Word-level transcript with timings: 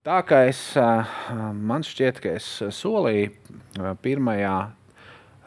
Tā 0.00 0.22
kā 0.24 0.46
es, 0.48 0.58
man 1.60 1.82
šķiet, 1.84 2.22
ka 2.24 2.30
es 2.38 2.44
solīju 2.72 3.34
pirmajā 4.00 4.52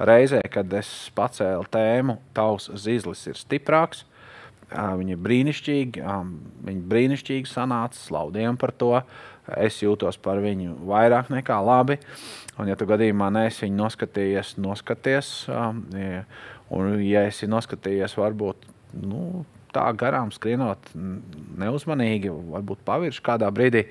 reizē, 0.06 0.42
kad 0.54 0.74
es 0.78 0.90
pacēlu 1.18 1.66
tēmu, 1.74 2.20
tavs 2.38 2.68
zizlis 2.78 3.24
ir 3.32 3.40
stiprāks. 3.40 4.04
Viņa 4.70 5.16
ir 5.16 5.24
brīnišķīga, 5.26 6.18
viņa 6.68 6.86
brīnišķīgi 6.92 7.50
sanāca, 7.50 7.98
slaudiem 7.98 8.60
par 8.62 8.76
to. 8.78 8.92
Es 9.58 9.80
jūtos 9.82 10.20
par 10.22 10.38
viņu 10.44 10.76
vairāk 10.86 11.32
nekā 11.34 11.58
labi. 11.66 11.98
Un, 12.54 12.70
ja 12.70 12.78
tu 12.78 12.86
gadījumā 12.92 13.32
neesi 13.34 13.66
viņu 13.66 13.80
noskatījies, 13.80 14.54
noskaties. 14.62 15.32
Un, 15.50 16.86
ja 17.02 17.26
esi 17.26 17.50
noskatījies, 17.50 18.14
varbūt 18.22 18.70
nu, 19.02 19.48
tā 19.74 19.88
garām 19.98 20.30
skrienot, 20.34 20.94
neuzmanīgi, 20.94 22.30
varbūt 22.54 22.86
pavirši 22.86 23.26
kādā 23.26 23.50
brīdī. 23.50 23.88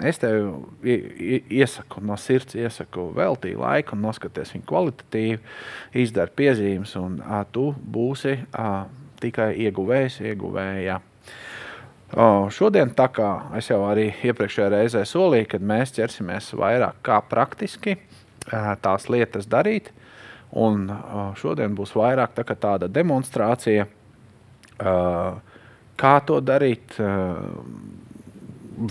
Es 0.00 0.16
tev 0.18 0.46
iesaku, 0.82 2.00
no 2.00 2.16
sirds 2.16 2.56
iesaku, 2.56 3.10
veltīt 3.16 3.58
laiku, 3.60 3.96
noskaties 4.00 4.54
viņu 4.54 4.64
kvalitatīvi, 4.70 5.38
izdara 6.00 6.32
piezīmes, 6.32 6.94
un 6.96 7.18
a, 7.20 7.42
tu 7.44 7.68
būsi 7.76 8.38
a, 8.56 8.86
tikai 9.20 9.50
ieguvējs, 9.66 10.22
ieguvēja. 10.24 10.96
O, 12.12 12.26
šodien, 12.52 12.94
tā 12.96 13.10
kā 13.12 13.28
es 13.60 13.68
jau 13.68 13.82
arī 13.88 14.08
iepriekšējā 14.24 14.70
reizē 14.72 15.04
solīju, 15.08 15.50
kad 15.52 15.68
mēs 15.68 15.92
ķersimies 15.98 16.50
vairāk 16.56 17.04
kā 17.04 17.20
praktiski 17.28 17.98
a, 18.48 18.74
tās 18.80 19.10
lietas 19.12 19.44
darīt, 19.44 19.92
un 20.56 20.88
a, 20.88 21.30
šodien 21.36 21.76
būs 21.76 21.92
vairāk 22.00 22.32
tā 22.40 22.56
tāda 22.56 22.88
demonstrācija, 22.88 23.90
Kā 26.02 26.12
to 26.26 26.40
darīt? 26.42 26.96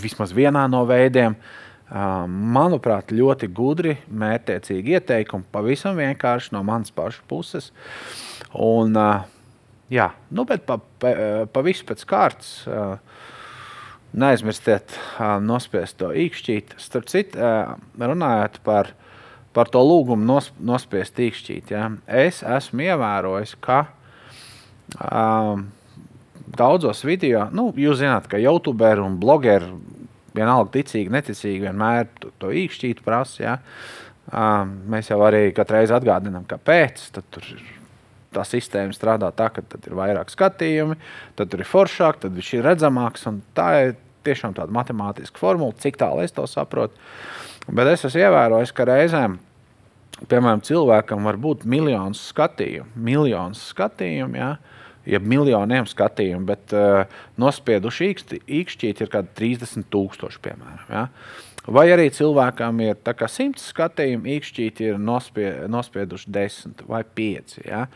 Vismaz 0.00 0.32
vienā 0.36 0.64
no 0.70 0.84
veidiem. 0.88 1.36
Manuprāt, 1.92 3.10
ļoti 3.12 3.50
gudri, 3.52 3.98
mērķiecīgi 4.08 4.94
ieteikumi, 4.96 5.44
pavisam 5.52 5.98
vienkārši 5.98 6.54
no 6.54 6.62
manas 6.64 6.94
pašas 6.94 7.20
puses. 7.28 7.66
Un, 8.56 8.96
jā, 9.92 10.06
nu, 10.32 10.46
bet 10.48 10.64
pa, 10.68 10.78
pa, 11.02 11.12
pa 11.52 11.64
visu 11.66 11.84
pēc 11.88 12.06
kārtas. 12.08 12.54
Neaizmirstiet 14.12 14.96
nospiest 15.44 15.98
to 16.00 16.10
īkšķīt. 16.16 16.74
Starp 16.80 17.12
citu, 17.12 17.44
runājot 18.00 18.58
par, 18.64 18.94
par 19.52 19.68
to 19.72 19.84
lūgumu 19.84 20.24
nos, 20.28 20.48
nospiest 20.60 21.20
īkšķīt, 21.20 21.76
ja, 21.76 21.90
es 22.08 22.40
esmu 22.44 22.88
ievērojis, 22.88 23.56
ka 23.64 23.84
um, 24.96 25.68
daudzos 26.46 27.02
video, 27.06 27.46
nu, 27.54 27.70
jūs 27.78 28.00
zināt, 28.02 28.28
ka 28.30 28.40
youtuberi 28.40 29.02
un 29.04 29.18
blogeri 29.20 29.68
vienalga 30.36 30.72
ticīgi, 30.78 31.12
neticīgi 31.12 31.66
vienmēr 31.66 32.08
to, 32.20 32.32
to 32.40 32.52
īkšķītu 32.62 33.04
prasa. 33.04 33.42
Ja? 33.42 33.54
Um, 34.32 34.78
mēs 34.92 35.10
jau 35.10 35.20
arī 35.26 35.50
katru 35.56 35.78
reizi 35.78 35.94
atgādinām, 35.96 36.46
kāpēc. 36.48 37.04
Tad 37.16 37.28
tur 37.34 37.48
tā 38.32 38.46
sistēma 38.48 38.96
strādā 38.96 39.28
tā, 39.36 39.50
ka 39.52 39.64
tad 39.74 39.86
ir 39.88 39.96
vairāk 39.98 40.32
skatījumi, 40.32 40.96
tad 41.36 41.52
ir 41.52 41.66
foršāk, 41.68 42.22
tad 42.22 42.36
viņš 42.38 42.52
ir 42.56 42.66
redzamāks. 42.70 43.28
Tā 43.56 43.68
ir 43.84 43.96
tiešām 44.26 44.56
tāda 44.56 44.72
matemātiska 44.72 45.40
formula, 45.40 45.76
cik 45.82 45.98
tālu 46.00 46.24
es 46.24 46.32
to 46.34 46.46
saprotu. 46.48 46.96
Bet 47.68 47.90
es 47.92 48.06
esmu 48.08 48.24
ievērojis, 48.24 48.72
ka 48.74 48.86
reizēm, 48.88 49.36
piemēram, 50.30 50.62
cilvēkam 50.64 51.26
var 51.28 51.38
būt 51.42 51.66
miljonus 51.68 52.22
skatījumu, 52.32 52.88
miljonus 53.10 53.66
skatījumu. 53.74 54.38
Ja? 54.38 54.54
Uh, 54.56 54.81
jeb 55.08 55.24
miljoniem 55.26 55.86
skatījumu, 55.88 56.46
bet 56.48 56.74
uh, 56.76 57.04
nospieduši 57.40 58.10
īkšķīti 58.12 59.04
ir 59.04 59.10
kaut 59.10 59.14
kādi 59.14 59.28
30,000, 59.62 60.38
piemēram. 60.44 60.84
Ja? 60.90 61.06
Vai 61.62 61.86
arī 61.94 62.08
cilvēkam 62.10 62.80
ir 62.82 62.96
simts 63.30 63.68
skatījumu, 63.70 64.26
īkšķīti 64.36 64.80
ir 64.90 64.96
nospie, 64.98 65.48
nospieduši 65.70 66.30
10 66.34 66.84
vai 66.90 67.02
5. 67.04 67.58
Ja? 67.66 67.86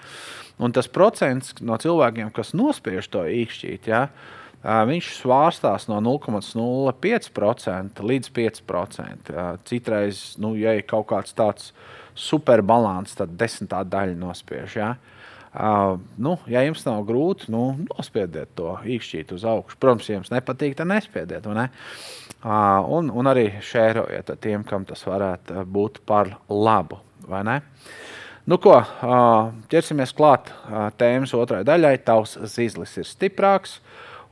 Un 0.63 0.75
tas 0.75 0.89
procents 0.91 1.55
no 1.61 1.77
cilvēkiem, 1.79 2.31
kas 2.35 2.55
nospiež 2.55 3.09
to 3.11 3.25
īkšķīti, 3.27 3.91
ja? 3.91 4.09
uh, 4.11 4.85
viņš 4.91 5.07
svārstās 5.23 5.89
no 5.91 6.01
0,05% 6.03 8.03
līdz 8.03 8.31
5%. 8.39 9.35
Ja? 9.35 9.57
Citreiz, 9.67 10.37
nu, 10.43 10.55
ja 10.59 10.75
ir 10.79 10.85
kaut 10.87 11.07
kāds 11.15 11.35
tāds 11.37 11.73
superbalans, 12.17 13.15
tad 13.19 13.29
desmitā 13.39 13.85
daļa 13.87 14.17
nospiež. 14.19 14.77
Ja? 14.79 14.91
Uh, 14.97 15.16
Uh, 15.57 15.97
nu, 16.21 16.35
ja 16.53 16.61
jums 16.67 16.83
nav 16.85 17.01
grūti, 17.09 17.47
nu, 17.49 17.63
nospiediet 17.89 18.51
to 18.59 18.75
īkšķīt 18.85 19.31
uz 19.33 19.47
augšu. 19.49 19.79
Protams, 19.81 20.09
ja 20.11 20.19
jums 20.19 20.29
nepatīk, 20.35 20.75
tad 20.77 20.91
nespiediet. 20.91 21.47
Ne? 21.57 21.71
Uh, 22.43 22.85
un, 22.93 23.09
un 23.09 23.31
arī 23.31 23.47
šērojiet 23.65 24.35
tiem, 24.45 24.67
kam 24.69 24.85
tas 24.85 25.07
varētu 25.09 25.65
būt 25.73 26.03
par 26.05 26.35
labu. 26.53 27.01
Nu, 28.47 28.61
ko, 28.61 28.77
uh, 28.85 29.49
ķersimies 29.73 30.13
klāt 30.15 30.53
tēmas 31.01 31.33
otrai 31.35 31.65
daļai. 31.67 31.97
Tavs 32.05 32.37
zīzlis 32.53 32.93
ir 33.01 33.09
stiprāks, 33.09 33.81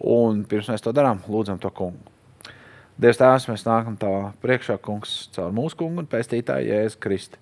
un 0.04 0.44
pirms 0.50 0.68
mēs 0.74 0.84
to 0.84 0.92
darām, 0.92 1.24
lūdzam 1.24 1.56
to 1.62 1.72
kungu. 1.72 2.12
Dievs, 3.00 3.18
Tēvs, 3.18 3.48
mēs 3.50 3.64
nākam 3.66 3.96
tavā 3.98 4.28
priekšā, 4.44 4.76
kungs, 4.84 5.24
caur 5.34 5.56
mūsu 5.56 5.80
kungu 5.80 6.04
un 6.04 6.06
pēstītāju 6.06 6.68
Jēzu 6.68 7.00
Kristu. 7.02 7.40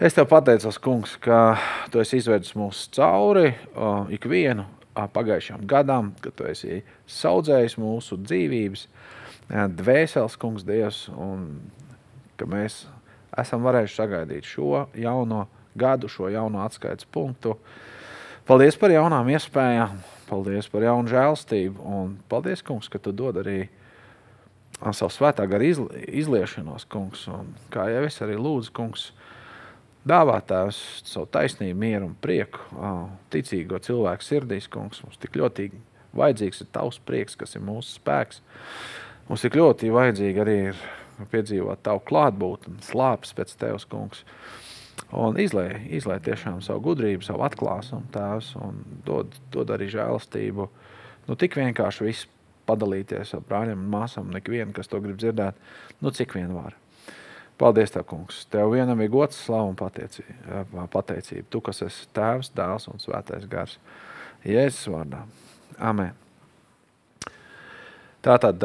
Es 0.00 0.14
tev 0.16 0.30
pateicos, 0.30 0.78
kungs, 0.80 1.18
ka 1.20 1.58
tu 1.92 2.00
esi 2.00 2.16
izvedis 2.22 2.54
mūs 2.56 2.86
cauri 2.96 3.50
uh, 3.50 4.06
ikvienu 4.08 4.64
pagājušajam 4.96 5.66
gadam, 5.68 6.08
ka 6.24 6.32
tu 6.32 6.46
esi 6.48 6.78
saudzējis 7.04 7.76
mūsu 7.76 8.16
dzīvības, 8.22 8.86
dvēseles, 9.76 10.38
kungs, 10.40 10.64
Dievs, 10.64 11.02
un 11.12 11.44
ka 12.40 12.48
mēs 12.48 12.86
esam 13.44 13.68
varējuši 13.68 13.98
sagaidīt 13.98 14.48
šo 14.48 14.86
jauno 14.96 15.42
gadu, 15.76 16.08
šo 16.08 16.32
jauno 16.32 16.64
atskaites 16.64 17.04
punktu. 17.12 17.58
Paldies 18.48 18.80
par 18.80 18.96
jaunām 18.96 19.28
iespējām, 19.36 20.00
paldies 20.32 20.72
par 20.72 20.88
jaunu 20.88 21.12
žēlstību, 21.12 21.76
un 22.00 22.16
paldies, 22.32 22.64
kungs, 22.64 22.88
ka 22.88 23.04
tu 23.04 23.12
dod 23.12 23.44
arī 23.44 23.66
savu 24.80 25.12
svētā 25.12 25.44
gara 25.44 25.68
izliešanos, 25.68 26.88
kungs, 26.88 27.28
un 27.28 27.52
kā 27.68 27.90
jau 27.92 28.06
es 28.08 28.22
arī 28.24 28.40
lūdzu, 28.40 28.72
kungs, 28.80 29.10
Dāvātājs 30.08 30.78
savu 31.04 31.26
taisnību, 31.28 31.76
mieru 31.76 32.06
un 32.08 32.14
prieku, 32.24 32.62
ticīgo 33.32 33.80
cilvēku 33.84 34.24
sirdīs, 34.24 34.68
kungs, 34.72 35.02
mums 35.04 35.20
tik 35.20 35.36
ļoti 35.36 35.68
vajadzīgs 36.16 36.64
ir 36.64 36.70
tavs 36.72 36.98
prieks, 37.04 37.36
kas 37.36 37.52
ir 37.56 37.64
mūsu 37.66 37.98
spēks. 37.98 38.40
Mums 39.28 39.44
tik 39.44 39.58
ļoti 39.60 39.92
vajadzīgi 39.92 40.42
arī 40.42 40.56
ir 40.70 40.80
piedzīvot 41.30 41.84
tavu 41.84 42.02
klātbūtni, 42.08 42.80
slāpes 42.86 43.34
pēc 43.36 43.54
tevis, 43.60 43.86
kungs. 43.90 44.24
Un 45.16 45.36
izlai, 45.42 45.82
izlai 45.92 46.16
tiešām 46.22 46.60
savu 46.64 46.82
gudrību, 46.88 47.24
savu 47.26 47.44
atklāsumu, 47.44 48.08
tēvs, 48.14 48.54
un 48.62 48.82
dod, 49.06 49.36
dod 49.52 49.72
arī 49.74 49.90
žēlastību. 49.92 50.68
Nu, 51.28 51.36
tik 51.38 51.56
vienkārši 51.60 52.06
viss 52.06 52.28
padalīties 52.68 53.34
ar 53.36 53.44
brāļiem 53.46 53.80
un 53.84 53.90
māsām, 53.92 54.30
nekvienu, 54.32 54.72
kas 54.76 54.88
to 54.90 55.00
grib 55.02 55.18
dzirdēt, 55.20 55.58
nu, 56.00 56.12
cik 56.14 56.36
vien 56.38 56.54
var. 56.54 56.76
Paldies, 57.60 57.92
Tev, 57.92 58.06
kungs. 58.08 58.46
Tev 58.48 58.72
vienam 58.72 59.00
ir 59.04 59.10
gods, 59.12 59.36
slavu 59.44 59.74
un 59.74 59.76
pateicība. 59.76 61.44
Tu, 61.52 61.60
kas 61.60 61.82
esi 61.84 62.06
Tēvs, 62.16 62.48
Dēls 62.56 62.88
un 62.88 63.02
Svētais 63.02 63.44
Gars. 63.50 63.76
Jēzus 64.48 64.86
vārdā. 64.88 65.26
Amen. 65.76 66.14
Tātad 68.24 68.64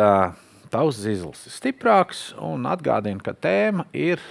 tavs 0.71 0.99
zīzlis 0.99 1.45
ir 1.47 1.55
stiprāks 1.55 2.21
un 2.43 2.63
atgādina, 2.67 3.19
ka 3.23 3.33
tēma 3.35 3.85
ir, 3.95 4.23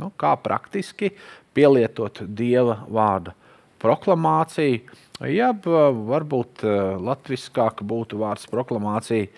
nu, 0.00 0.10
kā 0.20 0.32
praktiski 0.40 1.12
pielietot 1.56 2.22
Dieva 2.24 2.78
vārda 2.88 3.34
proklamāciju, 3.80 4.80
jeb 5.28 5.68
varbūt 6.08 6.64
latviskāk 7.04 7.84
būtu 7.84 8.20
vārds 8.20 8.48
proklamācija 8.52 9.28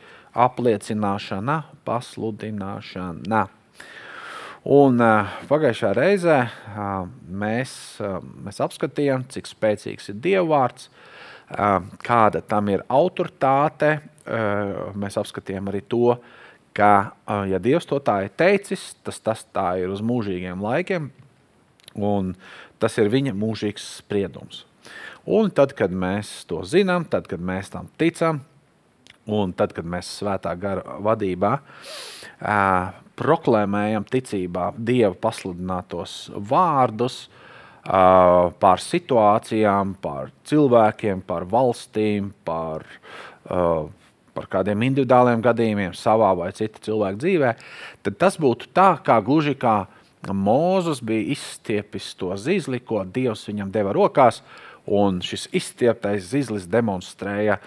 apliecināšana, 0.47 1.59
pasludināšana. 1.87 3.43
Un 4.63 5.01
uh, 5.03 5.27
pagājušā 5.51 5.89
reizē 5.99 6.37
uh, 6.47 7.09
mēs, 7.27 7.73
uh, 7.99 8.21
mēs 8.47 8.61
apskatījām, 8.63 9.25
cik 9.33 9.51
spēcīgs 9.51 10.13
ir 10.13 10.21
dievvvārds, 10.23 10.91
kāda 12.01 12.41
tam 12.49 12.71
ir 12.73 12.81
autoritāte. 12.89 13.99
Mēs 14.97 15.19
apskatījām 15.21 15.67
arī 15.69 15.83
to, 15.85 16.15
ka, 16.73 17.13
ja 17.45 17.59
Dievs 17.61 17.85
to 17.91 17.99
tā 18.01 18.15
ir 18.25 18.31
teicis, 18.41 18.87
tas, 19.05 19.19
tas 19.21 19.43
tā 19.53 19.67
ir 19.83 19.93
uz 19.93 20.01
mūžīgiem 20.01 20.63
laikiem, 20.65 21.11
un 21.93 22.33
tas 22.81 22.97
ir 23.03 23.13
viņa 23.13 23.35
mūžīgs 23.37 23.85
spriedums. 23.99 24.63
Un 25.29 25.53
tad, 25.53 25.77
kad 25.77 25.93
mēs 25.93 26.31
to 26.49 26.63
zinām, 26.65 27.05
tad, 27.05 27.29
kad 27.29 27.43
mēs 27.45 27.69
tam 27.75 27.93
ticam, 28.01 28.41
un 29.29 29.53
tad, 29.53 29.77
kad 29.77 29.85
mēs 29.85 30.09
svētā 30.23 30.57
gara 30.57 30.97
vadībā 31.05 31.59
uh, 33.23 33.27
proklamējam 33.27 34.05
ticībā 34.09 34.73
Dieva 34.77 35.15
pasludinātos 35.19 36.31
vārdus 36.35 37.27
uh, 37.29 38.51
par 38.63 38.83
situācijām, 38.83 39.97
par 40.03 40.33
cilvēkiem, 40.49 41.23
par 41.27 41.47
valstīm, 41.51 42.33
par 42.47 42.87
uh, 43.49 43.91
par 44.33 44.47
kādiem 44.49 44.81
individuāliem 44.87 45.43
gadījumiem 45.45 45.93
savā 45.93 46.31
vai 46.33 46.47
cita 46.57 46.81
cilvēka 46.81 47.19
dzīvē, 47.21 47.51
tad 48.01 48.15
tas 48.17 48.39
būtu 48.41 48.71
tā, 48.73 48.95
kā 49.05 49.21
gluži 49.25 49.59
kā 49.61 49.83
Mūzes 50.23 51.01
bija 51.03 51.35
izstiepis 51.35 52.13
to 52.15 52.29
zīzli, 52.39 52.79
ko 52.79 53.01
Dievs 53.03 53.43
viņam 53.49 53.73
deva 53.75 53.91
rokās, 53.93 54.39
un 54.87 55.19
šis 55.21 55.49
izstieptais 55.51 56.29
zīzlis 56.31 56.69
demonstrēja 56.71 57.59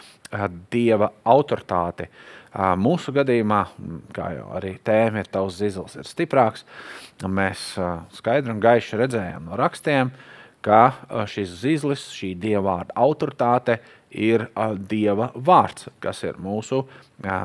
Dieva 0.72 1.12
autoritāti. 1.28 2.08
Mūsu 2.56 3.12
gadījumā, 3.16 3.66
kā 4.16 4.30
jau 4.38 4.46
arī 4.56 4.78
tēma 4.86 5.24
ir, 5.24 5.28
tavs 5.32 5.58
zīzlis 5.60 5.98
ir 6.00 6.08
stiprāks, 6.08 6.64
mēs 7.28 7.74
skaidri 8.16 8.54
un 8.54 8.62
gaiši 8.64 9.02
redzējām 9.02 9.50
no 9.50 9.60
rakstiem, 9.60 10.14
ka 10.66 11.26
šis 11.30 11.52
zīzlis, 11.62 12.08
šī 12.16 12.32
Dieva 12.40 12.64
vārda 12.70 12.96
autoritāte 12.96 13.80
ir 14.10 14.48
Dieva 14.88 15.34
vārds, 15.36 15.90
kas 16.00 16.24
ir 16.24 16.40
mūsu 16.40 16.86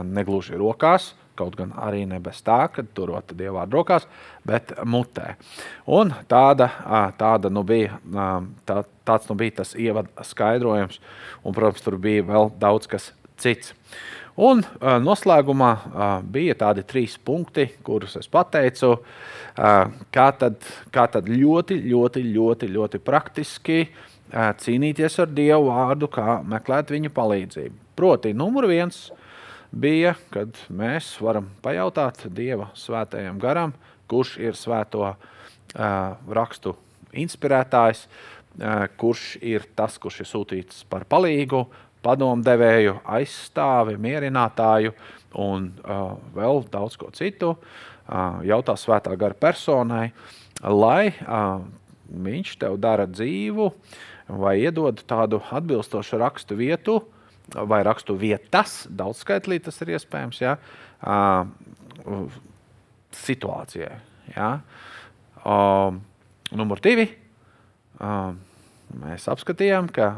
negluži 0.06 0.54
rokās, 0.60 1.12
kaut 1.40 1.56
gan 1.58 1.72
arī 1.74 2.04
ne 2.08 2.20
bez 2.22 2.40
tā, 2.46 2.62
ka 2.70 2.84
turot 2.94 3.34
Dieva 3.34 3.60
vārdu 3.60 3.80
rokās, 3.80 4.06
bet 4.46 4.72
mutē. 4.86 5.34
Un 5.90 6.14
tāda, 6.30 6.70
tāda 7.18 7.50
nu 7.52 7.64
bija, 7.66 7.98
tā, 8.68 8.82
tāds 9.08 9.30
nu 9.30 9.36
bija 9.40 9.60
tas 9.62 9.74
ievada 9.74 10.26
skaidrojums, 10.26 11.00
un, 11.42 11.56
protams, 11.56 11.82
tur 11.82 11.98
bija 12.00 12.26
vēl 12.28 12.52
daudz 12.60 12.90
kas 12.90 13.10
cits. 13.40 13.74
Un 14.40 14.62
noslēgumā 14.80 15.70
bija 16.32 16.54
tādi 16.62 16.84
trīs 16.88 17.18
punkti, 17.20 17.66
kurus 17.84 18.14
es 18.16 18.30
pateicu, 18.30 18.94
kā 20.14 20.28
tad, 20.40 20.62
kā 20.94 21.04
tad 21.12 21.28
ļoti, 21.28 21.76
ļoti, 21.90 22.22
ļoti, 22.38 22.70
ļoti 22.72 23.00
praktiski 23.04 23.82
cīnīties 24.30 25.18
ar 25.20 25.34
Dievu 25.34 25.68
vārdu, 25.68 26.08
kā 26.14 26.38
meklēt 26.46 26.94
viņa 26.94 27.12
palīdzību. 27.18 27.76
Proti, 28.00 28.32
numur 28.38 28.70
viens– 28.70 29.02
bija, 29.70 30.14
kad 30.34 30.58
mēs 30.72 31.12
varam 31.22 31.50
pajautāt 31.62 32.26
Dieva 32.34 32.70
svētajam 32.78 33.38
garam, 33.42 33.74
kurš 34.10 34.36
ir 34.42 34.58
svēto 34.58 35.04
uh, 35.06 35.16
rakstu 36.28 36.74
inspirētājs, 37.14 38.06
uh, 38.06 38.86
kurš 38.98 39.36
ir 39.42 39.66
tas, 39.78 39.98
kurš 40.02 40.24
ir 40.24 40.30
sūtīts 40.30 40.84
par 40.90 41.06
palīgu, 41.10 41.64
padomdevēju, 42.04 42.98
aizstāvi, 43.04 43.96
mierinātāju 44.00 44.94
un 45.40 45.70
uh, 45.84 46.16
vēl 46.34 46.64
daudz 46.72 46.96
ko 47.00 47.10
citu. 47.16 47.54
Uh, 48.10 48.40
jautā 48.46 48.74
svētā 48.78 49.14
gara 49.18 49.36
personai, 49.38 50.10
lai 50.64 51.12
uh, 51.22 51.60
viņš 52.10 52.56
tev 52.60 52.78
dara 52.82 53.06
dzīvu 53.06 53.70
vai 54.40 54.56
iedod 54.62 55.02
tādu 55.10 55.40
atbilstošu 55.50 56.18
rakstu 56.20 56.58
vietu, 56.58 57.00
vai 57.50 57.82
rakstu 57.86 58.14
vietas, 58.18 58.84
daudzskaitlī 58.86 59.58
tas 59.62 59.80
ir 59.82 59.94
iespējams, 59.96 60.42
ja, 60.42 60.56
uh, 61.02 62.28
situācijai. 63.20 63.96
Ja. 64.36 64.50
Uh, 65.40 65.98
numur 66.54 66.82
divi, 66.82 67.08
uh, 67.98 68.30
mēs 69.02 69.26
apskatījām, 69.30 69.90
ka 69.94 70.12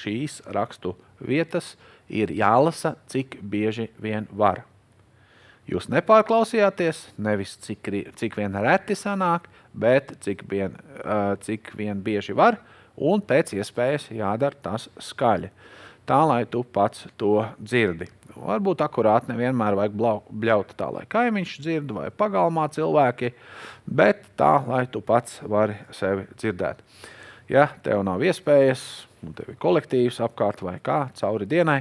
šīs 0.00 0.40
rakstu 0.56 0.94
vietas 1.20 1.74
ir 2.08 2.32
jālasa, 2.34 2.96
cik 3.10 3.38
bieži 3.42 3.88
vien 4.00 4.26
var. 4.32 4.64
Jūs 5.70 5.86
nepārklausījāties, 5.92 7.04
nevis 7.22 7.54
cik, 7.62 7.92
cik 8.18 8.38
vien 8.40 8.56
reti 8.58 8.96
sanāk, 8.98 9.46
bet 9.70 10.16
cik 10.24 10.42
vien, 10.50 10.74
uh, 11.04 11.36
cik 11.44 11.70
vien 11.78 12.00
bieži 12.02 12.34
var, 12.34 12.58
un 12.98 13.22
pēc 13.22 13.54
iespējas 13.54 14.08
jādara 14.10 14.58
tas 14.64 14.88
skaļi. 14.98 15.52
Tā 16.08 16.18
lai 16.26 16.42
tu 16.50 16.64
pats 16.66 17.04
to 17.20 17.44
dzirdi. 17.60 18.08
Varbūt 18.34 18.82
akurāti 18.82 19.30
nevienmēr 19.30 19.76
vajag 19.78 19.94
bļaut 20.42 20.72
tā, 20.78 20.88
lai 20.90 21.04
kaimiņš 21.10 21.54
dzird 21.62 21.92
vai 21.94 22.08
pagalmā 22.10 22.66
cilvēki, 22.74 23.30
bet 23.86 24.24
tā, 24.38 24.56
lai 24.66 24.84
tu 24.90 25.02
pats 25.06 25.38
vari 25.46 25.76
sevi 25.94 26.26
dzirdēt. 26.34 26.82
Ja 27.50 27.68
tev 27.84 28.02
nav 28.06 28.22
iespējas, 28.26 28.82
un 29.26 29.34
tev 29.36 29.52
ir 29.52 29.58
kolektīvs 29.60 30.20
apkārt 30.24 30.62
vai 30.66 30.78
kā 30.84 31.02
cauri 31.18 31.48
dienai, 31.50 31.80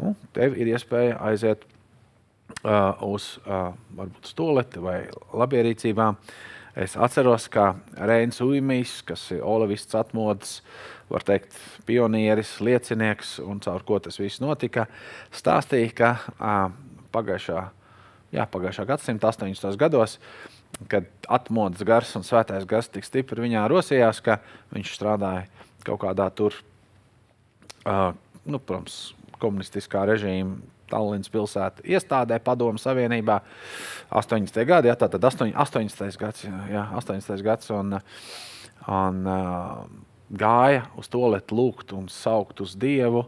un 0.00 0.16
tev 0.36 0.56
ir 0.58 0.72
iespēja 0.74 1.18
aiziet 1.30 1.66
uh, 1.66 2.96
uz 3.06 3.34
uh, 3.44 3.72
varbūt 3.98 4.32
stoleti 4.32 4.82
vai 4.82 5.02
labierīcībām. 5.32 6.18
Es 6.80 6.94
atceros, 6.94 7.48
ka 7.50 7.74
Reinis 7.98 8.40
Uimijs, 8.44 9.00
kas 9.04 9.24
ir 9.34 9.42
Olavists 9.44 9.96
atmodas, 9.98 10.60
uh, 10.60 11.00
var 11.10 11.24
teikt, 11.26 11.56
pionieris, 11.86 12.54
liecinieks 12.62 13.38
un 13.42 13.60
caur 13.62 13.82
ko 13.86 13.98
tas 14.02 14.18
viss 14.20 14.40
notika, 14.42 14.86
stāstīja, 15.34 15.90
ka 15.96 16.10
a, 16.38 16.54
pagājušā, 17.14 17.64
jā, 18.36 18.46
pagājušā 18.52 18.86
gadsimta 18.88 19.30
80. 19.32 19.78
gados, 19.80 20.18
kad 20.90 21.08
atmodas 21.28 21.82
gars 21.86 22.14
un 22.18 22.26
svētais 22.26 22.66
gars 22.68 22.90
tik 22.92 23.06
stipri 23.06 23.48
viņā 23.48 23.66
rosījās, 23.70 24.22
ka 24.22 24.38
viņš 24.74 24.94
strādāja 24.94 25.48
kaut 25.86 26.02
kādā 26.04 26.28
tur, 26.36 26.54
a, 27.84 28.12
nu, 28.44 28.58
protams, 28.58 29.14
komunistiskā 29.40 30.04
režīma 30.08 30.58
Tallinas 30.90 31.30
pilsētā 31.30 31.84
iestādē, 31.86 32.40
Padomu 32.42 32.80
Savienībā 32.82 33.38
80. 34.10 34.64
gadi, 34.66 34.90
jā, 34.90 34.96
tātad 34.98 35.22
8, 35.22 35.52
80. 35.54 36.18
gads, 36.18 36.46
jā, 36.70 36.84
80. 36.98 37.44
gads 37.46 37.70
un, 37.76 38.00
un 38.90 39.20
gāja 40.30 40.86
uz 40.98 41.10
to 41.10 41.22
lietu, 41.30 41.58
lūgt 41.58 41.94
un 41.96 42.08
saukt 42.10 42.62
uz 42.64 42.76
Dievu. 42.78 43.26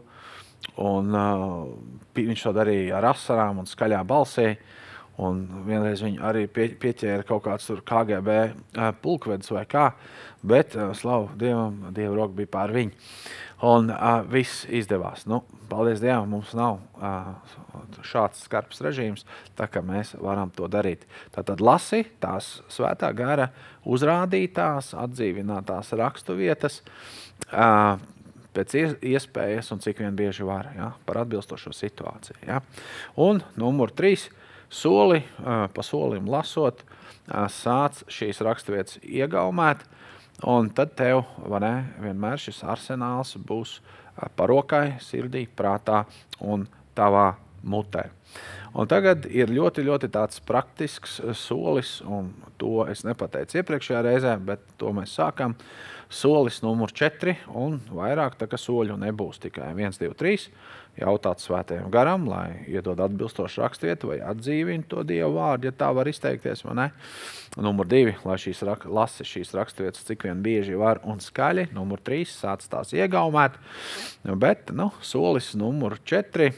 Un, 0.79 1.11
uh, 1.11 1.67
viņš 2.15 2.45
to 2.47 2.53
darīja 2.55 2.97
ar 2.99 3.11
asarām 3.11 3.59
un 3.61 3.67
skaļā 3.69 3.99
balsī. 4.07 4.53
Un 5.21 5.43
vienreiz 5.67 6.01
viņu 6.01 6.23
arī 6.25 6.47
pie, 6.49 6.71
pieķēra 6.81 7.25
kaut 7.27 7.43
kāds 7.45 7.67
KGB 7.85 8.37
uh, 8.47 8.87
pulkvedis 9.03 9.51
vai 9.53 9.67
kā, 9.69 9.91
bet 10.41 10.73
uh, 10.73 10.89
slavu 10.97 11.35
Dievam, 11.37 11.91
Dieva 11.93 12.15
roka 12.17 12.33
bija 12.39 12.49
pār 12.55 12.73
viņu. 12.73 12.95
Un 13.63 13.87
uh, 13.93 14.21
viss 14.27 14.65
izdevās. 14.67 15.23
Nu, 15.29 15.39
paldies 15.71 16.01
Dievam, 16.03 16.33
mums 16.35 16.51
nav 16.57 16.81
uh, 16.99 17.29
šāds 18.03 18.43
skarbs 18.43 18.81
režīms, 18.83 19.23
tā 19.55 19.69
kā 19.71 19.79
mēs 19.85 20.13
varam 20.19 20.51
to 20.55 20.67
darīt. 20.71 21.05
Tātad 21.31 21.63
lasi 21.63 22.03
tās 22.23 22.57
svētā 22.73 23.13
gara 23.15 23.47
uzrādītās, 23.87 24.91
atdzīvinātās 24.99 25.93
rakstu 25.99 26.35
vietas 26.39 26.81
uh, 27.53 27.95
pēc 28.53 28.75
iespējas 28.99 29.71
un 29.73 29.81
cik 29.83 30.03
vien 30.03 30.15
bieži 30.17 30.45
var, 30.47 30.69
ja, 30.77 30.91
par 31.07 31.23
atbilstošo 31.23 31.73
situāciju. 31.75 32.43
Ja. 32.47 32.61
Un 33.15 33.41
numur 33.59 33.93
trīs, 33.95 34.27
soli 34.73 35.23
uh, 35.23 35.65
pa 35.73 35.85
solim 35.85 36.27
lasot, 36.29 36.83
uh, 36.83 37.45
sāc 37.51 38.03
šīs 38.11 38.43
raksturvietas 38.45 38.99
iegaumēt, 39.03 39.87
un 40.49 40.69
tad 40.75 40.95
tev 40.99 41.23
ne, 41.63 41.73
vienmēr 42.03 42.41
šis 42.41 42.63
arsenāls 42.67 43.35
būs 43.37 43.79
parokai, 44.37 44.99
sirdī, 45.01 45.45
prātā 45.47 46.03
un 46.41 46.67
tavā 46.95 47.33
mutē. 47.63 48.09
Un 48.73 48.89
tagad 48.89 49.27
ir 49.29 49.51
ļoti, 49.53 49.85
ļoti 49.85 50.09
praktisks 50.47 51.19
solis, 51.37 51.99
un 52.01 52.31
to 52.57 52.87
es 52.89 53.03
nepateicu 53.05 53.59
iepriekšējā 53.61 54.01
reizē, 54.01 54.37
bet 54.41 54.63
to 54.81 54.89
mēs 54.95 55.13
sākam. 55.19 55.53
Solis 56.13 56.59
numur 56.61 56.91
4, 56.93 57.33
un 57.57 57.79
vairāk 57.89 58.35
tā 58.37 58.45
kā 58.49 58.57
soļu 58.61 58.99
nebūs 59.01 59.39
tikai 59.41 59.71
1, 59.73 59.97
2, 59.97 60.13
3. 60.19 60.47
Jautāt 60.93 61.41
svētajam 61.41 61.87
garam, 61.89 62.27
lai 62.29 62.67
iedod 62.69 62.99
atbilstošu 63.01 63.63
rakstvietu 63.63 64.11
vai 64.11 64.19
atdzīvina 64.21 64.85
to 64.91 65.01
Dievu 65.09 65.39
vārdu, 65.39 65.71
ja 65.71 65.73
tā 65.73 65.87
var 65.97 66.05
izteikties. 66.11 66.61
Numur 67.57 67.89
2, 67.89 68.19
lai 68.29 68.35
šīs 68.43 68.61
rak 68.69 68.85
lasi 68.85 69.25
šīs 69.25 69.55
rakstvietas 69.57 70.05
cik 70.05 70.27
vien 70.27 70.43
bieži 70.45 70.77
var 70.77 71.01
un 71.01 71.17
skaļi. 71.23 71.71
Numur 71.73 72.03
3, 72.05 72.29
sāc 72.29 72.67
tās 72.69 72.93
iegaumēt. 72.93 73.57
Bet 74.37 74.69
nu, 74.69 74.91
solis 75.01 75.55
numur 75.57 75.97
4 75.97 76.51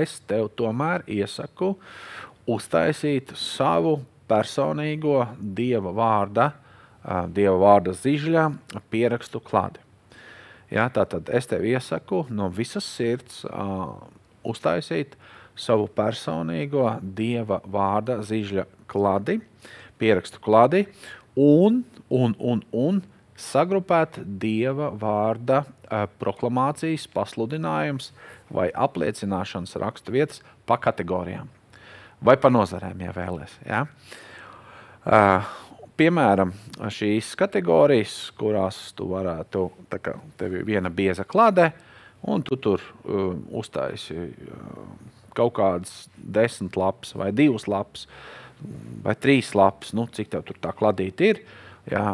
es 0.00 0.16
tev 0.26 0.50
tomēr 0.58 1.06
iesaku 1.06 1.76
uztaisīt 2.50 3.30
savu 3.38 4.00
personīgo 4.30 5.22
dieva 5.38 5.94
vārda, 5.94 6.50
dieva 7.34 7.56
vārda 7.60 7.94
zižļa 7.96 8.46
pierakstu 8.92 9.40
klādi. 9.44 9.80
Ja, 10.70 10.86
tātad 10.92 11.30
es 11.34 11.48
tev 11.50 11.64
iesaku 11.66 12.24
no 12.30 12.48
visas 12.54 12.86
sirds 12.86 13.42
uh, 13.48 13.96
uztaisīt 14.46 15.16
savu 15.58 15.88
personīgo 15.90 16.86
dieva 17.02 17.58
vārda 17.66 18.20
zižļa 18.22 18.66
kladi, 18.90 19.40
pierakstu 19.98 20.38
kladi 20.44 20.84
un, 21.34 21.82
un, 22.08 22.36
un, 22.38 22.62
un 22.70 23.02
sagrupēt 23.40 24.20
dieva 24.22 24.92
vārda 24.94 25.64
uh, 25.64 26.06
proklamācijas 26.22 27.08
pasludinājums 27.10 28.12
vai 28.52 28.70
apliecināšanas 28.70 29.74
rakstu 29.82 30.14
vietas 30.14 30.44
pa 30.70 30.78
kategorijām 30.78 31.50
vai 32.24 32.36
pa 32.40 32.50
nozarēm, 32.52 33.00
ja 33.06 33.14
vēlaties. 33.16 33.56
Ja? 33.66 33.84
Uh, 35.00 35.50
piemēram, 36.00 36.52
šīs 36.92 37.34
kategorijas, 37.38 38.16
kurās 38.38 38.78
tu 38.96 39.10
varētu, 39.10 39.66
tā 39.92 40.00
kā 40.02 40.16
tev 40.40 40.60
ir 40.60 40.66
viena 40.68 40.92
bieza 40.92 41.26
klāde, 41.28 41.70
un 42.28 42.44
tu 42.44 42.56
tur 42.60 42.82
uh, 42.82 43.34
uztaisi 43.60 44.16
uh, 44.16 44.84
kaut 45.36 45.54
kādas 45.58 46.08
desmit 46.16 46.76
lapas, 46.80 47.14
vai 47.16 47.30
divas 47.36 47.68
lapas, 47.70 48.06
vai 49.04 49.14
trīs 49.16 49.52
lapas, 49.56 49.94
nu, 49.96 50.06
cik 50.12 50.32
tev 50.32 50.44
tur 50.48 50.58
tā 50.60 50.72
kladīte 50.76 51.32
ir. 51.32 51.42
Jā. 51.90 52.04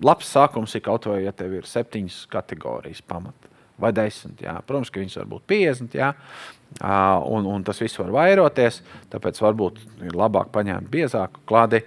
Labs 0.00 0.30
sākums 0.32 0.72
ir 0.74 0.82
kaut 0.86 1.06
vai, 1.10 1.20
ja 1.26 1.32
tev 1.36 1.58
ir 1.58 1.68
septiņas 1.68 2.22
kategorijas 2.32 3.02
pamata. 3.04 3.50
Vai 3.80 3.92
desmit, 3.96 4.40
jā. 4.44 4.54
Protams, 4.66 4.90
ka 4.92 5.00
viņas 5.00 5.18
var 5.20 5.28
būt 5.28 5.44
50, 5.50 5.96
jā, 5.96 6.10
un, 6.78 7.46
un 7.50 7.64
tas 7.66 7.80
viss 7.82 7.98
var 8.00 8.12
vairoties. 8.14 8.80
Tāpēc 9.12 9.40
varbūt 9.42 9.80
ir 10.06 10.16
labāk 10.16 10.52
paņemt 10.54 10.90
biezāku 10.92 11.42
kladi. 11.48 11.82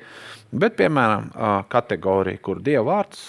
Bet, 0.54 0.76
piemēram, 0.78 1.32
kategorija, 1.72 2.42
kur 2.44 2.60
Dieva 2.62 2.84
vārds, 2.92 3.24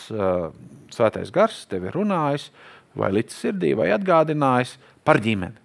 Svētais 0.94 1.30
Gars 1.34 1.62
tev 1.70 1.86
ir 1.88 1.96
runājis, 1.96 2.50
vai 2.98 3.08
līdz 3.16 3.36
sirdī, 3.38 3.72
vai 3.78 3.88
atgādinājis 3.94 4.76
par 5.06 5.18
ģimeni. 5.24 5.56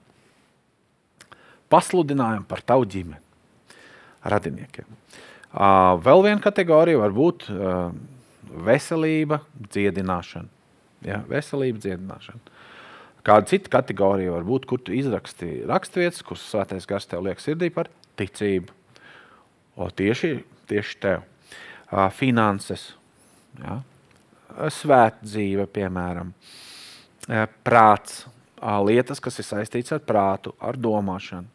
Pasludinājumu 1.69 2.47
par 2.49 2.63
tavu 2.65 2.87
ģimeni, 2.89 3.19
radiniekiem. 4.25 4.87
Vēl 6.05 6.23
viena 6.25 6.41
kategorija 6.41 7.01
var 7.01 7.13
būt 7.13 7.45
veselība, 8.65 9.43
dziedināšana. 9.69 10.49
Ja, 11.05 11.21
veselība, 11.29 11.79
dziedināšana. 11.83 12.57
Kāda 13.29 13.45
cita 13.45 13.69
kategorija 13.75 14.33
var 14.33 14.45
būt, 14.47 14.63
kur 14.65 14.79
tu 14.81 14.93
izraksti 14.97 15.59
raksturvietas, 15.69 16.23
kuras 16.25 16.47
svētais 16.49 16.87
gars 16.89 17.05
tev 17.05 17.21
liek 17.27 17.41
sirdī 17.43 17.67
par 17.69 17.91
ticību. 18.17 18.73
O, 19.77 19.85
tieši, 19.93 20.31
tieši 20.69 20.95
tev. 21.03 21.27
Finanses, 22.17 22.87
ja. 23.61 23.75
svētdzīve, 24.73 25.67
piemēram, 25.73 26.31
prāts, 27.65 28.23
lietas, 28.85 29.21
kas 29.21 29.37
ir 29.41 29.47
saistītas 29.47 29.99
ar 29.99 30.03
prātu, 30.05 30.53
ar 30.57 30.77
domāšanu. 30.77 31.45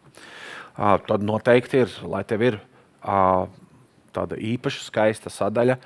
Tad 1.10 1.26
noteikti 1.26 1.82
ir, 1.82 1.98
lai 2.10 2.22
tev 2.26 2.46
ir 2.52 2.60
tāda 3.02 4.38
īpaša, 4.38 4.86
skaista 4.86 5.30
sadaļa, 5.30 5.78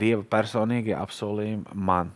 Dieva 0.00 0.22
personīgie 0.30 0.94
apsolījumi 0.96 1.74
man 1.74 2.14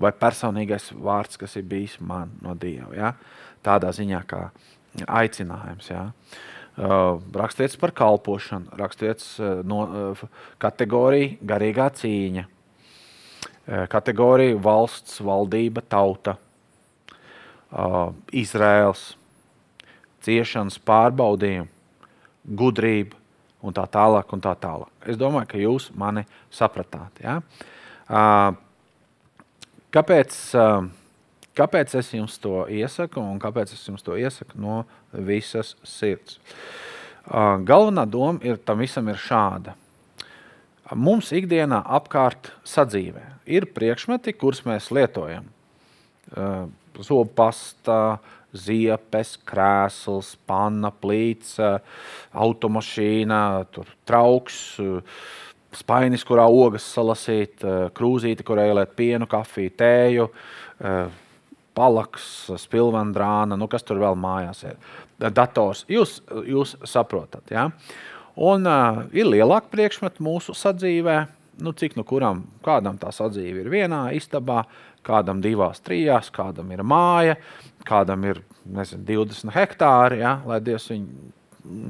vai 0.00 0.12
personīgais 0.16 0.90
vārds, 0.92 1.38
kas 1.40 1.56
ir 1.58 1.66
bijis 1.68 1.98
man 2.00 2.32
no 2.42 2.54
Dieva. 2.58 2.90
Ja? 2.96 3.12
Tādā 3.64 3.92
ziņā, 3.94 4.22
kā 4.28 4.48
aicinājums. 5.06 5.90
Ja? 5.90 6.08
Uh, 6.74 7.20
rakstieties 7.34 7.78
par 7.78 7.94
kalpošanu, 7.94 8.74
rakstieties 8.78 9.36
uh, 9.38 9.60
no 9.66 9.84
uh, 9.86 10.24
kategoriju 10.62 11.38
garīgā 11.46 11.86
cīņa, 12.00 12.48
kategorija 13.88 14.58
valsts, 14.60 15.22
valdība, 15.24 15.80
tauta, 15.88 16.34
Izraels, 18.36 19.14
ciešanas 20.20 20.76
pārbaudījumi, 20.84 21.70
gudrība 22.44 23.16
un 23.64 23.72
tā 23.72 23.86
tālāk. 23.88 24.34
Un 24.36 24.42
tā 24.44 24.52
tālāk. 24.60 24.92
Es 25.08 25.16
domāju, 25.16 25.48
ka 25.48 25.62
jūs 25.62 25.88
mani 25.96 26.26
sapratāt. 26.52 27.24
Ja? 27.24 27.38
Kāpēc, 29.94 30.34
kāpēc 31.54 31.94
es 32.00 32.08
jums 32.16 32.40
to 32.42 32.64
iesaku 32.66 33.22
un 33.22 33.38
kāpēc 33.42 33.76
es 33.76 33.84
jums 33.86 34.02
to 34.02 34.16
iesaku 34.18 34.58
no 34.58 34.80
visas 35.12 35.76
sirds? 35.86 36.40
Galvenā 37.30 38.02
doma 38.10 38.42
ir 38.42 38.58
tam 38.58 38.82
visam 38.82 39.06
ir 39.08 39.20
šāda. 39.22 39.76
Mums 40.98 41.30
ikdienā 41.32 41.78
apkārt 41.96 42.50
sadzīvē 42.68 43.22
ir 43.46 43.68
priekšmeti, 43.72 44.34
kurus 44.36 44.64
mēs 44.66 44.90
lietojam. 44.92 45.46
Zobu 46.98 47.30
pasta, 47.38 48.18
ziepes, 48.54 49.38
krēsls, 49.46 50.34
panna, 50.46 50.90
plīts, 50.90 51.56
automašīna, 52.34 53.40
trauks, 54.06 54.60
spainis, 55.78 56.24
kurā 56.26 56.46
ogas 56.50 56.86
salasīt, 56.94 57.64
eh, 57.64 57.90
krūzīte, 57.94 58.44
kurā 58.46 58.68
ieliet 58.70 58.94
pienu, 58.96 59.26
kafiju, 59.26 59.70
tēju, 59.78 60.28
eh, 60.80 61.08
palaks, 61.74 62.50
spilvendrāna, 62.60 63.58
nu 63.58 63.68
kas 63.68 63.82
tur 63.82 63.98
vēl 63.98 64.14
mājās 64.14 64.64
ir. 64.64 64.76
Dators. 65.18 65.84
Jūs, 65.88 66.20
jūs 66.46 66.76
saprotat, 66.86 67.50
ja? 67.50 67.70
Un 68.36 68.66
uh, 68.66 69.04
ir 69.12 69.26
lielāka 69.26 69.70
priekšmeta 69.70 70.22
mūsu 70.22 70.54
sadzīvē, 70.54 71.28
nu, 71.62 71.72
cik 71.72 71.94
nu 71.96 72.02
kuram, 72.02 72.44
kādam 72.62 72.98
tā 72.98 73.12
sadzīve 73.14 73.62
ir 73.62 73.70
vienā 73.70 74.12
istabā, 74.14 74.64
kādam 75.06 75.40
divās, 75.42 75.80
trijās, 75.80 76.30
kādam 76.34 76.72
ir 76.74 76.82
māja, 76.82 77.36
kādam 77.86 78.24
ir 78.26 78.42
nezinu, 78.66 79.04
20 79.06 79.54
hektāri, 79.54 80.18
ja? 80.18 80.40
lai 80.46 80.60
Dievs 80.60 80.90
viņ, 80.90 81.06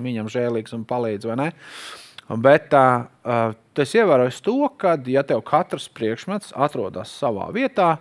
viņam 0.04 0.28
žēlīgs 0.28 0.76
un 0.76 0.84
palīdz, 0.84 1.28
vai 1.28 1.36
ne? 1.36 1.48
Uh, 1.52 2.03
Bet 2.28 2.72
uh, 2.72 3.04
tas 3.76 3.94
ievērojas 3.94 4.40
to, 4.44 4.56
ka, 4.80 4.94
ja 5.10 5.22
tev 5.26 5.42
katrs 5.44 5.90
priekšmets 5.92 6.54
atrodas 6.56 7.12
savā 7.12 7.50
vietā, 7.52 7.98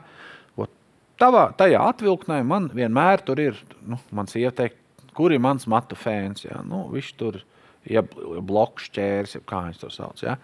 tavā, 1.20 1.48
tajā 1.58 1.82
atvilknē 1.92 2.40
man 2.48 2.70
vienmēr 2.74 3.24
tur 3.26 3.42
ir, 3.42 3.60
nu, 3.88 4.00
mans 4.16 4.36
ieteikt, 4.40 4.80
kur 5.14 5.34
ir 5.34 5.42
mans 5.44 5.68
matu 5.70 5.98
fēns. 6.00 6.48
Ja? 6.48 6.62
Nu, 6.66 6.88
viņš 6.94 7.12
tur 7.20 7.38
ir 7.38 8.00
ja 8.00 8.04
blokšķērs, 8.04 9.38
ja 9.38 9.44
kā 9.48 9.66
viņš 9.68 9.82
to 9.84 9.92
sauc. 9.94 10.24
Ja? 10.24 10.38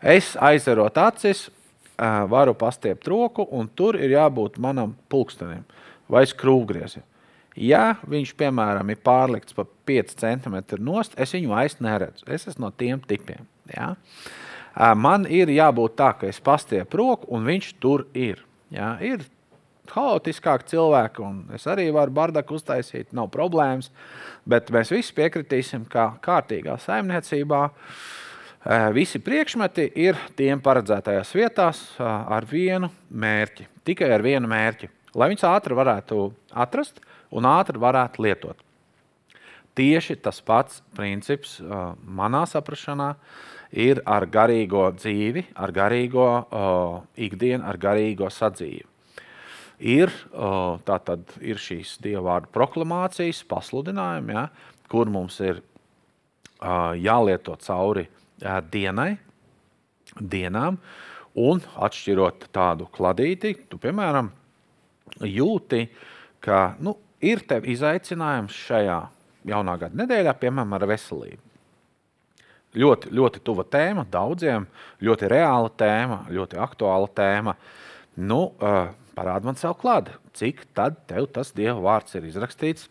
Es 0.00 0.34
aizverot 0.40 0.98
acis, 1.02 1.48
varu 2.30 2.54
pastiept 2.58 3.08
roku, 3.08 3.46
un 3.56 3.68
tur 3.72 3.96
ir 3.96 4.12
jābūt 4.12 4.58
manam 4.62 4.94
pulkstenim 5.10 5.64
vai 6.12 6.26
skrūvgriezim. 6.28 7.04
Ja 7.56 7.96
viņš, 8.04 8.34
piemēram, 8.36 8.90
ir 8.92 8.98
pārlikts 9.00 9.56
pa 9.56 9.64
5 9.88 10.16
cm 10.20 10.58
nost, 10.84 11.14
es 11.16 11.32
viņu 11.32 11.54
vairs 11.54 11.78
neredzu. 11.80 12.26
Es 12.28 12.44
esmu 12.50 12.66
no 12.66 12.70
tiem 12.76 13.00
tipiem. 13.00 13.46
Ja? 13.72 13.94
Man 14.96 15.24
ir 15.24 15.48
jābūt 15.48 15.96
tā, 15.96 16.10
ka 16.20 16.28
es 16.28 16.40
pastiepu 16.44 17.00
roku, 17.00 17.30
un 17.32 17.48
viņš 17.48 17.70
tur 17.80 18.04
ir. 18.12 18.42
Ja? 18.68 18.98
Ir 19.00 19.24
haotiskāki 19.88 20.68
cilvēki, 20.74 21.22
un 21.24 21.56
es 21.56 21.64
arī 21.70 21.86
varu 21.94 22.12
bardaku 22.12 22.58
uztaisīt, 22.58 23.08
nav 23.16 23.30
problēmas. 23.32 23.88
Bet 24.44 24.68
mēs 24.74 24.92
visi 24.92 25.14
piekritīsim, 25.16 25.86
ka 25.88 26.10
kārtīgā 26.20 26.76
saimniecībā 26.82 27.62
visi 28.92 29.22
priekšmeti 29.22 29.88
ir 30.02 30.18
tiem 30.36 30.60
paredzētajās 30.60 31.32
vietās 31.38 31.82
ar 32.02 32.44
vienu 32.50 32.90
mērķi. 33.08 33.68
Tikai 33.86 34.10
ar 34.12 34.26
vienu 34.26 34.50
mērķi. 34.50 34.90
Lai 35.16 35.30
viņus 35.32 35.46
ātri 35.48 35.78
varētu 35.78 36.26
atrast, 36.52 36.98
un 37.30 37.48
ātri 37.48 37.80
varētu 37.82 38.24
lietot. 38.26 38.62
Tieši 39.76 40.16
tas 40.24 40.40
pats 40.40 40.80
princips 40.96 41.58
uh, 41.60 41.92
manā 42.00 42.46
saprašanā 42.48 43.10
ir 43.76 44.00
ar 44.08 44.24
garīgo 44.32 44.86
dzīvi, 44.96 45.50
ar 45.52 45.72
garīgo 45.76 46.26
uh, 46.26 47.00
ikdienu, 47.20 47.60
ar 47.66 47.76
garīgo 47.76 48.30
sadzīvi. 48.32 48.86
Ir, 49.76 50.08
uh, 50.32 50.78
tātad, 50.88 51.28
ir 51.44 51.60
šīs 51.60 51.98
dievvvārdu 52.00 52.48
proklamācijas, 52.54 53.42
pasludinājumi, 53.50 54.32
ja, 54.32 54.46
kur 54.88 55.10
mums 55.12 55.36
ir 55.44 55.60
jālieto 56.56 57.52
cauri 57.60 58.06
dienai, 58.72 59.18
dienām, 60.16 60.78
un 61.36 61.60
atšķirot 61.60 62.46
tādu 62.54 62.86
kladīti, 62.96 63.52
tu, 63.68 63.76
piemēram, 63.82 64.30
jūti, 65.20 65.82
ka 66.40 66.78
nu, 66.80 66.96
ir 67.24 67.42
tev 67.48 67.66
izaicinājums 67.68 68.56
šajā 68.66 69.00
jaunā 69.46 69.76
gada 69.80 70.02
nedēļā, 70.02 70.34
piemēram, 70.40 70.74
ar 70.76 70.86
veselību. 70.90 71.42
Ļoti, 72.76 73.12
ļoti 73.16 73.40
tuva 73.46 73.64
tēma 73.72 74.04
daudziem, 74.12 74.66
ļoti 75.04 75.30
reāla 75.32 75.70
tēma, 75.80 76.26
ļoti 76.28 76.58
aktuāla 76.60 77.08
tēma. 77.16 77.54
Nu, 78.20 78.50
uh, 78.60 78.90
parādi 79.16 79.48
man 79.48 79.56
sev 79.56 79.78
klāte, 79.80 80.18
cik 80.36 80.66
tad 80.76 80.98
tev 81.08 81.30
tas 81.32 81.54
dieva 81.56 81.78
vārds 81.80 82.18
ir 82.18 82.26
izrakstīts. 82.28 82.90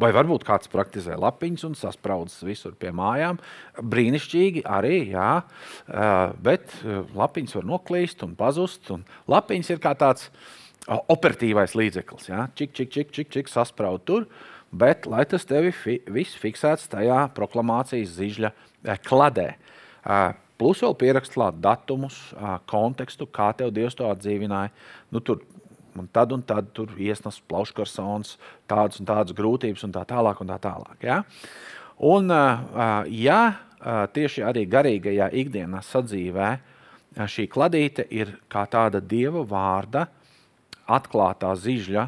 Vai 0.00 0.08
varbūt 0.16 0.46
kāds 0.48 0.70
praktizē 0.72 1.18
lapiņas 1.20 1.66
un 1.68 1.76
saspraudzes 1.76 2.40
visur 2.48 2.72
pie 2.80 2.94
mājām. 2.96 3.36
Brīnišķīgi 3.76 4.64
arī, 4.64 5.02
jā, 5.12 5.28
uh, 5.42 6.32
bet 6.40 6.72
lapiņas 7.12 7.58
var 7.60 7.68
noklīst 7.74 8.24
un 8.24 8.32
pazust. 8.38 8.88
Un 8.94 9.04
lapiņas 9.28 9.74
ir 9.74 9.84
kā 9.84 9.92
tāds 10.00 10.30
uh, 10.30 10.61
operatīvais 10.88 11.76
līdzeklis. 11.78 12.28
Ja? 12.30 12.48
Čik, 12.58 12.72
čik, 12.74 12.90
čik, 12.90 13.12
čik, 13.14 13.30
čik 13.30 13.50
sasprāst 13.50 14.06
tur, 14.08 14.26
bet 14.72 15.06
lai 15.06 15.24
tas 15.28 15.44
tevi 15.46 15.70
fi, 15.76 15.98
viss 16.10 16.38
fiksēts 16.40 16.90
tajā 16.92 17.26
proklamācijas 17.36 18.16
zižļa 18.16 18.52
kladē. 19.06 19.52
Plus 20.58 20.82
vēl 20.82 20.94
pierakst 20.98 21.34
klāt 21.34 21.58
datumus, 21.62 22.16
kontekstu, 22.70 23.26
kā 23.26 23.50
tev 23.58 23.72
Dievs 23.74 23.96
to 23.98 24.06
atdzīvināja. 24.10 24.70
Nu, 25.14 25.22
tur, 25.24 25.42
un 25.98 26.08
tad 26.14 26.32
un 26.34 26.42
tad 26.46 26.70
tur 26.76 26.92
iesnas 26.98 27.40
plauškarsons, 27.50 28.36
tādas 28.70 29.00
un 29.02 29.08
tādas 29.08 29.36
grūtības 29.38 29.84
un 29.86 29.94
tā 29.94 30.04
tālāk. 30.08 30.42
Un 30.42 30.50
tā 30.50 30.58
tālāk 30.62 31.06
ja? 31.06 31.20
Un, 32.02 32.30
ja 33.12 33.40
tieši 34.14 34.44
arī 34.46 34.64
garīgajā 34.70 35.28
ikdienas 35.42 35.90
sadzīvē 35.92 36.50
šī 37.28 37.46
kladīte 37.52 38.06
ir 38.10 38.36
kā 38.50 38.64
tāda 38.70 39.02
Dieva 39.04 39.44
vārda, 39.46 40.06
atklātā 40.90 41.52
zižļa 41.58 42.06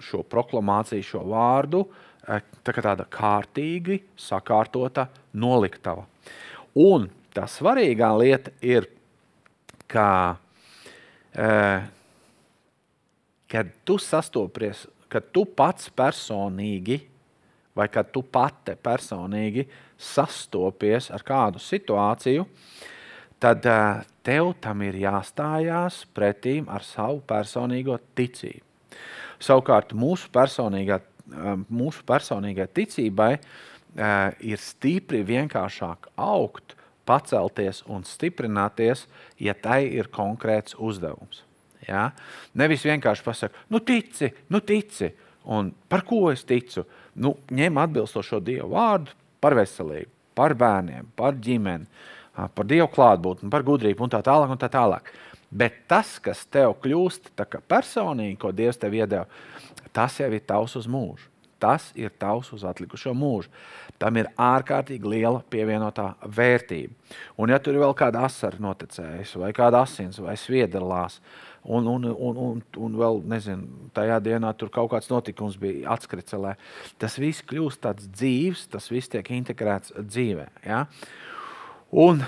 šo 0.00 0.22
proklamāciju, 0.32 1.04
šo 1.04 1.24
vārdu, 1.28 1.84
tā 2.24 2.74
kā 2.74 2.84
tāda 2.84 3.06
kārtīgi 3.10 4.00
sakārtota 4.18 5.08
noliktava. 5.36 6.06
Un 6.78 7.08
tā 7.34 7.46
svarīgā 7.50 8.10
lieta 8.20 8.54
ir, 8.64 8.86
ka, 9.90 10.38
kad 13.50 13.74
tu 13.84 13.98
sastopies, 14.00 14.86
kad 15.10 15.32
tu 15.34 15.44
pats 15.44 15.90
personīgi 15.92 17.00
vai 17.76 17.86
kad 17.88 18.10
tu 18.12 18.22
pati 18.22 18.74
personīgi 18.76 19.66
sastopies 20.00 21.10
ar 21.14 21.24
kādu 21.26 21.62
situāciju, 21.62 22.46
tad 23.40 23.66
tev 24.26 24.52
tam 24.60 24.82
ir 24.84 24.98
jāstājās 25.00 26.04
pretīm 26.14 26.68
ar 26.68 26.84
savu 26.84 27.22
personīgo 27.26 27.96
ticību. 28.18 28.66
Savukārt 29.40 29.94
mūsu 29.96 30.28
mūsu 31.70 32.04
personīgai 32.06 32.66
ticībai 32.74 33.32
ir 34.44 34.60
stipri 34.60 35.22
vienkāršāk 35.26 36.10
augt, 36.20 36.76
pacelties 37.08 37.82
un 37.90 38.04
stiprināties, 38.06 39.06
ja 39.40 39.54
tai 39.54 39.88
ir 39.88 40.10
konkrēts 40.12 40.76
uzdevums. 40.78 41.42
Ja? 41.88 42.10
Nevis 42.54 42.84
vienkārši 42.86 43.24
pasakot, 43.26 43.58
nu 43.72 43.80
tici, 43.82 44.30
nu 44.52 44.60
tici, 44.60 45.10
un 45.50 45.72
par 45.88 46.04
ko 46.06 46.28
es 46.30 46.44
ticu. 46.46 46.84
Nu, 47.20 47.34
ņem 47.50 47.80
atbilstošo 47.82 48.38
Dievu 48.44 48.70
vārdu 48.76 49.16
par 49.42 49.56
veselību, 49.58 50.10
par 50.38 50.54
bērniem, 50.54 51.08
par 51.18 51.34
ģimeni, 51.42 51.88
par 52.54 52.68
Dievu 52.70 52.88
klātbūtni, 52.94 53.50
par 53.52 53.64
gudrību 53.66 54.06
un 54.06 54.12
tā 54.12 54.22
tālāk. 54.26 54.52
Un 54.54 54.60
tā 54.60 54.70
tālāk. 54.72 55.10
Bet 55.50 55.82
tas, 55.90 56.14
kas 56.22 56.44
tev 56.46 56.76
kļūst 56.82 57.32
personīgi, 57.68 58.38
ko 58.38 58.52
Dievs 58.54 58.78
tev 58.78 58.94
iedeva, 58.94 59.26
tas 59.92 60.20
jau 60.20 60.30
ir 60.30 60.46
tavs 60.46 60.76
uz 60.78 60.86
mūžu. 60.90 61.26
Tas 61.60 61.90
ir 61.98 62.12
tavs 62.16 62.48
uz 62.56 62.62
atlikušo 62.64 63.12
mūžu. 63.12 63.50
Tam 64.00 64.16
ir 64.16 64.30
ārkārtīgi 64.40 65.10
liela 65.12 65.42
pievienotā 65.52 66.14
vērtība. 66.24 66.94
Un, 67.36 67.52
ja 67.52 67.58
tur 67.60 67.76
ir 67.76 67.82
vēl 67.82 67.92
kāda 67.98 68.22
asara 68.24 68.56
noticējusi, 68.62 69.40
vai 69.42 69.50
kāda 69.52 69.82
asins, 69.84 70.16
vai 70.24 70.38
sviedrlās, 70.40 71.18
un, 71.64 71.84
un, 71.90 72.06
un, 72.08 72.40
un, 72.46 72.62
un 72.80 72.96
vēl, 72.96 73.20
nezinu, 73.28 73.90
tajā 73.96 74.16
dienā 74.24 74.54
tur 74.56 74.72
kaut 74.72 74.88
kāds 74.94 75.10
notikums 75.12 75.58
bija 75.60 75.92
atskricelē, 75.92 76.54
tas 77.02 77.18
viss 77.20 77.44
kļūst 77.44 77.82
tāds 77.84 78.08
dzīves, 78.08 78.64
tas 78.72 78.88
viss 78.88 79.12
tiek 79.12 79.28
integrēts 79.36 79.92
dzīvē. 79.98 80.48
Ja? 80.64 80.86
Un 81.90 82.20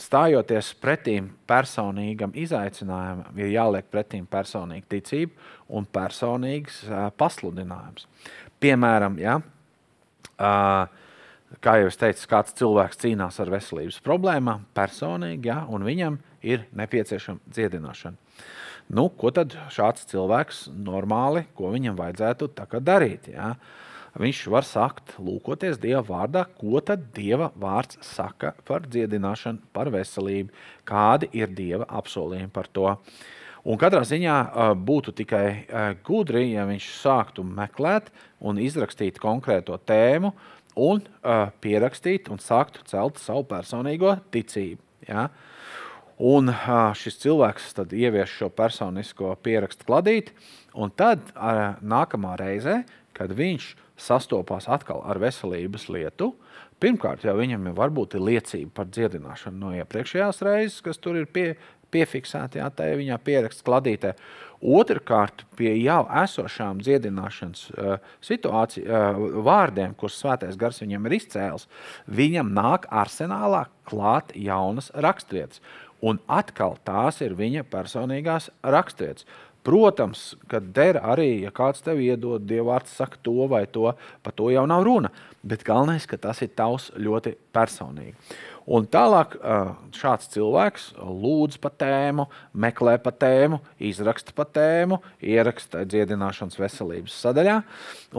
stājoties 0.00 0.70
pretīm 0.80 1.26
personīgam 1.48 2.32
izaicinājumam, 2.32 3.34
ir 3.36 3.50
jāliek 3.52 3.88
pretīm 3.92 4.24
personīga 4.30 4.86
ticība 4.94 5.34
un 5.76 5.84
personīgs 5.84 6.86
pasludinājums. 7.20 8.06
Piemēram, 8.64 9.18
ja, 9.20 9.34
kā 10.40 11.74
jau 11.82 11.90
es 11.90 12.00
teicu, 12.00 12.30
kāds 12.30 12.56
cilvēks 12.56 13.02
cīnās 13.04 13.36
ar 13.44 13.52
veselības 13.52 14.00
problēmām 14.06 14.64
personīgi, 14.76 15.50
ja, 15.52 15.60
un 15.68 15.84
viņam 15.84 16.16
ir 16.48 16.64
nepieciešama 16.72 17.52
dziedināšana. 17.52 18.16
Nu, 18.96 19.10
ko 19.12 19.28
tad 19.36 19.52
šāds 19.68 20.08
cilvēks 20.08 20.70
normāli, 20.72 21.44
ko 21.52 21.74
viņam 21.74 21.98
vajadzētu 21.98 22.48
darīt? 22.80 23.28
Ja? 23.34 23.52
Uh, 23.52 23.87
viņš 24.16 24.44
var 24.54 24.64
sakt, 24.64 25.16
lūkoties 25.20 25.80
Dieva 25.82 26.00
vārdā, 26.06 26.44
ko 26.58 26.80
tad 26.80 27.10
Dieva 27.16 27.50
vārds 27.58 27.98
saka 28.06 28.54
par 28.64 28.86
dziedināšanu, 28.88 29.68
par 29.74 29.90
veselību, 29.92 30.54
kādi 30.88 31.28
ir 31.36 31.52
Dieva 31.52 31.88
apsolījumi 32.00 32.52
par 32.54 32.70
to. 32.72 32.94
Un 33.68 33.76
katrā 33.76 34.00
ziņā 34.06 34.36
būtu 34.80 35.12
tikai 35.18 35.66
gudri, 36.06 36.54
ja 36.54 36.64
viņš 36.64 36.86
sāktu 37.02 37.42
meklēt 37.44 38.08
un 38.40 38.60
izrakstīt 38.62 39.18
konkrēto 39.20 39.76
tēmu, 39.76 40.32
un 40.78 41.02
pierakstīt 41.60 42.30
un 42.32 42.38
sāktu 42.38 42.86
celt 42.88 43.18
savu 43.18 43.42
personīgo 43.50 44.14
ticību. 44.32 44.80
Ja? 45.08 45.26
Un 46.18 46.50
šis 46.98 47.18
cilvēks 47.22 47.74
tad 47.76 47.92
ievieš 47.94 48.38
šo 48.40 48.48
personisko 48.54 49.34
pierakstu 49.42 49.86
kladīti, 49.90 50.32
un 50.78 50.94
tad 50.94 51.28
nākamā 51.82 52.36
reizē, 52.40 52.80
kad 53.14 53.34
viņš 53.34 53.68
sastopās 53.98 54.68
atkal 54.70 55.02
ar 55.06 55.20
veselības 55.22 55.88
lietu. 55.92 56.32
Pirmkārt, 56.78 57.24
jau 57.26 57.34
viņam 57.34 57.66
ir 57.66 57.74
varbūt 57.78 58.14
ir 58.14 58.22
liecība 58.22 58.70
par 58.80 58.90
dziedināšanu 58.94 59.58
no 59.58 59.72
iepriekšējās 59.80 60.44
reizes, 60.46 60.78
kas 60.84 61.00
tur 61.02 61.18
ir 61.18 61.26
pie, 61.26 61.48
piefiksēta, 61.90 62.60
jā, 62.60 62.68
tā 62.70 62.90
ir 62.92 63.00
viņa 63.00 63.18
pieraksts 63.24 63.64
kladītē. 63.66 64.14
Otrkārt, 64.58 65.44
pie 65.58 65.70
jau 65.78 66.00
esošām 66.22 66.80
dziedināšanas 66.82 67.64
uh, 67.70 68.14
situāciju, 68.24 68.86
uh, 68.86 69.20
vārdiem, 69.46 69.94
kurus 69.98 70.18
svētais 70.22 70.58
gars 70.58 70.82
viņam 70.82 71.06
ir 71.06 71.18
izcēlis, 71.20 71.68
viņam 72.10 72.50
nāk 72.56 72.88
arsenālā 72.90 73.66
klāt 73.88 74.34
jaunas 74.34 74.90
raksturvietas. 74.94 75.62
Un 75.98 76.20
atkal 76.30 76.76
tās 76.86 77.18
ir 77.26 77.34
viņa 77.38 77.64
personīgās 77.70 78.52
raksturvietas. 78.62 79.26
Protams, 79.68 80.30
ka 80.48 80.62
der 80.64 80.96
arī, 81.04 81.42
ja 81.44 81.50
kāds 81.52 81.82
tev 81.84 81.98
iedod, 82.00 82.46
Dievvvārds 82.48 82.94
saka 82.96 83.18
to 83.20 83.44
vai 83.50 83.66
to, 83.68 83.90
par 84.24 84.32
to 84.32 84.48
jau 84.54 84.62
nav 84.70 84.86
runa. 84.86 85.10
Bet 85.44 85.60
galvenais, 85.66 86.06
ka 86.08 86.16
tas 86.16 86.40
ir 86.40 86.54
tavs 86.56 86.88
ļoti 86.96 87.34
personīgi. 87.52 88.14
Un 88.68 88.84
tālāk 88.92 89.32
šāds 89.96 90.28
cilvēks 90.34 90.90
lūdz 91.00 91.56
par 91.62 91.72
tēmu, 91.80 92.26
meklē 92.52 92.98
par 93.00 93.14
tēmu, 93.16 93.62
izraksta 93.80 94.34
par 94.36 94.50
tēmu, 94.52 94.98
ieraksta 95.24 95.86
dziedināšanas 95.88 96.58
veselības 96.60 97.16
sadaļā. 97.22 97.56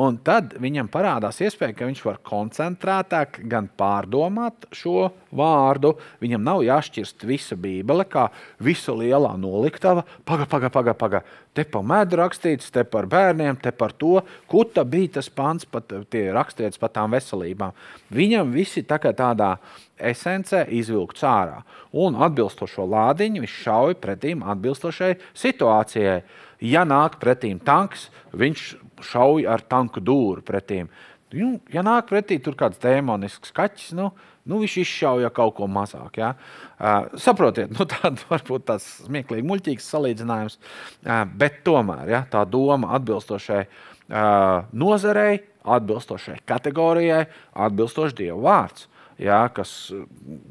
Un 0.02 0.18
tad 0.26 0.56
viņam 0.62 0.90
parādās 0.90 1.38
iespēja, 1.46 1.76
ka 1.78 1.90
viņš 1.90 2.02
var 2.08 2.18
koncentrētāk 2.26 3.44
gan 3.52 3.70
pārdomāt 3.78 4.66
šo 4.74 5.12
vārdu. 5.30 5.94
Viņam 6.24 6.48
nav 6.48 6.64
jāšķirst 6.66 7.28
visa 7.30 7.58
Bībele, 7.60 8.08
kā 8.10 8.32
visa 8.58 8.96
lielā 8.98 9.36
noliktava. 9.38 10.08
Paga, 10.26 10.50
paga, 10.50 10.74
paga, 10.74 10.98
paga. 10.98 11.24
Te 11.58 11.66
par 11.66 11.82
medu 11.84 12.20
rakstīts, 12.20 12.70
te 12.72 12.84
par 12.86 13.08
bērniem, 13.10 13.58
te 13.58 13.72
par 13.76 13.96
to, 13.98 14.20
kuta 14.48 14.84
bija 14.86 15.16
tas 15.18 15.32
pants, 15.34 15.66
pat 15.66 15.90
tie 16.14 16.28
rakstīts 16.36 16.78
par 16.80 16.92
tām 16.94 17.16
veselībām. 17.18 17.74
Viņam 18.14 18.54
visi 18.54 18.86
tā 18.88 19.00
kā 19.02 19.12
tādā 19.18 19.56
esencē 19.98 20.68
izvilkts 20.78 21.26
ārā. 21.26 21.64
Un 21.92 22.20
atbilstošo 22.22 22.86
lādiņu 22.86 23.44
viņš 23.44 23.58
šauj 23.66 23.98
pretīm 24.04 24.46
atbilstošai 24.46 25.16
situācijai. 25.34 26.22
Ja 26.70 26.86
nāk 26.86 27.18
pretīm 27.20 27.60
tanks, 27.66 28.10
viņš 28.36 28.70
šauj 29.10 29.48
ar 29.50 29.66
tanku 29.66 30.04
dūru 30.04 30.46
pretīm. 30.46 30.90
Nu, 31.30 31.60
ja 31.70 31.84
nāk 31.86 32.08
pretī 32.10 32.40
tur 32.42 32.56
kāds 32.58 32.80
demonisks 32.82 33.54
kaķis, 33.54 33.92
nu, 33.98 34.08
nu 34.50 34.62
viņš 34.64 34.78
izšauja 34.82 35.30
kaut 35.34 35.54
ko 35.60 35.68
mazāk. 35.70 36.18
Ja? 36.18 36.32
Uh, 36.80 37.06
saprotiet, 37.22 37.70
nu, 37.76 37.86
tāds 37.90 38.26
varbūt 38.32 38.66
tāds 38.72 38.88
smieklīgi 39.06 39.46
muļķīgs 39.46 39.90
salīdzinājums, 39.94 40.58
uh, 40.58 41.22
bet 41.38 41.62
tomēr 41.68 42.10
ja, 42.16 42.24
tā 42.32 42.42
doma 42.50 42.96
atbilstošai 42.98 43.62
uh, 43.68 44.66
nozarei, 44.74 45.44
atbilstošai 45.70 46.40
kategorijai, 46.50 47.28
atbilstoši 47.68 48.18
Dieva 48.24 48.40
vārds, 48.48 48.88
ja, 49.22 49.44
kas 49.54 49.92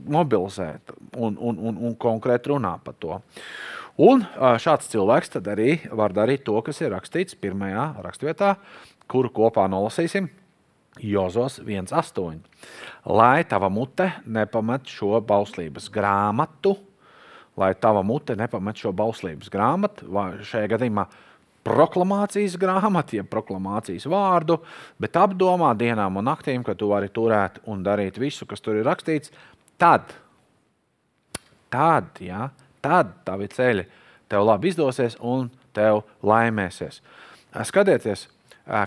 mobilizē 0.06 0.76
un, 1.16 1.34
un, 1.34 1.58
un, 1.58 1.82
un 1.88 1.98
konkrēti 1.98 2.52
runā 2.52 2.76
par 2.84 2.94
to. 3.02 3.18
Un 3.98 4.22
šāds 4.62 4.92
cilvēks 4.92 5.40
arī 5.40 5.80
var 5.90 6.12
darīt 6.14 6.44
to, 6.46 6.54
kas 6.62 6.78
ir 6.84 6.92
rakstīts 6.94 7.34
pirmajā 7.40 7.96
rakstvietā, 8.04 8.52
kuru 9.10 9.32
kopā 9.34 9.64
nolasīsim. 9.72 10.28
Jozos 11.02 11.60
1,8. 11.64 12.38
Lai 13.08 13.44
tava 13.48 13.70
mute 13.72 14.10
nepamet 14.26 14.90
šo 14.90 15.20
bauslības 15.24 15.88
grāmatu, 15.94 16.76
lai 17.58 17.72
tava 17.74 18.02
mute 18.06 18.36
nepamet 18.38 18.78
šo 18.82 18.92
bauslības 18.96 19.50
grāmatu, 19.52 20.08
vai 20.12 20.30
šajā 20.46 20.70
gadījumā 20.74 21.06
proklamācijas 21.68 22.56
grāmatu, 22.60 23.18
jeb 23.18 23.28
proklamācijas 23.30 24.06
vārdu, 24.08 24.58
bet 25.00 25.18
apdomā 25.18 25.74
dienām 25.78 26.20
un 26.20 26.28
naktīm, 26.30 26.64
ka 26.64 26.76
tu 26.78 26.90
vari 26.92 27.10
turēt 27.12 27.60
un 27.68 27.82
darīt 27.84 28.18
visu, 28.20 28.46
kas 28.48 28.62
tur 28.64 28.78
ir 28.78 28.86
rakstīts, 28.88 29.32
tad, 29.80 30.14
tad, 31.72 32.10
ja, 32.24 32.48
tad 32.84 33.12
tavi 33.26 33.50
ceļi 33.52 33.86
tev 34.28 34.46
labi 34.46 34.72
izdosies 34.72 35.18
un 35.20 35.48
tev 35.76 36.04
laimēsies. 36.26 37.02
Skatieties, 37.68 38.26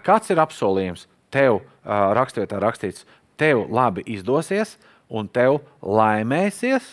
kāds 0.06 0.32
ir 0.32 0.42
apsolījums 0.42 1.08
tev 1.34 1.62
rakstvietā 1.86 2.60
rakstīts, 2.62 3.06
tev 3.40 3.66
labi 3.72 4.04
izdosies 4.06 4.78
un 5.10 5.28
tev 5.28 5.62
laimēsies, 5.82 6.86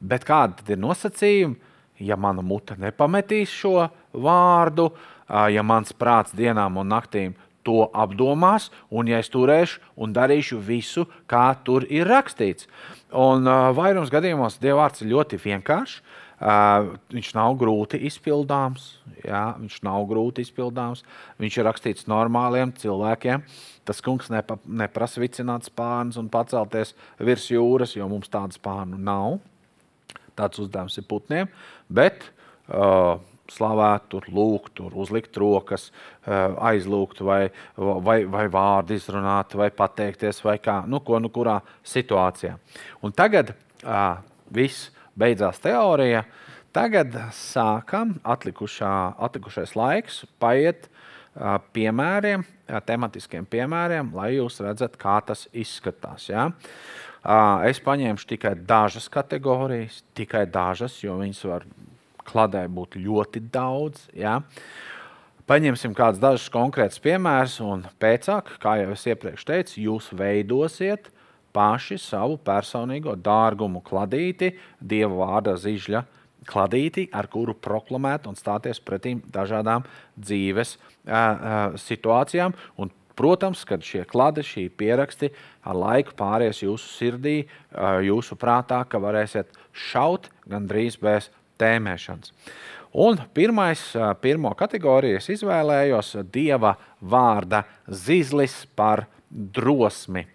bet 0.00 0.26
kādi 0.28 0.60
tad 0.60 0.74
ir 0.74 0.82
nosacījumi? 0.82 1.58
Ja 1.98 2.14
mana 2.14 2.44
mute 2.46 2.76
nepametīs 2.78 3.50
šo 3.50 3.88
vārdu, 4.14 4.92
ja 5.26 5.64
mans 5.66 5.90
prāts 5.98 6.36
dienām 6.36 6.76
un 6.78 6.92
naktīm 6.92 7.34
to 7.66 7.88
apdomās, 7.90 8.68
un 8.94 9.10
ja 9.10 9.18
es 9.18 9.28
turēšu 9.32 9.82
un 9.98 10.14
darīšu 10.14 10.60
visu, 10.62 11.08
kā 11.26 11.50
tur 11.66 11.84
ir 11.90 12.06
rakstīts. 12.08 12.68
Un 13.10 13.48
vairums 13.74 14.12
gadījumos 14.14 14.60
Dievvvārds 14.62 15.02
ir 15.02 15.10
ļoti 15.12 15.40
vienkāršs. 15.42 16.00
Viņš 16.38 17.32
nav 17.34 17.56
grūti 17.58 17.98
izpildāms. 18.06 18.92
Jā, 19.26 19.56
viņš 19.58 19.80
nav 19.86 20.04
grūti 20.10 20.44
izpildāms. 20.46 21.02
Viņš 21.42 21.58
ir 21.58 21.66
rakstīts 21.66 22.06
normāliem 22.10 22.72
cilvēkiem. 22.78 23.42
Tas 23.88 24.02
kungs 24.04 24.30
nepa, 24.30 24.58
neprasa 24.62 25.22
vicināt 25.22 25.66
spārnus 25.66 26.20
un 26.20 26.28
pacelties 26.30 26.94
virs 27.18 27.48
jūras, 27.50 27.96
jo 27.98 28.06
mums 28.10 28.30
tādu 28.30 28.54
spārnu 28.54 29.00
nav. 29.02 29.40
Tāds 30.38 30.62
uzdevums 30.62 30.94
ir 31.00 31.08
putniem. 31.10 31.50
Bet 31.90 32.28
uh, 32.70 33.18
slavēt, 33.50 34.06
tur 34.12 34.28
lūgt, 34.30 34.74
tur 34.78 34.94
uzlikt 35.00 35.36
rokas, 35.40 35.88
aizlūgt, 36.28 37.22
vai, 37.24 37.48
vai, 37.76 38.20
vai 38.28 38.44
vārdu 38.52 38.96
izrunāt, 38.98 39.56
vai 39.58 39.70
pateikties, 39.74 40.42
vai 40.44 40.58
kā, 40.62 40.82
nu, 40.86 41.00
ko, 41.04 41.18
nu, 41.22 41.32
kurā 41.32 41.58
situācijā. 41.86 42.54
Un 43.02 43.16
tagad 43.16 43.54
uh, 43.54 44.20
viss 44.52 44.90
beidzās 45.18 45.60
teorija. 45.62 46.24
Tagad 46.74 47.14
sākam 47.34 48.16
atlikušā, 48.28 48.92
atlikušais 49.24 49.74
laiks 49.78 50.22
paiet 50.40 50.86
piemēriem, 51.74 52.44
tematiskiem 52.86 53.46
piemēriem, 53.48 54.10
lai 54.14 54.34
jūs 54.36 54.60
redzat, 54.64 54.96
kā 55.00 55.16
tas 55.24 55.46
izskatās. 55.56 56.28
Ja? 56.30 56.48
Es 57.66 57.80
paņemšu 57.82 58.28
tikai 58.34 58.54
dažas 58.68 59.08
kategorijas, 59.12 60.02
tikai 60.18 60.44
dažas, 60.50 61.00
jo 61.02 61.16
viņas 61.18 61.44
var 61.50 61.66
kladē 62.28 62.66
būt 62.68 62.98
ļoti 63.00 63.42
daudz. 63.52 64.06
Ja? 64.16 64.38
Paņemsim 65.48 65.94
kādus 65.96 66.20
dažus 66.20 66.50
konkrētus 66.52 67.00
piemērus, 67.00 67.58
un 67.64 67.86
pēc 68.00 68.28
tam, 68.28 68.50
kā 68.60 68.74
jau 68.82 68.92
es 68.92 69.06
iepriekš 69.08 69.46
teicu, 69.48 69.78
jūs 69.86 70.10
veidosiet 70.12 71.08
paši 71.56 71.98
savu 72.00 72.38
personīgo 72.44 73.16
dārgumu 73.16 73.82
kladīti, 73.84 74.52
Dieva 74.80 75.14
vārda 75.24 75.56
zižļa 75.58 76.04
kladīti, 76.48 77.08
ar 77.12 77.28
kuru 77.30 77.54
proklamēt 77.54 78.28
un 78.28 78.38
stāties 78.38 78.80
pretīm 78.80 79.20
dažādām 79.32 79.84
dzīves 80.16 80.76
uh, 80.78 81.74
situācijām. 81.80 82.56
Un, 82.78 82.92
protams, 83.18 83.64
kad 83.66 83.82
šie 83.82 84.04
kladi, 84.06 84.44
šī 84.46 84.68
pieraksti 84.78 85.32
ar 85.66 85.74
laiku 85.74 86.14
pāries 86.18 86.62
jūsu 86.62 86.92
sirdī, 86.94 87.36
uh, 87.42 87.98
jūsu 88.06 88.38
prātā, 88.38 88.84
ka 88.88 89.00
varēsiet 89.02 89.50
šaut 89.74 90.30
gandrīz 90.48 91.00
bez 91.02 91.32
tēmēšanas. 91.58 92.32
Un 92.98 93.18
pirmais, 93.36 93.82
pirmo 94.22 94.54
kategoriju 94.56 95.18
es 95.18 95.28
izvēlējos 95.34 96.14
Dieva 96.32 96.72
vārda 97.04 97.60
zizlis 97.84 98.62
par 98.78 99.04
drosmi. 99.30 100.26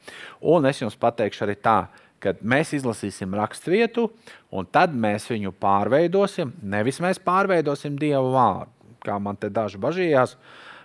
Un 0.41 0.67
es 0.69 0.81
jums 0.81 0.97
pateikšu 0.99 1.45
arī 1.45 1.55
tā, 1.59 1.77
ka 2.23 2.35
mēs 2.39 2.73
izlasīsim 2.77 3.33
raksturvietu, 3.35 4.07
un 4.53 4.67
tad 4.71 4.93
mēs 4.95 5.27
viņu 5.31 5.53
pārveidosim. 5.59 6.53
Nevis 6.61 7.01
mēs 7.03 7.19
pārveidosim 7.23 7.97
Dieva 7.99 8.23
vārdu, 8.33 8.93
kā 9.03 9.17
man 9.19 9.39
te 9.39 9.49
daži 9.51 9.81
bažījās, 9.81 10.37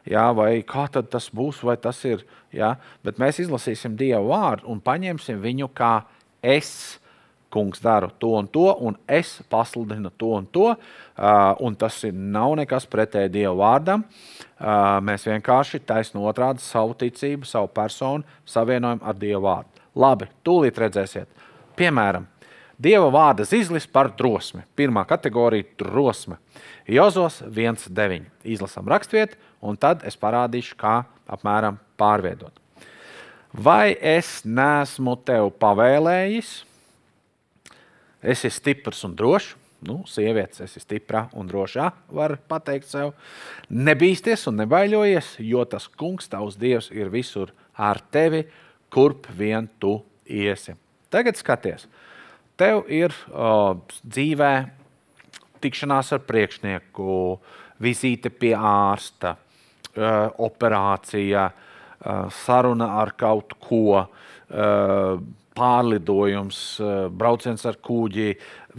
jā, 0.08 0.26
vai 0.34 0.64
kā 0.66 0.88
tas 0.96 1.28
būs, 1.34 1.62
vai 1.62 1.76
tas 1.80 2.00
ir. 2.08 2.26
Jā, 2.54 2.74
bet 3.04 3.20
mēs 3.20 3.42
izlasīsim 3.44 3.96
Dieva 3.98 4.24
vārdu 4.24 4.70
un 4.72 4.80
paņemsim 4.80 5.40
viņu 5.42 5.70
kā 5.76 6.00
es 6.42 6.97
kungs 7.50 7.80
dara 7.80 8.10
to 8.20 8.34
un 8.38 8.48
to, 8.48 8.66
un 8.84 8.96
es 9.08 9.38
pasludinu 9.50 10.10
to 10.18 10.32
un 10.36 10.46
to. 10.52 10.70
Uh, 11.18 11.54
un 11.64 11.74
tas 11.74 11.96
ir, 12.04 12.14
nav 12.14 12.54
nekas 12.60 12.86
pretēji 12.86 13.32
Dieva 13.38 13.54
vārdam. 13.58 14.04
Uh, 14.58 14.98
mēs 15.04 15.26
vienkārši 15.26 15.82
taisnām 15.86 16.26
otrādi 16.28 16.62
savu 16.62 16.94
ticību, 16.98 17.48
savu 17.48 17.70
personu 17.74 18.26
savienojam 18.46 19.02
ar 19.02 19.18
Dieva 19.18 19.42
vārdu. 19.48 19.86
Labi, 19.98 20.28
tūlīt 20.46 20.78
redzēsiet. 20.78 21.30
Piemēram, 21.78 22.28
Dieva 22.78 23.08
vārda 23.10 23.42
zizlis 23.42 23.88
par 23.90 24.12
drosmi. 24.14 24.62
Pirmā 24.78 25.02
kategorija- 25.06 25.66
drosme. 25.82 26.36
Jozos 26.86 27.42
1,9. 27.42 28.28
Izlasām 28.44 28.86
raksturvietu, 28.86 29.34
un 29.60 29.76
tad 29.76 30.04
es 30.04 30.16
parādīšu, 30.16 30.76
kā 30.76 31.04
apmēram 31.28 31.78
pārveidot. 31.98 32.52
Vai 33.52 33.96
es 34.00 34.42
nesmu 34.44 35.16
tev 35.24 35.50
pavēlējis? 35.58 36.67
Esi 38.22 38.50
stiprs 38.50 39.04
un 39.08 39.16
drošs. 39.18 39.56
Nu, 39.86 40.00
sievietes, 40.10 40.58
esi 40.64 40.80
stipra 40.82 41.28
un 41.38 41.46
drošā, 41.46 41.84
var 42.10 42.34
teikt 42.66 42.88
sev. 42.90 43.12
Nebīsties 43.70 44.48
un 44.50 44.58
nebaidojies, 44.58 45.36
jo 45.46 45.62
tas 45.70 45.86
kungs, 45.86 46.26
tavs 46.26 46.56
dievs, 46.58 46.88
ir 46.90 47.12
visur 47.12 47.52
ar 47.78 48.00
tevi, 48.10 48.42
kurp 48.90 49.28
vien 49.38 49.68
tu 49.78 50.00
iesi. 50.26 50.74
Tagad 51.14 51.38
skaties, 51.38 51.86
tev 52.58 52.88
ir 52.90 53.14
uh, 53.30 53.78
dzīvē 54.02 54.52
tikšanās 55.62 56.10
ar 56.16 56.26
priekšnieku, 56.26 57.14
vizīte 57.78 58.34
pie 58.34 58.56
ārsta, 58.58 59.36
uh, 59.38 60.26
operācija, 60.42 61.48
uh, 61.54 62.26
saruna 62.34 62.96
ar 62.98 63.14
kaut 63.14 63.54
ko. 63.62 64.00
Pārlidojums, 65.58 66.58
eh, 66.80 67.08
brauciens 67.10 67.64
ar 67.66 67.78
kuģi. 67.82 68.36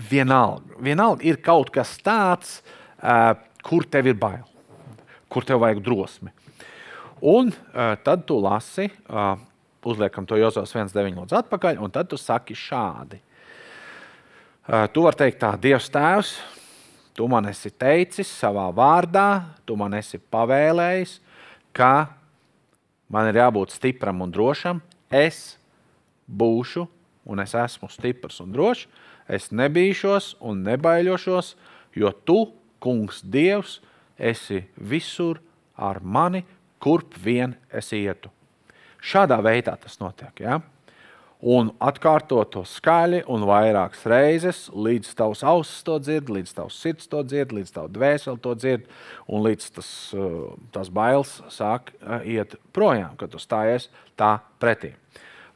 Vienalga, 0.09 0.79
vienalga 0.79 1.25
ir 1.27 1.41
kaut 1.43 1.71
kas 1.75 1.97
tāds, 1.99 2.61
eh, 3.03 3.33
kur 3.63 3.83
tev 3.83 4.07
ir 4.07 4.13
bail, 4.13 4.45
kur 5.29 5.43
tev 5.43 5.59
vajag 5.59 5.83
drosmi. 5.83 6.31
Un 7.21 7.51
eh, 7.51 7.95
tad 8.03 8.25
tu 8.25 8.39
lasi, 8.39 8.89
uzliekam 9.83 10.25
to 10.27 10.35
Jozovs 10.35 10.71
1,9 10.73 11.15
lūdzu 11.15 11.35
atpakaļ, 11.43 11.79
un 11.79 11.91
tad 11.91 12.07
tu 12.07 12.15
saki 12.15 12.53
šādi. 12.53 13.19
Tu 14.93 15.01
vari 15.01 15.17
teikt 15.17 15.39
tā, 15.39 15.57
Dievs 15.57 15.89
tēvs, 15.89 16.39
tu 17.15 17.27
man 17.27 17.47
esi 17.49 17.71
teicis 17.71 18.27
savā 18.27 18.67
vārdā, 18.71 19.43
tu 19.65 19.75
man 19.75 19.95
esi 19.97 20.19
pavēlējis, 20.19 21.19
ka 21.73 22.09
man 23.09 23.27
ir 23.27 23.41
jābūt 23.41 23.73
stipram 23.73 24.21
un 24.21 24.31
drošam. 24.31 24.81
Es 25.09 25.58
būšu, 26.29 26.85
un 27.29 27.43
es 27.43 27.55
esmu 27.57 27.89
stiprs 27.91 28.39
un 28.43 28.53
drošs, 28.55 28.87
es 29.29 29.51
nebīšos 29.53 30.35
un 30.45 30.63
nebaiļošos, 30.65 31.53
jo 31.97 32.11
tu, 32.25 32.39
kungs, 32.79 33.21
Dievs, 33.21 33.79
esi 34.17 34.63
visur 34.75 35.39
ar 35.77 36.01
mani, 36.03 36.43
kurp 36.79 37.15
vien 37.23 37.55
es 37.71 37.91
ietu. 37.95 38.31
Šādā 38.99 39.39
veidā 39.43 39.75
tas 39.79 39.99
notiek. 40.01 40.41
Ja? 40.43 40.59
Un 41.39 41.69
atkārtot 41.79 42.49
to 42.51 42.65
skaļi 42.67 43.21
un 43.31 43.45
vairākas 43.47 44.01
reizes, 44.11 44.65
līdz 44.75 45.13
tavs 45.15 45.43
auss 45.47 45.85
to 45.87 45.95
dzird, 46.03 46.27
līdz 46.35 46.51
tavs 46.57 46.79
sirds 46.83 47.07
to 47.07 47.21
dzird, 47.23 47.53
līdz 47.55 47.71
tavs 47.77 47.93
dvēseli 47.95 48.43
to 48.43 48.55
dzird, 48.59 48.89
un 49.31 49.45
līdz 49.45 49.69
tas, 49.77 49.91
uh, 50.17 50.49
tas 50.75 50.91
bailes 50.91 51.37
sāk 51.55 51.93
uh, 51.95 52.19
iet 52.27 52.57
projām, 52.75 53.15
kad 53.19 53.31
tu 53.31 53.39
stājies 53.39 53.87
tā 54.19 54.33
pretī. 54.59 54.91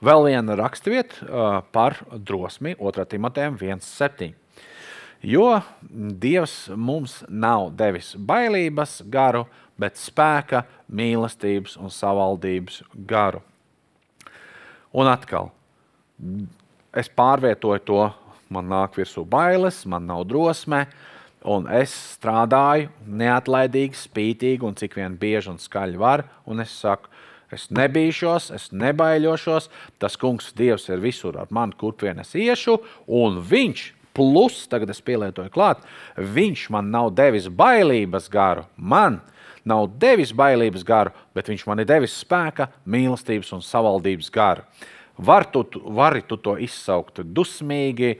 Vēl 0.03 0.25
viena 0.27 0.57
raksturvieta 0.59 1.61
par 1.71 2.01
drosmi, 2.11 2.73
2. 2.75 3.05
Timotejam 3.07 3.55
1,7. 3.55 4.33
Jo 5.23 5.61
Dievs 6.19 6.67
mums 6.75 7.21
nav 7.31 7.69
devis 7.79 8.09
bailības 8.19 8.97
garu, 9.07 9.45
bet 9.79 9.95
spēka, 9.95 10.65
mīlestības 10.91 11.77
un 11.79 11.93
savaldības 11.93 12.81
garu. 13.07 13.39
Un 14.91 15.07
atkal, 15.07 15.53
es 16.91 17.07
pārvietoju 17.07 17.85
to, 17.87 18.03
man 18.51 18.67
nāk 18.75 18.99
virsū 18.99 19.23
bailes, 19.23 19.85
man 19.87 20.03
nav 20.11 20.25
drosme, 20.27 20.83
un 21.47 21.71
es 21.71 21.95
strādāju 22.17 22.91
neatlaidīgi, 23.07 24.03
spītīgi 24.03 24.67
un 24.67 24.75
cik 24.75 24.99
vien 24.99 25.15
bieži 25.15 25.55
un 25.55 25.63
skaļi 25.63 26.03
var, 26.03 26.27
un 26.43 26.59
es 26.59 26.75
saku, 26.75 27.07
Es 27.53 27.67
nebīšos, 27.73 28.49
es 28.55 28.69
nebaiļošos. 28.75 29.69
Tas 30.01 30.17
kungs, 30.19 30.51
Dievs, 30.57 30.87
ir 30.89 31.03
visur 31.03 31.37
ar 31.39 31.51
mani, 31.53 31.75
kur 31.79 31.95
vien 32.01 32.21
es 32.23 32.33
iešu, 32.35 32.79
un 33.07 33.41
viņš, 33.49 33.85
plus, 34.13 34.63
tagad 34.69 34.91
es 34.93 35.01
pielietoju 35.01 35.53
klāt, 35.53 35.85
viņš 36.17 36.67
man 36.73 36.91
nav 36.93 37.13
devis 37.17 37.47
bailības 37.49 38.29
garu. 38.33 38.67
Man 38.77 39.21
nav 39.65 39.87
devis 39.99 40.33
bailības 40.35 40.83
garu, 40.87 41.13
bet 41.35 41.49
viņš 41.49 41.67
man 41.69 41.81
ir 41.81 41.89
devis 41.89 42.17
spēka, 42.23 42.69
mīlestības 42.85 43.53
un 43.55 43.63
savaldības 43.63 44.31
garu. 44.33 44.67
Var 45.13 45.45
tu, 45.53 45.61
vari 45.93 46.23
tu 46.25 46.39
to 46.41 46.55
izsaukt 46.57 47.21
dusmīgi, 47.21 48.15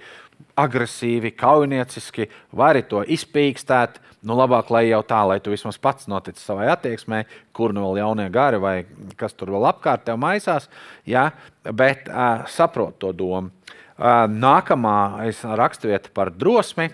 agresīvi, 0.60 1.34
kaujinieciski, 1.38 2.28
vari 2.56 2.84
to 2.86 3.02
izpīkstēt. 3.04 4.00
Nu, 4.24 4.38
labāk, 4.40 4.70
lai 4.72 4.86
jau 4.88 5.02
tā, 5.08 5.20
lai 5.28 5.40
tu 5.44 5.52
vismaz 5.52 5.80
pats 5.82 6.08
notici 6.08 6.40
savai 6.44 6.70
attieksmē, 6.72 7.24
kur 7.56 7.74
nu 7.76 7.84
vēl 7.84 8.04
jaunie 8.04 8.30
gari 8.32 8.60
vai 8.62 8.76
kas 9.20 9.36
tur 9.36 9.52
vēl 9.52 9.68
apkārt 9.68 10.06
tev 10.08 10.20
maisās. 10.22 10.70
Ja? 11.10 11.32
Bet 11.64 12.08
uh, 12.08 12.46
saprot 12.48 13.00
to 13.02 13.12
domu. 13.18 13.52
Uh, 13.94 14.24
nākamā 14.30 15.26
raksturvieta 15.60 16.14
par 16.14 16.32
drosmi. 16.34 16.90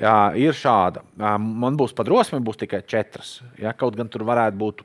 Jā, 0.00 0.32
ir 0.40 0.56
šāda. 0.56 1.02
Man 1.20 1.76
būs 1.78 1.92
pat 1.94 2.08
drosme, 2.08 2.40
būs 2.42 2.62
tikai 2.62 2.80
četras. 2.88 3.36
Ja? 3.60 3.74
Kaut 3.76 3.98
gan 3.98 4.08
tur 4.10 4.24
varētu 4.26 4.58
būt 4.58 4.82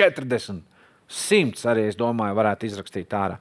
40, 0.00 0.64
simts 1.10 1.62
arī, 1.70 1.86
es 1.90 1.98
domāju, 1.98 2.36
varētu 2.38 2.66
izrakstīt 2.68 3.14
ārā. 3.16 3.38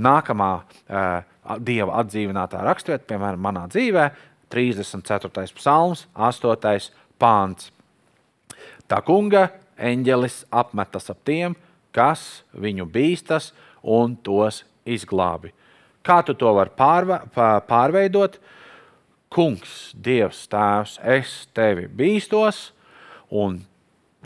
Nākamā 0.00 0.52
uh, 0.60 1.29
dieva 1.64 2.00
atdzīvinātā 2.02 2.62
raksturvieta, 2.64 3.06
piemēram, 3.08 3.40
manā 3.42 3.66
dzīvē, 3.70 4.10
34. 4.50 5.46
psalms, 5.56 6.06
8. 6.14 6.90
pāns. 7.20 7.70
Tā 8.90 8.98
kunga 9.06 9.48
eņģelis 9.78 10.44
apmetas 10.50 11.10
ap 11.12 11.20
tiem, 11.24 11.54
kas 11.94 12.42
viņu 12.52 12.86
bīstas 12.90 13.52
un 13.82 14.16
tos 14.16 14.64
izglābi. 14.84 15.52
Kā 16.02 16.20
tu 16.26 16.34
to 16.34 16.52
vari 16.56 16.72
pārve, 16.76 17.20
pārveidot? 17.68 18.40
Kungs, 19.30 19.92
Dievs, 19.94 20.42
Tēvs, 20.50 20.96
es 21.06 21.46
tevi 21.54 21.86
bīstos, 21.86 22.72
un 23.30 23.60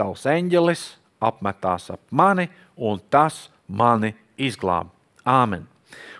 tavs 0.00 0.24
eņģelis 0.32 0.86
apmetās 1.20 1.90
ap 1.92 2.00
mani, 2.08 2.48
un 2.80 3.02
tas 3.12 3.50
mani 3.68 4.14
izglāb. 4.40 4.88
Āmen. 5.28 5.73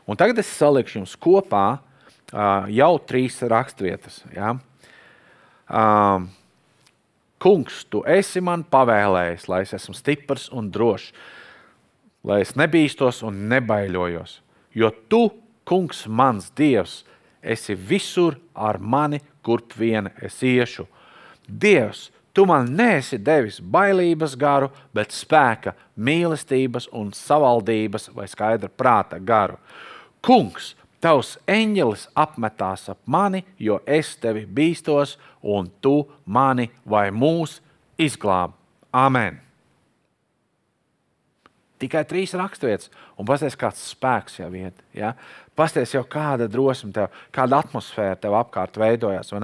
Un 0.07 0.21
tagad 0.21 0.39
es 0.43 0.53
salikšu 0.59 1.01
jums 1.01 1.17
kopā 1.17 1.67
uh, 1.77 2.71
jau 2.73 2.95
trīs 3.09 3.41
raksturvietas. 3.49 4.23
Ja? 4.35 4.57
Um, 5.69 6.29
Kungs, 7.45 7.83
tu 7.93 8.01
esi 8.09 8.41
man 8.41 8.63
pavēlējis, 8.73 9.43
lai 9.53 9.59
es 9.67 9.75
esmu 9.77 9.93
stiprs 9.93 10.47
un 10.57 10.71
drošs, 10.73 11.11
lai 12.25 12.39
es 12.41 12.55
nebīstos 12.57 13.19
un 13.29 13.43
nebaiļojos. 13.51 14.39
Jo 14.73 14.89
tu, 15.13 15.27
kungs, 15.69 16.07
mans 16.09 16.47
dievs, 16.57 17.03
esi 17.45 17.77
visur 17.77 18.39
ar 18.57 18.79
mani, 18.81 19.21
kurp 19.45 19.77
vien 19.77 20.09
es 20.25 20.39
iešu. 20.41 20.87
Dievs, 21.45 22.07
tu 22.35 22.44
man 22.47 22.73
neesi 22.77 23.18
devis 23.18 23.61
bailības 23.61 24.35
garu, 24.37 24.70
bet 24.94 25.14
spēka, 25.14 25.75
mīlestības 25.97 26.88
un 26.92 27.12
savaldības 27.14 28.11
vai 28.14 28.27
skaidra 28.29 28.68
prāta 28.68 29.20
garu. 29.23 29.57
Kungs, 30.25 30.75
tavs 31.01 31.37
eņģelis 31.47 32.09
apmetās 32.16 32.88
ap 32.90 33.01
mani, 33.07 33.44
jo 33.59 33.81
es 33.87 34.16
tevi 34.16 34.47
bīstos, 34.47 35.16
un 35.42 35.70
tu 35.81 36.01
mani 36.25 36.70
vai 36.88 37.11
mūs 37.12 37.61
izglābi. 38.01 38.57
Amen! 38.92 39.40
Tikai 41.85 42.01
trīs 42.09 42.33
raksturvietas, 42.38 42.88
un 43.20 43.27
pasties, 43.29 43.57
kāds 43.61 43.83
spēks 43.92 44.38
jau 44.38 44.49
ir. 44.57 44.70
Ja? 44.97 45.11
Pasties 45.59 45.92
jau 45.92 46.01
kāda 46.09 46.47
drosme 46.49 46.94
tev, 46.97 47.12
kāda 47.35 47.59
atmosfēra 47.61 48.16
tev 48.23 48.37
apkārt 48.38 48.79
veidojas. 48.81 49.35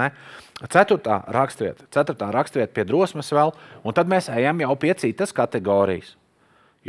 Ceturtā 0.72 1.18
raksturvieta, 1.37 1.85
ceturtā 1.92 2.31
raksturvieta 2.33 2.72
pie 2.79 2.87
drosmes 2.88 3.29
vēl, 3.37 3.53
un 3.85 3.96
tad 3.96 4.09
mēs 4.09 4.31
ejam 4.33 4.62
jau 4.64 4.72
pie 4.81 4.94
citas 5.03 5.37
kategorijas. 5.37 6.14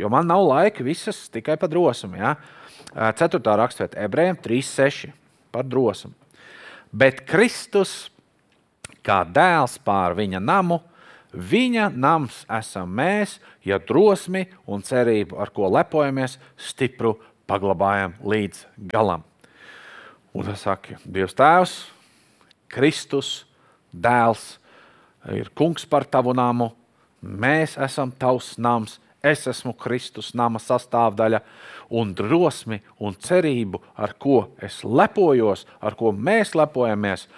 Jo 0.00 0.08
man 0.08 0.24
nav 0.24 0.40
laika 0.46 0.84
visas 0.86 1.26
tikai 1.28 1.58
par 1.60 1.68
drosmi. 1.68 2.22
Ja? 2.22 2.32
Ceturtā 3.18 3.58
raksturvieta, 3.60 4.00
ebrejiem 4.06 4.40
3,6 4.40 5.12
par 5.52 5.68
drosmi. 5.68 6.14
Bet 6.92 7.26
Kristus, 7.28 8.08
kā 9.04 9.20
dēls 9.28 9.76
pār 9.84 10.16
viņa 10.16 10.40
namu, 10.40 10.80
Viņa 11.32 11.88
nams 11.96 12.42
esam 12.52 12.90
mēs, 12.92 13.38
ja 13.64 13.78
drosmi 13.80 14.44
un 14.68 14.84
cerību, 14.84 15.38
ar 15.40 15.52
ko 15.54 15.70
lepojamies, 15.72 16.36
stipru 16.60 17.14
paglabājam 17.48 18.18
līdz 18.20 18.66
galam. 18.92 19.24
Un 20.36 20.44
tas 20.48 20.64
saka, 20.64 20.98
Dievs 21.04 21.36
Tēvs, 21.36 21.72
Kristus, 22.72 23.44
Dēls, 23.92 24.58
ir 25.32 25.48
kungs 25.56 25.88
par 25.88 26.04
tavu 26.04 26.36
namu, 26.36 26.70
mēs 27.22 27.78
esam 27.80 28.12
tavs 28.12 28.54
nams, 28.60 28.98
es 29.24 29.46
esmu 29.48 29.72
Kristus 29.78 30.32
nama 30.36 30.60
sastāvdaļa, 30.60 31.42
un 31.92 32.12
drosmi 32.16 32.80
un 33.00 33.16
cerību, 33.16 33.80
ar 33.96 34.16
ko 34.20 34.46
es 34.60 34.80
lepojos, 34.84 35.66
ar 35.80 35.96
ko 35.96 36.12
mēs 36.12 36.56
lepojamies, 36.58 37.28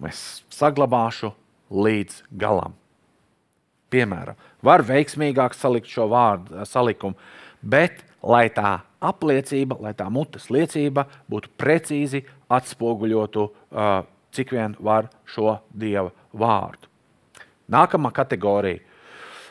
mēs 0.00 0.24
saglabāšu 0.52 1.32
līdz 1.72 2.24
galam. 2.36 2.76
Piemēram, 3.92 4.34
var 4.66 4.82
veiksmīgāk 4.86 5.54
salikt 5.54 5.90
šo 5.90 6.08
vārdu 6.10 6.64
salikumu, 6.66 7.14
bet 7.62 8.02
lai 8.26 8.48
tā 8.50 8.80
apliecība, 9.06 9.78
lai 9.80 9.92
tā 9.94 10.08
mutes 10.10 10.48
liecība 10.50 11.06
būtu 11.30 11.52
precīzi 11.58 12.24
atspoguļotu, 12.50 13.46
uh, 13.46 14.00
cik 14.34 14.52
vien 14.56 14.74
var 14.82 15.10
šo 15.28 15.60
dieva 15.70 16.10
vārdu. 16.34 16.90
Nākamā 17.70 18.12
kategorija. 18.14 18.82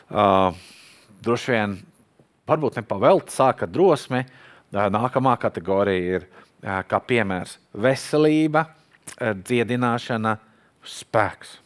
Uh, 0.06 0.52
droši 1.24 1.52
vien, 1.52 1.78
varbūt 2.48 2.78
nepavēlta, 2.80 3.32
sāka 3.32 3.68
drosme. 3.68 4.26
Uh, 4.26 4.36
nākamā 4.92 5.36
kategorija 5.40 6.20
ir 6.20 6.28
kā 6.88 6.98
piemērs 7.04 7.56
veselība, 7.76 8.64
dziedināšana, 9.16 10.36
spēks. 10.86 11.58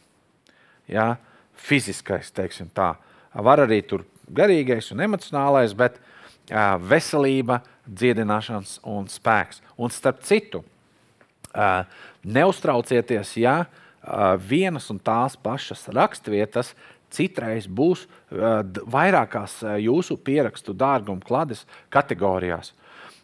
Ja? 0.91 1.15
Fiziskais, 1.61 2.31
teiksim 2.33 2.69
tā. 2.75 2.93
Var 3.31 3.63
arī 3.65 3.81
tur 3.87 4.05
garīgais 4.31 4.91
un 4.93 5.03
emocionālais, 5.05 5.75
bet 5.77 5.99
veselība, 6.87 7.61
dziedināšanas 7.87 8.79
un 8.87 9.07
spēks. 9.09 9.61
Un 9.81 9.93
starp 9.93 10.21
citu, 10.27 10.63
neuztraucieties, 12.23 13.35
ja 13.41 13.63
vienas 14.41 14.89
un 14.91 14.99
tās 15.03 15.37
pašas 15.37 15.87
raksturvietas 15.93 16.73
citreiz 17.11 17.67
būs 17.67 18.05
vairākās 18.31 19.59
jūsu 19.83 20.17
pierakstu 20.23 20.73
dārguma 20.73 21.23
klades 21.25 21.65
kategorijās. 21.91 22.71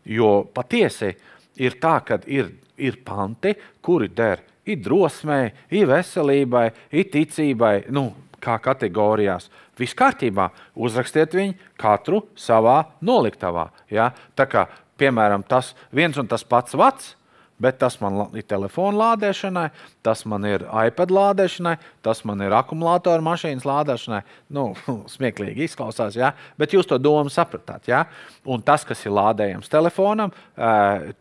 Jo 0.08 0.44
patiesi 0.54 1.14
ir 1.60 1.80
tā, 1.82 1.98
ka 2.06 2.20
ir, 2.28 2.52
ir 2.78 3.00
panti, 3.04 3.56
kuri 3.82 4.12
der 4.12 4.44
ir 4.68 4.82
drosmei, 4.84 5.54
ir 5.72 5.88
veselībai, 5.88 6.68
ir 6.92 7.08
ticībai. 7.12 7.88
Nu, 7.96 8.12
kā 8.48 8.58
kategorijās. 8.64 9.50
Viss 9.78 9.98
kārtībā, 9.98 10.50
uzrakstiet 10.80 11.36
viņu 11.38 11.58
katru 11.80 12.24
savā 12.40 12.80
noliktavā. 13.06 13.68
Ja? 13.92 14.12
Tā 14.38 14.48
kā, 14.50 14.66
piemēram, 14.98 15.44
tas 15.48 15.74
viens 15.92 16.18
un 16.18 16.30
tas 16.32 16.48
pats 16.48 16.78
vats, 16.78 17.17
bet 17.62 17.80
tas 17.82 17.98
man 18.02 18.20
ir 18.38 18.46
telefona 18.48 18.98
lādēšanai, 19.02 19.68
tas 20.06 20.24
man 20.30 20.46
ir 20.48 20.66
iPad 20.68 21.14
lādēšanai, 21.14 21.76
tas 22.06 22.24
man 22.28 22.42
ir 22.46 22.54
akumulātora 22.58 23.24
mašīnas 23.26 23.66
lādēšanai. 23.68 24.22
Nu, 24.54 24.70
smieklīgi 25.16 25.66
izklausās, 25.66 26.18
ja? 26.20 26.34
bet 26.60 26.76
jūs 26.76 26.90
to 26.90 27.00
domu 27.02 27.34
sapratāt. 27.34 27.90
Ja? 27.90 28.06
Un 28.46 28.64
tas, 28.66 28.86
kas 28.88 29.04
ir 29.06 29.16
lādējams 29.18 29.72
telefonam, 29.74 30.34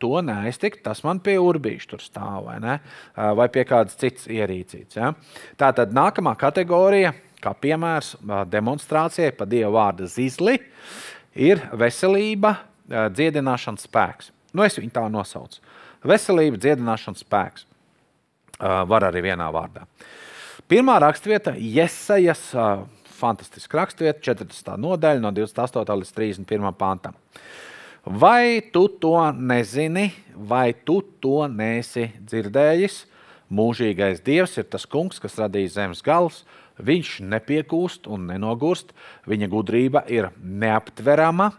to 0.03 0.13
neaiztikt, 0.25 0.83
tas 0.87 1.03
man 1.07 1.23
pie 1.25 1.39
urbīša 1.43 1.93
tur 1.95 2.05
stāv 2.05 2.51
vai, 2.51 2.59
ne? 2.63 2.79
vai 3.17 3.49
pie 3.53 3.67
kādas 3.69 3.99
citas 4.01 4.29
ierīcītes. 4.29 5.01
Ja? 5.01 5.13
Tā 5.59 5.73
tad 5.77 5.97
nākamā 5.97 6.37
kategorija, 6.41 7.15
kā 7.43 7.53
piemērs 7.57 8.17
demonstrācijai 8.53 9.33
pa 9.37 9.49
Dieva 9.49 9.73
vārda 9.75 10.09
zizli, 10.11 10.59
ir 11.37 11.61
veselība, 11.77 12.57
dziedināšanas 12.87 13.87
spēks. 13.89 14.33
Nu, 14.57 14.65
es 14.65 14.79
viņu 14.79 14.95
tā 14.95 15.05
nosaucu. 15.13 15.61
Veselība, 16.07 16.61
dziedināšana, 16.63 17.19
spēks. 17.21 17.67
Var 18.61 19.09
arī 19.09 19.25
vienā 19.27 19.49
vārdā. 19.53 19.85
Pirmā 20.71 20.97
raksturvieta, 21.03 21.53
Iesaijas, 21.59 22.49
fantastiska 23.17 23.79
raksturvieta, 23.83 24.23
40. 24.25 24.77
nodaļa, 24.81 25.23
no 25.23 25.33
28. 25.35 25.99
līdz 26.01 26.15
31. 26.17 26.73
pantam. 26.79 27.17
Vai 28.07 28.63
tu 28.73 28.87
to 29.03 29.17
nezini, 29.35 30.13
vai 30.35 30.71
tu 30.87 31.01
to 31.21 31.49
nesi 31.51 32.13
dzirdējis? 32.23 33.03
Mūžīgais 33.51 34.23
Dievs 34.27 34.57
ir 34.59 34.67
tas 34.71 34.87
kungs, 34.91 35.19
kas 35.23 35.39
radīja 35.39 35.75
zemes 35.81 36.03
galus. 36.07 36.45
Viņš 36.77 37.21
nepiekūst 37.25 38.07
un 38.13 38.27
nenogurst, 38.29 38.91
viņa 39.27 39.49
gudrība 39.49 40.03
ir 40.13 40.29
neaptverama. 40.43 41.53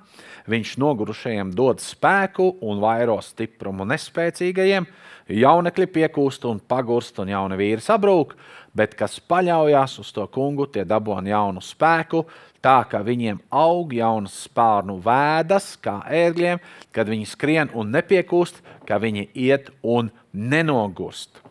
Viņš 0.48 0.78
nogurušajiem 0.80 1.52
dod 1.52 1.82
spēku 1.84 2.54
un 2.64 2.80
vairo 2.80 3.18
stiprumu 3.24 3.84
nespēcīgajiem. 3.90 4.86
Jaunekļi 5.28 5.88
piekūst 5.92 6.46
un 6.48 6.62
pagurst, 6.64 7.18
un 7.20 7.34
jauni 7.34 7.58
vīri 7.60 7.84
sabrūk, 7.84 8.38
bet 8.72 8.94
kas 8.96 9.18
paļaujas 9.20 9.98
uz 10.00 10.14
to 10.16 10.24
kungu, 10.32 10.70
tie 10.72 10.86
dabūna 10.88 11.34
jaunu 11.34 11.64
spēku, 11.64 12.24
tā 12.64 12.78
ka 12.88 13.02
viņiem 13.04 13.42
aug 13.52 13.92
jaunas 13.92 14.38
spārnu 14.46 14.96
vēdas, 15.04 15.74
kā 15.84 16.00
ērgļiem, 16.08 16.64
kad 16.96 17.12
viņi 17.12 17.28
skrien 17.28 17.74
un 17.76 17.92
nepiekūst, 17.92 18.64
ka 18.88 19.02
viņi 19.04 19.28
iet 19.36 19.68
un 19.84 20.14
nenogurst. 20.32 21.44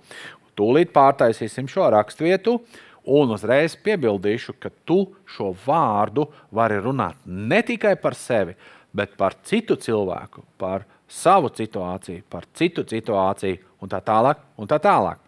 Tūlīt 0.57 0.95
pārtaisīsim 0.97 1.69
šo 1.69 1.91
raksturvietu. 1.93 2.61
Un 3.07 3.31
uzreiz 3.31 3.77
piebildīšu, 3.87 4.57
ka 4.59 4.73
tu 4.83 5.13
šo 5.31 5.53
vārdu 5.63 6.25
vari 6.51 6.81
runāt 6.83 7.21
ne 7.27 7.61
tikai 7.63 7.93
par 8.03 8.17
sevi, 8.19 8.57
bet 8.97 9.17
par 9.19 9.37
citu 9.47 9.77
cilvēku, 9.81 10.45
par 10.59 10.87
savu 11.09 11.51
situāciju, 11.55 12.25
par 12.31 12.49
citu 12.57 12.85
situāciju 12.89 13.61
un 13.83 13.93
tā 13.93 14.01
tālāk. 14.05 14.43
Un 14.57 14.69
tā 14.71 14.81
tālāk. 14.83 15.21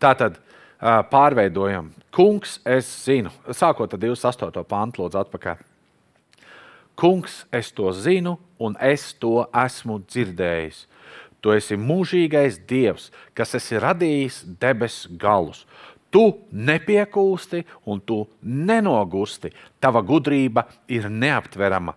Tātad 0.00 0.38
pārveidojam, 0.80 1.90
kungs, 2.14 2.58
es 2.64 2.88
zinu, 3.04 3.32
sākot 3.52 3.92
ar 3.94 4.00
28. 4.00 4.64
pantu, 4.68 5.04
lūdzu, 5.04 5.20
atpakaļ. 5.20 5.66
Kungs, 7.00 7.44
es 7.52 7.70
to 7.72 7.92
zinu, 7.96 8.36
un 8.60 8.76
es 8.80 9.12
to 9.20 9.46
esmu 9.56 10.00
dzirdējis. 10.04 10.84
Tu 11.40 11.54
esi 11.56 11.78
mūžīgais 11.80 12.58
Dievs, 12.68 13.08
kas 13.32 13.54
esi 13.56 13.78
radījis 13.80 14.42
debesu 14.60 15.14
galus. 15.20 15.64
Tu 16.10 16.24
nepiekūsti 16.50 17.62
un 17.88 18.00
tu 18.02 18.24
nenogursti. 18.42 19.52
Tava 19.80 20.02
gudrība 20.02 20.66
ir 20.90 21.06
neaptverama. 21.08 21.94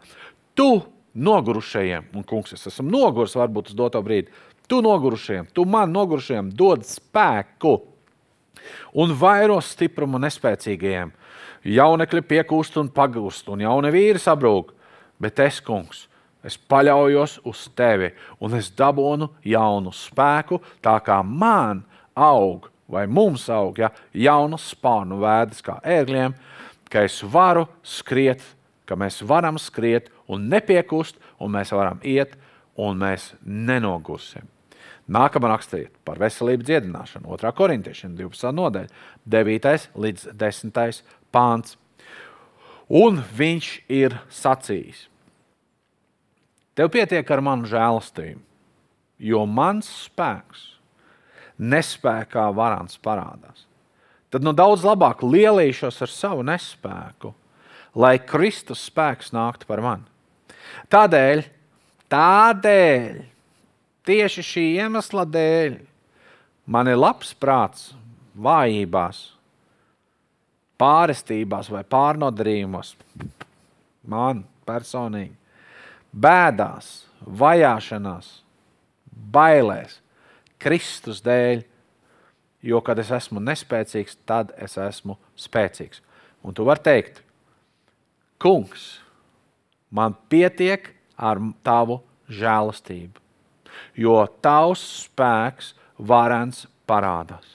Tu 0.54 0.70
nogurušajiem, 1.14 2.12
un 2.18 2.26
kungs, 2.26 2.54
es 2.54 2.68
esmu 2.70 2.90
noguris 2.90 3.36
varbūt 3.38 3.72
uz 3.72 3.78
doto 3.78 4.02
brīdi, 4.06 4.32
tu 4.70 4.82
nogurušajiem, 4.86 5.50
tu 5.54 5.66
man 5.70 5.92
nogurušajiem 5.94 6.52
dod 6.58 6.86
spēku 6.88 7.76
un 8.98 9.14
vairo 9.18 9.60
stiprumu 9.62 10.22
nespēcīgajiem. 10.24 11.12
Jaunekļi 11.64 12.24
piekūst 12.28 12.78
un 12.82 12.90
pagūst, 12.92 13.48
un 13.54 13.64
jauni 13.64 13.92
vīri 13.94 14.22
sabrūk, 14.22 14.74
bet 15.22 15.40
es, 15.46 15.62
kungs, 15.64 16.08
es 16.44 16.58
paļaujos 16.58 17.40
uz 17.48 17.66
tevi, 17.78 18.12
un 18.44 18.58
es 18.58 18.70
dabūnu 18.76 19.30
jaunu 19.48 19.94
spēku, 19.96 20.60
tā 20.84 20.98
kā 21.06 21.22
man 21.24 21.86
aug, 22.14 22.68
vai 22.90 23.06
mums 23.08 23.48
aug, 23.54 23.80
ja, 23.80 23.94
jaunu 24.14 24.60
spānu 24.60 25.22
vēdes 25.24 25.64
kā 25.66 25.80
ērgļiem, 25.82 26.36
ka 26.92 27.06
es 27.08 27.22
varu 27.24 27.66
skriet, 27.82 28.44
ka 28.86 28.98
mēs 29.00 29.22
varam 29.26 29.58
skriet 29.62 30.12
un 30.28 30.50
nepiekust, 30.52 31.20
un 31.40 31.54
mēs 31.56 31.74
varam 31.76 32.02
iet, 32.04 32.36
un 32.80 33.00
mēs 33.00 33.34
nenogursim. 33.44 34.48
Nākamā 35.12 35.50
rakstīja 35.52 35.90
par 36.08 36.20
veselību 36.22 36.64
dziedināšanu, 36.64 37.28
2. 37.36 37.52
korintiešiem 37.58 38.14
12. 38.16 38.54
nodaļa, 38.56 38.92
9. 39.28 39.90
līdz 40.00 40.30
10. 40.40 41.02
pāns. 41.34 41.76
Un 42.88 43.20
viņš 43.36 43.70
ir 43.92 44.16
sacījis: 44.32 45.08
Tev 46.74 46.90
pietiek 46.94 47.28
ar 47.32 47.44
manu 47.44 47.68
žēlastību, 47.70 48.40
jo 49.20 49.44
mans 49.46 49.90
spēks 50.08 50.70
nespējā 51.60 52.48
varants 52.56 52.98
parādās. 53.04 53.68
Tad 54.34 54.42
nu 54.42 54.56
daudz 54.56 54.82
labāk 54.88 55.22
lielīšos 55.22 56.00
ar 56.02 56.10
savu 56.10 56.46
nespēku, 56.48 57.34
lai 57.94 58.18
Kristus 58.18 58.88
spēks 58.90 59.30
nāktu 59.36 59.70
par 59.70 59.84
mani. 59.86 60.13
Tādēļ, 60.94 61.46
tādēļ 62.14 63.22
Tieši 64.04 64.44
šī 64.44 64.64
iemesla 64.84 65.24
dēļ 65.24 65.78
man 66.68 66.90
ir 66.92 67.00
labs 67.00 67.30
prāts 67.40 67.94
vājībās, 68.36 69.22
pārestībās 70.80 71.70
vai 71.72 71.86
pārnodarījumos. 71.88 72.98
Man 74.12 74.42
personīgi 74.68 75.38
bēdās, 76.12 76.90
vajāšanās, 77.24 78.28
bailēs, 79.08 80.02
Kristus 80.60 81.24
dēļ, 81.24 81.64
jo 82.68 82.82
kad 82.84 83.00
es 83.00 83.12
esmu 83.16 83.40
nespēcīgs, 83.40 84.20
tad 84.28 84.52
es 84.60 84.76
esmu 84.80 85.16
spēcīgs. 85.40 86.04
Un 86.44 86.56
tu 86.56 86.68
vari 86.68 86.84
teikt, 86.84 87.24
Kungs, 88.44 88.98
man 89.94 90.18
pietiek 90.30 90.90
ar 91.18 91.40
tavu 91.64 92.02
žēlastību 92.34 93.24
jo 93.96 94.24
tavs 94.42 94.84
spēks 95.06 95.74
varens 95.98 96.66
parādās. 96.90 97.46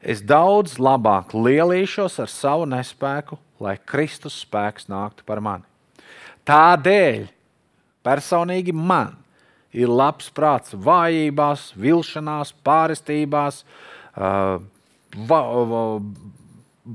Es 0.00 0.22
daudz 0.24 0.78
labāk 0.80 1.34
lielīšos 1.36 2.20
ar 2.22 2.30
savu 2.32 2.68
nespēku, 2.70 3.36
lai 3.60 3.76
Kristus 3.84 4.38
spēks 4.46 4.88
nāktu 4.88 5.26
par 5.28 5.42
mani. 5.44 5.66
Tādēļ 6.48 7.26
personīgi 8.04 8.72
man 8.72 9.18
ir 9.76 9.92
labs 9.92 10.30
prāts 10.32 10.72
vājībās, 10.72 11.68
vilšanās, 11.76 12.54
pārestībās, 12.64 13.60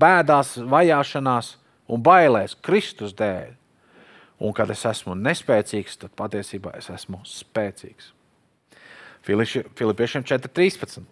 bēdās, 0.01 0.55
vajāšanās 0.73 1.53
un 1.87 2.03
bailēs 2.03 2.57
Kristus 2.65 3.15
dēļ. 3.17 3.53
Un 4.45 4.51
kad 4.55 4.69
es 4.73 4.83
esmu 4.85 5.15
nespēcīgs, 5.15 5.95
tad 6.01 6.11
patiesībā 6.17 6.73
es 6.75 6.89
esmu 6.91 7.21
spēcīgs. 7.23 8.11
Filipiešiem 9.25 10.25
4.13. 10.27 11.05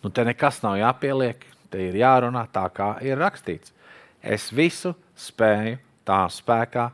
Nu, 0.00 0.10
te 0.10 0.24
nekas 0.24 0.62
nav 0.64 0.78
jāpieliek, 0.80 1.42
te 1.68 1.82
ir 1.90 1.98
jārunā 2.00 2.46
tā, 2.54 2.64
kā 2.72 2.94
ir 3.04 3.18
rakstīts. 3.20 3.74
Es 4.22 4.48
visu 4.52 4.94
spēju 5.18 5.80
tā 6.08 6.22
spēkā, 6.32 6.86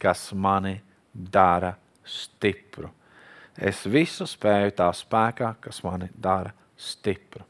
kas 0.00 0.30
mani 0.32 0.78
dara 1.12 1.74
stipru. 2.04 2.90
Es 3.54 3.84
visu 3.86 4.26
spēju 4.28 4.74
tā 4.80 4.88
spēkā, 4.96 5.54
kas 5.60 5.82
mani 5.84 6.08
dara 6.14 6.54
stipru. 6.76 7.44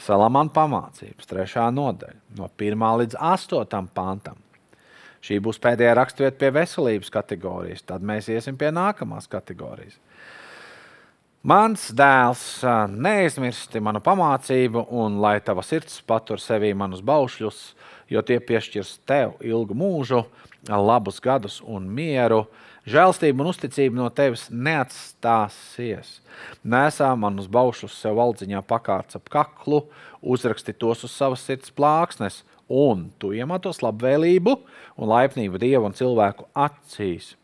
Salamāna 0.00 0.52
pamācības, 0.54 1.28
trešā 1.28 1.66
nodaļa, 1.74 2.16
no 2.38 2.48
1 2.56 2.86
līdz 3.02 3.18
8 3.20 3.90
pantam. 3.94 4.38
Šī 5.20 5.36
būs 5.44 5.60
pēdējā 5.60 5.92
raksturvieta 5.98 6.38
pie 6.40 6.48
veselības 6.56 7.12
kategorijas. 7.12 7.84
Tad 7.84 8.04
mēs 8.06 8.30
iesim 8.32 8.56
pie 8.56 8.70
nākamās 8.72 9.28
kategorijas. 9.28 9.98
Mans 11.40 11.86
dēls, 11.96 12.40
neaizmirsti 12.92 13.80
manu 13.80 14.02
pamācību, 14.04 14.82
un 14.92 15.20
lai 15.24 15.38
tava 15.44 15.64
sirds 15.64 16.02
patur 16.04 16.40
sevī 16.40 16.74
manus 16.76 17.00
baušļus, 17.04 17.60
jo 18.12 18.20
tie 18.24 18.36
piešķirs 18.44 18.98
tev 19.08 19.38
ilgu 19.40 19.76
mūžu, 19.76 20.24
labus 20.68 21.20
gadus 21.24 21.60
un 21.64 21.88
mieru. 21.88 22.42
Žēlstība 22.88 23.42
un 23.44 23.50
uzticība 23.50 23.98
no 23.98 24.06
tevis 24.08 24.46
neatstāsies. 24.48 26.14
Nesā 26.64 27.10
manus 27.12 27.50
baušļus 27.52 27.98
sev 28.00 28.16
valdziņā 28.16 28.62
pakārts 28.64 29.18
ap 29.18 29.28
kaklu, 29.32 29.82
uzraksti 30.22 30.72
tos 30.72 31.04
uz 31.04 31.12
savas 31.12 31.44
sirds 31.44 31.74
plāksnes, 31.76 32.40
un 32.72 33.10
tu 33.20 33.34
iematos 33.36 33.82
labvēlību 33.84 34.56
un 34.96 35.12
laipnību 35.12 35.60
Dievu 35.60 35.90
un 35.90 35.96
cilvēku 35.98 36.48
acīs. 36.56 37.34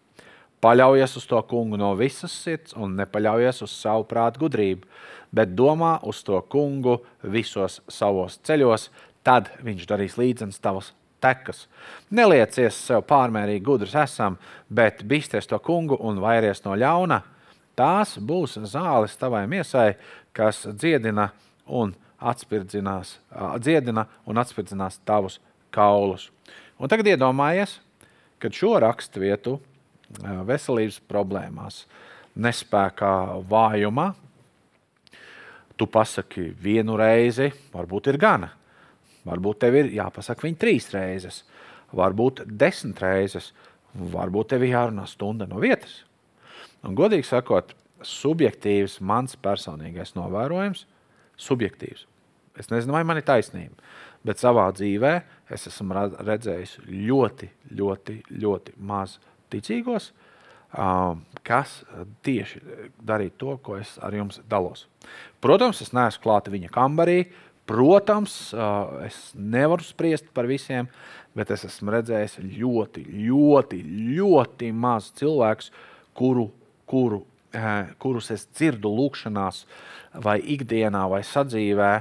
Paļaujies 0.64 1.18
uz 1.20 1.26
to 1.28 1.42
kungu 1.50 1.76
no 1.76 1.92
visas 2.00 2.32
sirds 2.32 2.72
un 2.72 2.96
nepaļaujies 2.96 3.60
uz 3.66 3.74
savu 3.76 4.06
prātu 4.08 4.46
gudrību, 4.46 4.88
bet 5.36 5.52
domā 5.52 5.98
uz 6.00 6.22
to 6.24 6.40
kungu 6.48 7.02
visos 7.20 7.82
savos 7.92 8.40
ceļos, 8.46 8.88
tad 9.26 9.52
viņš 9.60 9.84
darīs 9.90 10.16
līdzenas 10.16 10.62
tavas 10.64 10.94
tekas. 11.26 11.66
Neliecies 12.14 12.78
sev 12.88 13.04
pārmērīgi 13.08 13.64
gudrs 13.66 13.96
esam, 13.98 14.38
bet 14.68 15.02
bīsties 15.06 15.48
to 15.50 15.58
kungu 15.62 15.98
un 16.00 16.20
vairies 16.22 16.62
no 16.64 16.76
ļauna. 16.78 17.22
Tās 17.76 18.16
būs 18.16 18.56
zāles 18.70 19.18
tavai 19.20 19.44
miesai, 19.50 19.96
kas 20.36 20.64
dziedina 20.70 21.30
un 21.66 21.92
atspirdzinās, 22.16 23.16
dziedina 23.60 24.06
un 24.26 24.40
atspirdzinās 24.40 25.00
tavus 25.04 25.40
kaulus. 25.74 26.30
Un 26.80 26.88
tagad 26.92 27.08
iedomājies, 27.12 27.78
kad 28.40 28.56
šo 28.56 28.76
raksturvietu 28.80 29.58
veselības 30.46 31.00
problēmās, 31.08 31.84
nespējā, 32.36 33.12
vājumā, 33.48 34.10
tu 35.76 35.88
pasaki 35.88 36.48
vienu 36.62 36.96
reizi, 36.96 37.50
varbūt 37.74 38.12
ir 38.12 38.20
gana. 38.20 38.52
Varbūt 39.26 39.62
tev 39.64 39.78
ir 39.80 39.92
jāpasaka 39.96 40.46
viņa 40.46 40.60
trīs 40.62 40.90
reizes, 40.94 41.42
varbūt 41.96 42.44
desmit 42.46 43.00
reizes, 43.02 43.52
varbūt 43.96 44.52
tev 44.52 44.66
ir 44.66 44.76
jārunā 44.76 45.06
stunda 45.10 45.48
no 45.50 45.58
vietas. 45.62 46.04
Un, 46.86 46.94
godīgi 46.98 47.26
sakot, 47.26 47.72
subjektīvs 48.06 49.00
mans 49.02 49.38
personīgais 49.42 50.14
novērojums– 50.18 50.86
subjektīvs. 51.36 52.06
Es 52.56 52.70
nezinu, 52.72 52.94
vai 52.96 53.04
man 53.04 53.20
ir 53.20 53.26
taisnība, 53.26 53.76
bet 54.24 54.40
savā 54.40 54.66
dzīvē 54.74 55.12
es 55.52 55.66
esmu 55.68 55.96
redzējis 56.24 56.78
ļoti, 56.88 57.50
ļoti, 57.76 58.20
ļoti 58.40 58.76
maz 58.88 59.18
ticīgos, 59.52 60.10
kas 61.46 61.74
tieši 62.26 62.62
darīja 63.06 63.36
to, 63.38 63.58
ko 63.64 63.76
es 63.80 63.96
ar 64.02 64.16
jums 64.16 64.40
dalos. 64.48 64.86
Protams, 65.44 65.82
es 65.84 65.92
neesmu 65.96 66.24
klāta 66.24 66.52
viņa 66.52 66.72
kambarī. 66.74 67.26
Protams, 67.66 68.54
es 69.02 69.16
nevaru 69.34 69.82
spriest 69.82 70.28
par 70.34 70.46
visiem, 70.46 70.86
bet 71.34 71.50
es 71.50 71.64
esmu 71.66 71.90
redzējis 71.96 72.38
ļoti, 72.44 73.02
ļoti, 73.26 73.80
ļoti 74.16 74.70
maz 74.72 75.10
cilvēku, 75.18 75.72
kuru, 76.16 76.46
kuru 76.86 77.24
kurus 77.98 78.30
es 78.34 78.46
dzirdu 78.52 78.90
lūkšanās, 78.92 79.62
vai 80.24 80.38
ikdienā, 80.54 81.06
vai 81.10 81.22
sadzīvē, 81.24 81.92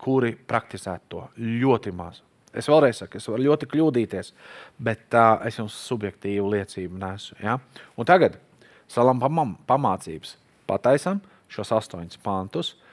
kuri 0.00 0.32
praktizē 0.48 0.98
to 1.10 1.26
ļoti 1.36 1.92
maz. 1.96 2.22
Es 2.56 2.70
vēlreiz 2.72 3.02
saku, 3.02 3.18
es 3.20 3.28
varu 3.28 3.50
ļoti 3.50 3.68
kļūdīties, 3.68 4.30
bet 4.80 5.12
uh, 5.12 5.42
es 5.44 5.58
jums 5.58 5.74
subjektīvu 5.90 6.54
liecību 6.54 6.96
nesu. 6.96 7.36
Ja? 7.42 7.58
Un 8.00 8.08
tagad 8.08 8.38
salam 8.88 9.20
pamācības 9.68 10.38
pataisam 10.64 11.20
šos 11.52 11.74
astoņus 11.76 12.22
pantus. 12.24 12.72
Uh, 12.72 12.85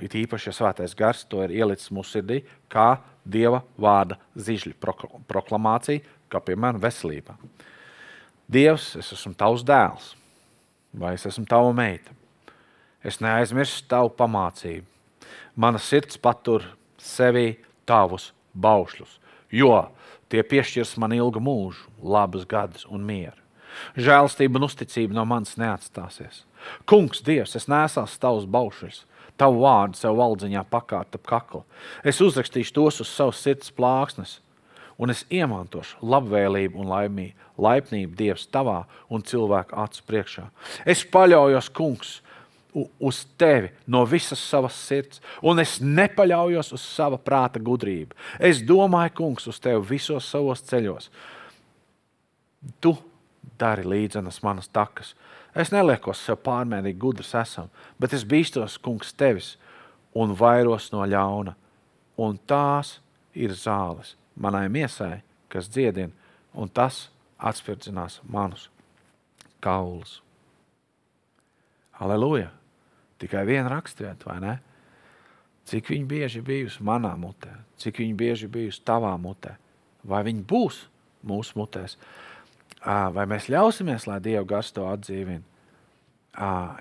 it 0.00 0.14
īpaši, 0.16 0.48
ja 0.50 0.56
svētais 0.56 0.96
gars 0.96 1.26
to 1.28 1.42
ir 1.44 1.52
ielicis 1.52 1.92
mūsu 1.92 2.18
sirdī, 2.18 2.42
kā 2.72 3.02
Dieva 3.22 3.60
vārda 3.78 4.16
zižļu 4.34 4.74
proklamācija, 5.28 6.02
kā 6.32 6.40
piemēram 6.42 6.80
veselībā. 6.82 7.36
Dievs, 8.52 8.96
es 8.98 9.12
esmu 9.14 9.36
tavs 9.38 9.62
dēls 9.64 10.14
vai 10.92 11.14
es 11.14 11.26
esmu 11.26 11.46
tava 11.48 11.72
meita. 11.72 12.12
Es 13.04 13.18
neaizmirstu 13.22 13.88
tavu 13.90 14.12
pamācību. 14.16 14.86
Mana 15.56 15.80
sirds 15.82 16.18
patur 16.20 16.64
sevī 17.00 17.58
tavus 17.88 18.30
baušļus, 18.54 19.18
jo 19.52 19.74
tie 20.32 20.42
piešķirs 20.46 20.96
man 21.02 21.12
ilgu 21.16 21.42
mūžu, 21.42 21.90
labus 22.00 22.46
gadus 22.48 22.86
un 22.88 23.04
mieru. 23.04 23.36
Žēlstība 23.96 24.60
un 24.60 24.68
uzticība 24.68 25.16
no 25.16 25.24
manis 25.28 25.56
neatstāsies. 25.60 26.44
Kungs, 26.88 27.22
Dievs, 27.24 27.56
es 27.56 27.66
nesāšu 27.68 28.20
tavus 28.22 28.46
baušļus, 28.46 29.02
tavu 29.42 29.64
vārdu 29.64 29.98
sev 29.98 30.16
valdziņā 30.20 30.62
pakārt 30.70 31.18
ap 31.18 31.26
kaklu. 31.26 31.62
Es 32.06 32.22
uzrakstīšu 32.22 32.74
tos 32.78 33.02
uz 33.02 33.10
savas 33.10 33.42
sirds 33.42 33.72
plāksnes, 33.74 34.38
un 35.02 35.10
es 35.10 35.24
iemantošu 35.32 36.02
labvēlību 36.06 36.78
un 36.82 36.90
laimību, 36.92 37.48
laipnību 37.62 38.18
Dievs 38.18 38.46
tavā 38.52 38.82
un 39.10 39.24
cilvēku 39.26 39.76
acu 39.82 40.04
priekšā. 40.08 40.46
Es 40.86 41.02
paļaujos, 41.08 41.70
Kungs, 41.74 42.20
uz 42.72 43.18
tevi 43.36 43.68
no 43.86 44.04
visas 44.08 44.40
savas 44.40 44.76
sirds, 44.88 45.20
un 45.44 45.60
es 45.60 45.76
nepaļaujos 45.82 46.72
uz 46.72 46.84
sava 46.86 47.18
prāta 47.20 47.60
gudrību. 47.60 48.16
Es 48.40 48.62
domāju, 48.64 49.16
Kungs, 49.18 49.48
uz 49.50 49.60
tevi 49.60 49.82
visos 49.90 50.28
savos 50.28 50.62
ceļos. 50.70 51.10
Tu 52.80 52.94
dari 53.58 53.84
līdzenas 53.86 54.40
manas 54.46 54.70
takas. 54.72 55.16
Es 55.54 55.72
neliekos 55.72 56.22
sev 56.24 56.40
pārmērīgi 56.46 56.98
gudrs 56.98 57.34
esam, 57.36 57.68
bet 58.00 58.14
es 58.16 58.24
bīstos, 58.24 58.78
kungs, 58.80 59.12
tevis 59.12 59.56
un 60.16 60.32
vairos 60.36 60.90
no 60.94 61.04
ļauna. 61.04 61.54
Un 62.22 62.38
tās 62.48 62.98
ir 63.34 63.52
zāles 63.56 64.14
manai 64.36 64.68
miesai, 64.72 65.22
kas 65.52 65.68
dziedina, 65.68 66.12
un 66.54 66.68
tas 66.68 67.08
atspirdzinās 67.38 68.20
manus 68.28 68.68
kaulus. 69.62 70.20
Aleluja! 72.00 72.50
Tikai 73.18 73.44
viena 73.46 73.70
rakstvieta, 73.70 74.26
vai 74.26 74.40
ne? 74.42 74.54
Cik 75.68 75.92
viņi 75.92 76.08
bieži 76.10 76.40
bijusi 76.42 76.82
manā 76.82 77.12
mutē, 77.14 77.52
cik 77.78 78.00
viņi 78.02 78.16
bieži 78.18 78.48
bijusi 78.50 78.82
tavā 78.82 79.12
mutē, 79.20 79.54
vai 80.02 80.24
viņi 80.26 80.42
būs 80.48 80.80
mūsu 81.22 81.54
mutēs. 81.60 81.94
Vai 82.82 83.26
mēs 83.30 83.46
ļausimies, 83.52 84.08
lai 84.10 84.18
Dieva 84.22 84.42
gars 84.48 84.72
to 84.74 84.86
atdzīvina? 84.90 85.44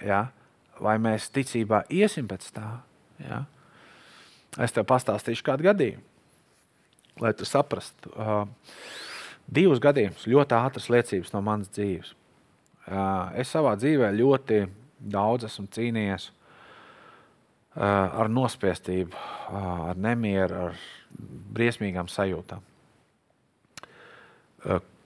Ja? 0.05 0.21
Vai 0.81 0.95
mēs 1.01 1.29
ticībā 1.33 1.83
iesim 1.93 2.29
pēc 2.29 2.47
tā? 2.55 2.69
Ja? 3.21 3.43
Es 4.61 4.73
tev 4.73 4.87
pastāstīšu 4.89 5.45
kādu 5.45 5.67
gadījumu, 5.69 6.01
lai 7.21 7.31
tu 7.37 7.45
saprastu. 7.47 8.11
Divus 9.51 9.81
gadījumus, 9.83 10.25
ļoti 10.31 10.57
ātras 10.57 10.89
liecības 10.91 11.31
no 11.35 11.43
manas 11.45 11.69
dzīves. 11.75 12.15
Es 13.37 13.53
savā 13.53 13.75
dzīvē 13.77 14.09
ļoti 14.17 14.63
daudz 15.13 15.45
esmu 15.47 15.69
cīnījies 15.71 16.31
ar 17.77 18.31
nospiestību, 18.31 19.21
ar 19.61 20.01
nemieru, 20.01 20.65
ar 20.65 20.81
briesmīgām 21.55 22.09
sajūtām 22.11 22.65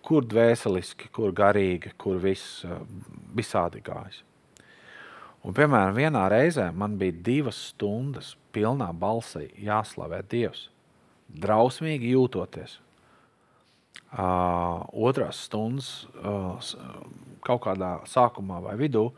kur 0.05 0.25
dvēseliski, 0.29 1.09
kur 1.13 1.33
garīgi, 1.35 1.95
kur 2.01 2.19
viss 2.21 2.63
eh, 2.65 2.79
visādi 3.35 3.81
gājis. 3.85 4.21
Un, 5.45 5.53
piemēram, 5.53 5.93
vienā 5.97 6.23
reizē 6.31 6.71
man 6.73 6.95
bija 6.97 7.13
divas 7.25 7.59
stundas 7.71 8.33
pilnā 8.55 8.87
balsī 8.97 9.49
jāslavē 9.61 10.23
Dievs. 10.29 10.69
Drausmīgi 11.29 12.13
jūtoties. 12.15 12.79
Uh, 14.15 14.85
otrās 15.05 15.41
stundas, 15.47 15.89
uh, 16.21 16.61
kaut 17.43 17.63
kādā 17.65 17.97
sākumā 18.07 18.61
vai 18.63 18.75
vidū, 18.79 19.09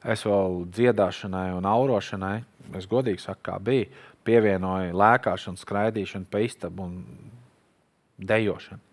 es 0.00 0.22
vēl 0.24 0.62
dziedāšanai 0.72 1.50
un 1.58 1.68
aurošanai, 1.68 2.38
es 2.78 2.88
godīgi 2.88 3.20
saku, 3.20 3.42
kā 3.50 3.58
bija, 3.60 3.90
pievienoju 4.24 4.96
lēkāšanu, 4.96 5.60
skraidīšanu 5.60 6.30
pa 6.32 6.40
istabu 6.46 6.86
un 6.86 6.96
dejošanu 8.18 8.87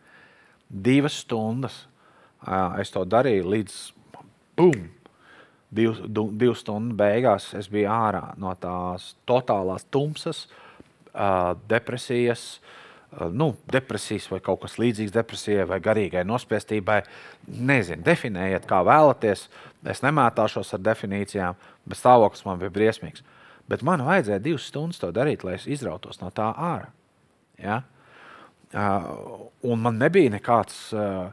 divas 0.69 1.21
stundas. 1.23 1.85
Es 2.79 2.91
to 2.93 3.05
darīju 3.07 3.49
līdz 3.49 3.79
bum! 4.57 4.91
Divu, 5.75 6.07
divu 6.07 6.53
stundu 6.55 6.95
beigās 6.95 7.49
es 7.57 7.67
biju 7.67 7.89
ārā 7.91 8.29
no 8.39 8.53
tās 8.61 9.09
totālās 9.27 9.83
tumsas, 9.91 10.45
depresijas, 11.67 12.43
nu, 13.35 13.49
depresijas 13.73 14.29
vai 14.31 14.39
kaut 14.45 14.61
kas 14.61 14.77
līdzīgs 14.79 15.11
depresijai 15.11 15.65
vai 15.67 15.81
garīgai 15.83 16.23
nospiestībai. 16.29 17.01
Nezinu, 17.47 18.05
definējiet, 18.05 18.69
kā 18.69 18.79
vēlaties. 18.87 19.49
Es 19.91 20.03
nemētāšos 20.05 20.71
ar 20.77 20.85
definīcijām, 20.85 21.59
bet 21.89 21.99
stāvoklis 21.99 22.45
man 22.47 22.61
bija 22.61 22.71
briesmīgs. 22.77 23.25
Bet 23.67 23.83
man 23.83 24.05
vajadzēja 24.05 24.45
divas 24.45 24.69
stundas 24.69 25.01
to 25.01 25.11
darīt, 25.11 25.43
lai 25.43 25.57
es 25.57 25.67
izrautos 25.67 26.21
no 26.21 26.31
tā 26.31 26.53
ārā. 26.53 26.93
Ja? 27.59 27.81
Uh, 27.81 27.94
un 28.75 29.81
man 29.81 29.99
nebija 30.01 30.33
nekāds. 30.35 30.87
Uh, 30.95 31.31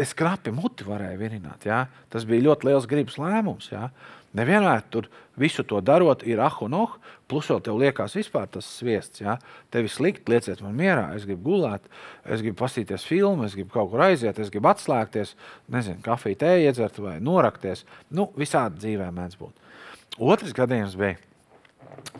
es 0.00 0.14
krapi 0.16 0.52
muti 0.54 0.86
varēju 0.86 1.20
virināt. 1.20 1.66
Ja? 1.68 1.84
Tas 2.12 2.24
bija 2.28 2.48
ļoti 2.48 2.68
liels 2.68 2.88
gribas 2.88 3.18
lēmums. 3.20 3.68
Ja? 3.72 3.90
Nevienmēr 4.36 4.84
tur 4.92 5.08
visu 5.36 5.64
to 5.68 5.80
darot, 5.84 6.24
ir 6.28 6.40
ah 6.40 6.56
un 6.64 6.76
oh, 6.76 6.94
plus 7.28 7.50
vēl 7.52 7.60
tev 7.64 7.76
liekas, 7.80 8.16
vispār 8.16 8.48
tas 8.52 8.68
sviests. 8.78 9.20
Ja? 9.20 9.36
Tev 9.72 9.88
ir 9.88 9.92
slikti, 9.92 10.24
lieciet 10.32 10.62
man 10.64 10.76
mierā, 10.78 11.10
es 11.16 11.26
gribu 11.28 11.50
gulēt, 11.50 11.88
es 12.24 12.44
gribu 12.44 12.56
paskatīties 12.62 13.04
filmu, 13.08 13.44
es 13.48 13.56
gribu 13.58 13.74
kaut 13.74 13.92
kur 13.92 14.04
aiziet, 14.08 14.40
es 14.40 14.52
gribu 14.52 14.72
atslēgties, 14.72 15.34
nezinu, 15.72 16.00
kafiju, 16.04 16.40
tēju 16.40 16.70
iedzert 16.70 17.00
vai 17.04 17.18
norakties. 17.20 17.84
Nu, 18.16 18.30
visādi 18.38 18.80
dzīvē 18.80 19.10
mēdz 19.12 19.38
būt. 19.40 19.76
Otrs 20.22 20.56
gadījums 20.56 20.96
bija, 21.00 21.20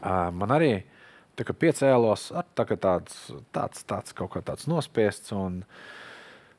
uh, 0.02 0.28
man 0.36 0.52
arī 0.52 0.74
tā 1.38 1.46
kā 1.48 1.54
piecēlos, 1.56 2.30
tā 2.56 2.66
kā 2.68 2.76
tāds, 2.80 3.24
tāds, 3.54 3.84
tāds 3.88 4.16
kaut 4.16 4.34
kā 4.34 4.42
tāds 4.44 4.68
nospiests. 4.70 5.32
Un, 5.36 5.62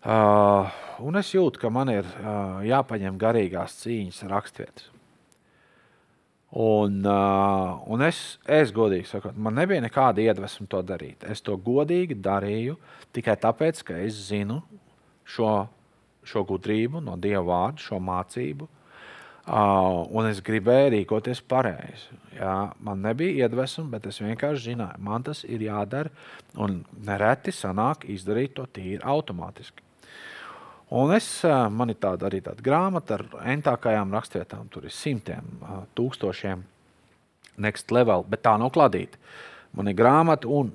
uh, 0.06 0.74
un 1.04 1.22
es 1.22 1.34
jūtu, 1.36 1.62
ka 1.62 1.72
man 1.74 1.92
ir 1.94 2.08
uh, 2.08 2.64
jāpaņem 2.66 3.20
garīgās 3.22 3.78
cīņas 3.84 4.24
rakstvietas. 4.32 4.90
Un, 6.54 7.00
uh, 7.10 7.80
un 7.90 8.04
es, 8.06 8.38
es 8.46 8.70
godīgi 8.76 9.10
sakot, 9.10 9.38
man 9.42 9.58
nebija 9.58 9.82
nekāda 9.82 10.22
iedvesma 10.22 10.68
to 10.70 10.84
darīt. 10.86 11.26
Es 11.26 11.42
to 11.42 11.58
godīgi 11.58 12.20
darīju 12.22 12.78
tikai 13.16 13.40
tāpēc, 13.42 13.82
ka 13.88 13.98
es 14.06 14.20
zinu 14.28 14.60
šo, 15.26 15.64
šo 16.22 16.46
gudrību 16.52 17.02
no 17.02 17.18
Dieva 17.18 17.42
vārda, 17.48 17.82
šo 17.82 17.98
mācību. 18.06 18.70
Uh, 18.70 18.83
Uh, 19.44 20.06
un 20.16 20.30
es 20.30 20.38
gribēju 20.40 20.94
rīkoties 20.94 21.42
pareizi. 21.52 22.16
Jā, 22.38 22.72
man 22.80 23.02
nebija 23.04 23.44
iedvesma, 23.44 23.90
bet 23.92 24.06
es 24.08 24.22
vienkārši 24.24 24.70
zināju, 24.70 25.02
man 25.04 25.26
tas 25.28 25.42
ir 25.44 25.66
jādara. 25.66 26.14
Un 26.64 26.78
nereti 27.04 27.52
sanāk 27.52 28.06
izdarīt 28.08 28.54
to 28.56 28.64
tīri 28.72 29.02
automātiski. 29.04 29.84
Un 30.96 31.12
es, 31.12 31.28
man 31.44 31.92
ir 31.92 31.98
tāda 32.00 32.30
arī 32.30 32.40
tāda 32.46 32.64
grāmata 32.64 33.18
ar 33.18 33.26
entākajām 33.52 34.14
rakstvietām. 34.16 34.70
Tur 34.72 34.88
ir 34.88 34.96
simtiem, 34.96 35.52
tūkstošiem 35.98 36.64
next 37.66 37.92
level, 37.92 38.24
bet 38.30 38.46
tā 38.48 38.56
nav 38.62 38.72
kladīta. 38.78 39.20
Man 39.76 39.92
ir 39.92 39.98
grāmata 39.98 40.48
un, 40.48 40.72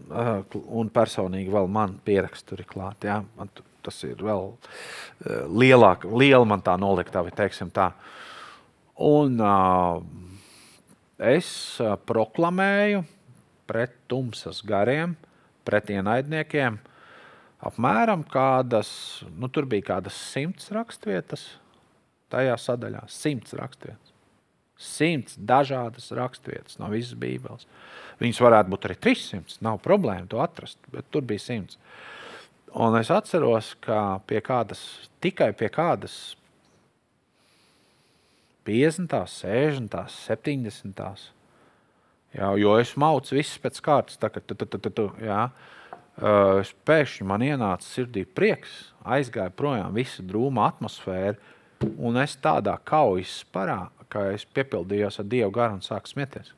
un 0.52 0.92
personīgi 0.92 1.54
vēl 1.54 1.72
man 1.72 1.96
pieraksts 2.04 2.44
tur 2.50 2.60
ir 2.60 2.68
klāt. 2.68 3.08
Jā. 3.08 3.22
Man 3.38 3.48
tas 3.86 4.04
ir 4.04 4.20
vēl 4.20 4.52
lielāk, 5.48 6.04
liela 6.12 6.44
man 6.44 6.60
tā 6.66 6.76
noliktavi, 6.76 7.32
teiksim 7.38 7.72
tā. 7.72 7.88
Uh, 7.94 8.14
Un 8.98 9.38
uh, 9.38 10.00
es 11.22 11.48
uh, 11.78 11.94
proklamēju 12.02 13.04
pret 13.70 13.94
tumsas 14.10 14.58
gariem, 14.66 15.14
pret 15.62 15.92
ienaidniekiem. 15.94 16.80
Apmēram 17.68 18.24
kādas, 18.26 18.90
nu, 19.38 19.50
tur 19.50 19.68
bija 19.70 19.92
kādas 19.92 20.18
simts 20.32 20.72
raksturvietas 20.74 21.44
tajā 22.32 22.56
sadaļā. 22.58 23.04
Simts 23.10 23.54
raksturvietas. 23.58 24.14
Simts 24.78 25.38
dažādas 25.42 26.10
raksturvietas 26.14 26.78
no 26.78 26.90
visas 26.90 27.18
Bībeles. 27.18 27.66
Viņas 28.22 28.42
varētu 28.42 28.74
būt 28.74 28.86
arī 28.88 28.98
300. 29.08 29.58
Nav 29.66 29.80
problēma 29.82 30.26
to 30.30 30.42
atrast, 30.42 30.78
bet 30.94 31.06
tur 31.14 31.26
bija 31.26 31.42
simts. 31.42 31.78
Un 32.74 32.98
es 32.98 33.10
atceros, 33.14 33.72
ka 33.82 34.20
pie 34.28 34.42
kādas, 34.44 34.82
tikai 35.24 35.50
pie 35.56 35.70
kādas 35.72 36.36
50, 38.68 39.16
60, 39.32 39.98
70. 40.12 41.02
Jā, 42.36 42.52
jo 42.60 42.76
es 42.76 42.92
maucu 43.00 43.38
visus 43.38 43.56
pēc 43.62 43.80
kārtas. 43.84 44.20
Tā, 44.20 44.28
tu, 44.36 44.54
tu, 44.54 44.68
tu, 44.68 44.90
tu, 44.92 45.06
jā. 45.24 45.46
Uh, 46.18 46.66
pēkšņi 46.88 47.24
man 47.30 47.44
ienāca 47.46 47.86
sirdī 47.86 48.24
prieks, 48.26 48.90
aizgāja 49.06 49.54
projām 49.54 49.94
visa 49.94 50.24
drūma 50.26 50.66
atmosfēra, 50.72 51.38
un 52.02 52.18
es 52.18 52.34
tādā 52.42 52.74
kaujas 52.84 53.38
parā, 53.54 53.84
ka 54.10 54.26
es 54.34 54.44
piepildījos 54.44 55.20
ar 55.22 55.28
Dievu 55.30 55.52
garu 55.54 55.78
un 55.78 55.84
sāku 55.84 56.10
smieties. 56.10 56.50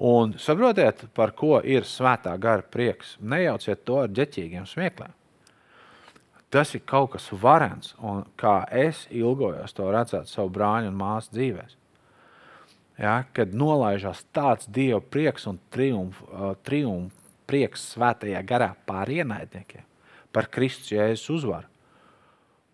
Un 0.00 0.36
saprotiet, 0.40 1.02
par 1.12 1.34
ko 1.36 1.58
ir 1.60 1.84
svētā 1.84 2.32
gara 2.40 2.64
prieks. 2.64 3.18
Nejauciet 3.20 3.82
to 3.84 3.98
ar 4.00 4.14
ģeķīgiem 4.16 4.64
smiekliem. 4.68 5.12
Tas 6.50 6.74
ir 6.74 6.82
kaut 6.82 7.12
kas 7.12 7.28
varens, 7.30 7.92
un 8.02 8.24
kā 8.40 8.64
es 8.74 9.04
ilgojos 9.14 9.74
to 9.76 9.86
redzēt 9.94 10.30
savu 10.30 10.50
brāļu 10.50 10.90
un 10.90 10.98
māsu 10.98 11.36
dzīvēm. 11.36 11.76
Ja, 13.00 13.22
kad 13.32 13.54
nolaižās 13.56 14.26
tāds 14.34 14.66
dieva 14.68 15.00
prieks 15.00 15.46
un 15.48 15.60
triumf, 15.72 16.18
uh, 16.26 16.52
triumf 16.66 17.14
prieks 17.48 17.86
svētajā 17.94 18.42
garā 18.46 18.74
pār 18.86 19.08
ienaidniekiem, 19.14 19.86
par 20.34 20.50
Kristus 20.52 20.92
Jēzus 20.92 21.30
uzvaru. 21.38 21.70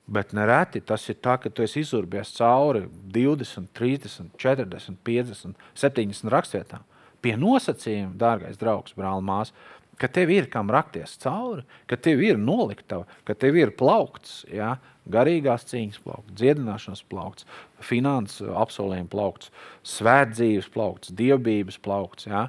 Bet 0.06 0.32
nereti 0.36 0.80
tas 0.86 1.02
ir 1.10 1.18
tā, 1.22 1.36
ka 1.42 1.50
tu 1.50 1.64
esi 1.66 1.82
izurbies 1.82 2.30
cauri 2.36 2.84
20, 3.14 3.70
30, 3.74 4.34
40, 4.38 4.98
50, 5.06 5.64
70 5.74 6.30
rakstvietām. 6.32 6.84
Pie 7.24 7.34
nosacījuma, 7.40 8.14
dārgais 8.18 8.58
draugs, 8.60 8.94
brāl, 8.94 9.22
māsa, 9.24 9.54
ka 10.00 10.08
tev 10.12 10.32
ir 10.32 10.48
kam 10.52 10.70
rakties 10.72 11.16
cauri, 11.22 11.64
ka 11.88 11.98
tev 12.00 12.22
ir 12.24 12.40
noliktava, 12.40 13.06
ka 13.24 13.36
tev 13.38 13.58
ir 13.58 13.72
plaukts, 13.76 14.44
ja? 14.52 14.76
garīgās 15.06 15.62
cīņas 15.70 16.00
plaukts, 16.02 16.34
dziedināšanas 16.34 17.04
plaukts, 17.06 17.46
finanses 17.78 18.48
apsolījuma 18.58 19.06
plaukts, 19.12 19.52
svētdzīves 19.86 20.66
plaukts, 20.74 21.12
dievbijības 21.14 21.78
plaukts. 21.84 22.26
Ja? 22.26 22.48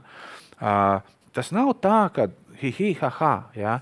Uh, 0.58 1.06
tas 1.38 1.52
nav 1.54 1.76
tā, 1.84 2.00
ka 2.16 2.32
hi, 2.58 2.72
hi, 2.74 2.94
ha, 3.04 3.12
ha. 3.20 3.34
Ja? 3.58 3.76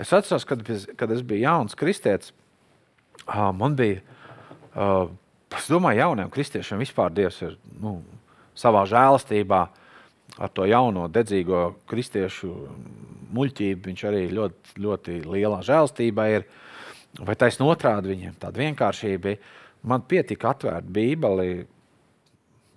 Es 0.00 0.14
atceros, 0.16 0.48
kad, 0.48 0.64
kad 0.64 1.12
es 1.12 1.20
biju 1.28 1.44
jauns 1.44 1.76
kristietis, 1.76 2.32
uh, 3.26 3.50
man 3.52 3.76
bija, 3.76 4.00
uh, 4.72 5.12
es 5.52 5.68
domāju, 5.68 6.00
jauniem 6.06 6.32
kristiešiem 6.32 6.80
vispār 6.80 7.12
Dievs 7.12 7.42
ir 7.44 7.58
nu, 7.84 7.98
savā 8.56 8.86
žēlastībā 8.88 9.66
ar 10.40 10.52
to 10.56 10.64
jauno 10.68 11.08
dedzīgo 11.12 11.74
kristiešu 11.90 12.52
muļķību. 13.36 13.88
Viņš 13.90 14.04
arī 14.10 14.22
ļoti, 14.32 14.76
ļoti 14.84 15.18
lielā 15.26 15.60
žēlstībā 15.66 16.28
ir. 16.36 16.46
Vai 17.20 17.36
taisn 17.36 17.66
otrādi 17.66 18.14
viņiem 18.14 18.38
tāda 18.40 18.62
vienkāršība. 18.62 19.36
Man 19.88 20.06
pietika 20.08 20.54
atvērt 20.54 20.88
Bībeli. 20.88 21.66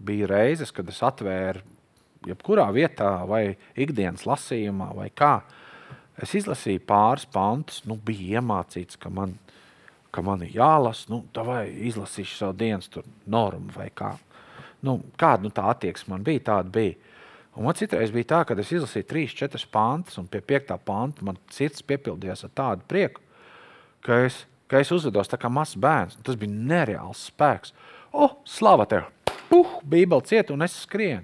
Bija 0.05 0.27
reizes, 0.27 0.73
kad 0.75 0.89
es 0.91 0.99
atvēru 1.07 1.61
jebkurā 2.27 2.65
vietā, 2.75 3.09
vai 3.29 3.55
ikdienas 3.79 4.25
lasījumā, 4.27 4.89
vai 4.97 5.09
kā. 5.15 5.39
Es 6.21 6.33
izlasīju 6.37 6.83
pāris 6.87 7.25
pantus, 7.31 7.81
nu, 7.87 7.97
bija 7.99 8.39
iemācīts, 8.39 8.99
ka 8.99 9.11
man, 9.11 9.35
ka 10.15 10.23
man 10.25 10.45
ir 10.45 10.55
jālasa, 10.55 11.09
nu, 11.11 11.21
vai 11.35 11.65
izlasīšu 11.89 12.37
savu 12.39 12.57
dienas 12.59 12.89
normu 13.27 13.75
vai 13.75 13.89
kā. 13.95 14.13
Nu, 14.85 14.99
kāda 15.19 15.47
nu, 15.47 15.51
tā 15.53 15.67
attieksme 15.71 16.15
man 16.15 16.25
bija, 16.25 16.45
tāda 16.51 16.71
bija. 16.71 16.95
Un 17.55 17.71
citreiz 17.77 18.11
bija 18.11 18.27
tā, 18.33 18.41
ka 18.43 18.57
es 18.59 18.73
izlasīju 18.75 19.07
trīs, 19.07 19.35
četras 19.35 19.63
pantus, 19.71 20.17
un 20.19 20.27
pie 20.27 20.41
piektā 20.43 20.75
panta 20.75 21.23
man 21.23 21.37
sirds 21.55 21.85
piepildījās 21.87 22.43
ar 22.43 22.51
tādu 22.51 22.87
prieku, 22.89 23.23
ka 24.03 24.25
es, 24.25 24.41
ka 24.67 24.81
es 24.83 24.91
uzvedos 24.91 25.31
kā 25.31 25.51
mazs 25.51 25.77
bērns. 25.79 26.17
Tas 26.25 26.35
bija 26.39 26.51
nereāls 26.51 27.29
spēks. 27.29 27.71
O, 28.11 28.27
oh, 28.27 28.35
slava 28.47 28.87
tev! 28.91 29.07
Puh, 29.47 29.79
Bībeli 29.87 30.27
cieta 30.27 30.55
un 30.55 30.65
es 30.65 30.75
skrienu. 30.83 31.23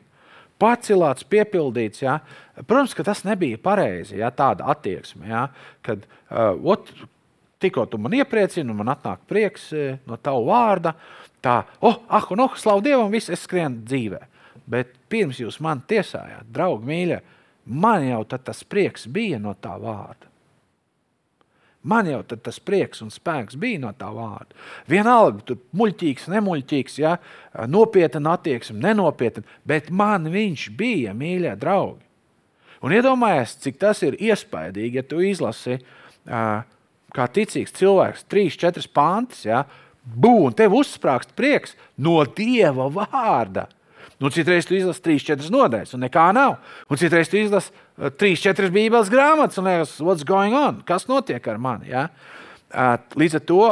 Pacilāts, 0.61 1.25
piepildīts. 1.25 2.03
Ja? 2.03 2.19
Protams, 2.61 2.93
ka 2.95 3.03
tas 3.03 3.25
nebija 3.25 3.59
pareizi, 3.59 4.19
ja? 4.21 4.29
tāda 4.31 4.69
attieksme. 4.71 5.25
Ja? 5.27 5.47
Kad 5.83 6.05
uh, 6.05 6.53
ot, 6.71 6.93
tikko 7.61 7.87
tu 7.89 7.99
man 7.99 8.15
iepriecini, 8.15 8.69
un 8.69 8.77
man 8.83 8.93
atnāk 8.93 9.25
prieks 9.27 9.71
uh, 9.73 9.95
no 10.07 10.19
tava 10.21 10.43
vārda, 10.47 10.93
tā, 11.43 11.63
oh, 11.81 12.03
ah, 12.07 12.29
un 12.31 12.45
oh, 12.45 12.59
slavu 12.61 12.85
Dievam, 12.85 13.09
viss 13.11 13.33
es 13.33 13.43
skrienu 13.47 13.81
dzīvēm. 13.89 14.29
Bet 14.71 14.95
pirms 15.11 15.41
jūs 15.41 15.59
man 15.63 15.83
tiesājāt, 15.87 16.47
draugi, 16.53 16.87
mīļie, 16.87 17.21
man 17.65 18.05
jau 18.07 18.23
tas 18.31 18.63
prieks 18.63 19.07
bija 19.11 19.39
no 19.41 19.53
tā 19.59 19.75
vārda. 19.81 20.31
Man 21.81 22.05
jau 22.05 22.19
tas 22.21 22.59
prieks 22.61 23.01
un 23.01 23.09
spēks 23.09 23.57
bija 23.57 23.79
no 23.81 23.89
tā 23.97 24.11
vārda. 24.13 24.53
Vienalga, 24.89 25.41
tur 25.45 25.57
muļķīgs, 25.77 26.27
nemuļķīgs, 26.29 26.97
ja? 27.01 27.15
nopietna 27.65 28.35
attieksme, 28.37 28.77
nenopietna, 28.83 29.41
bet 29.65 29.89
man 29.89 30.29
viņš 30.29 30.67
bija, 30.77 31.15
mīļie 31.17 31.55
draugi. 31.61 32.05
Un 32.85 32.93
iedomājieties, 32.93 33.57
cik 33.65 33.81
tas 33.81 34.01
ir 34.05 34.17
iespaidīgi, 34.21 35.01
ja 35.01 35.05
tu 35.05 35.21
izlasi 35.25 35.79
kā 36.25 37.27
ticīgs 37.33 37.73
cilvēks 37.77 38.27
trīs, 38.29 38.57
četras 38.61 38.85
pantus, 38.85 39.43
ja? 39.49 39.65
būs 40.05 40.51
un 40.51 40.57
tev 40.57 40.77
uzsprāgst 40.77 41.33
prieks 41.37 41.73
no 41.97 42.19
Dieva 42.25 42.91
vārda. 42.93 43.65
Nu, 44.21 44.29
citreiz 44.29 44.67
tu 44.69 44.75
izlasi 44.77 45.01
trīs, 45.01 45.23
četras 45.25 45.49
nodaļas, 45.49 45.95
un 45.97 46.03
nekā 46.05 46.27
nav. 46.37 46.59
Un 46.91 46.99
citreiz 47.01 47.29
tu 47.31 47.39
izlasi 47.39 47.71
uh, 47.73 48.11
trīs, 48.13 48.43
četras 48.43 48.69
Bībeles 48.73 49.09
grāmatas, 49.09 49.57
un 49.57 49.65
liekas, 49.65 49.95
what's 50.05 50.27
going 50.27 50.53
on? 50.57 50.83
Kas 50.85 51.07
notiek 51.09 51.47
ar 51.49 51.57
mani? 51.61 51.89
Ja? 51.89 52.07
Uh, 52.69 52.93
līdz 53.17 53.39
ar 53.39 53.43
to 53.49 53.63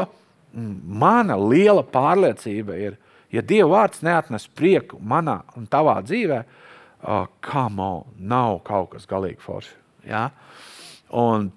mana 0.53 1.37
liela 1.37 1.83
pārliecība 1.85 2.77
ir, 2.81 2.97
ja 3.29 3.43
Dieva 3.45 3.69
vārds 3.75 4.01
neatnes 4.01 4.47
prieku 4.57 4.97
manā 4.97 5.43
un 5.59 5.69
tavā 5.69 5.99
dzīvē, 6.01 6.39
uh, 6.41 7.27
come 7.45 7.85
on, 7.85 8.09
nav 8.17 8.63
kaut 8.65 8.95
kas 8.95 9.05
galīgi 9.09 9.43
forši. 9.45 9.75
Ja? 10.09 10.29
Un 11.13 11.51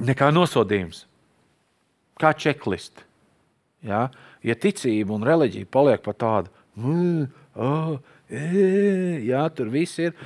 nekā 0.00 0.30
nosodījums, 0.32 1.04
kā 2.16 2.32
čeklisti. 2.32 3.04
Ja? 3.84 4.06
ja 4.40 4.56
ticība 4.56 5.12
un 5.16 5.28
reliģija 5.28 5.68
paliek 5.68 6.02
par 6.04 6.16
tādu, 6.16 6.52
mm, 6.80 7.28
oh, 7.60 7.96
jā, 8.32 9.44
tur 9.56 9.70
viss 9.72 10.00
ir. 10.02 10.16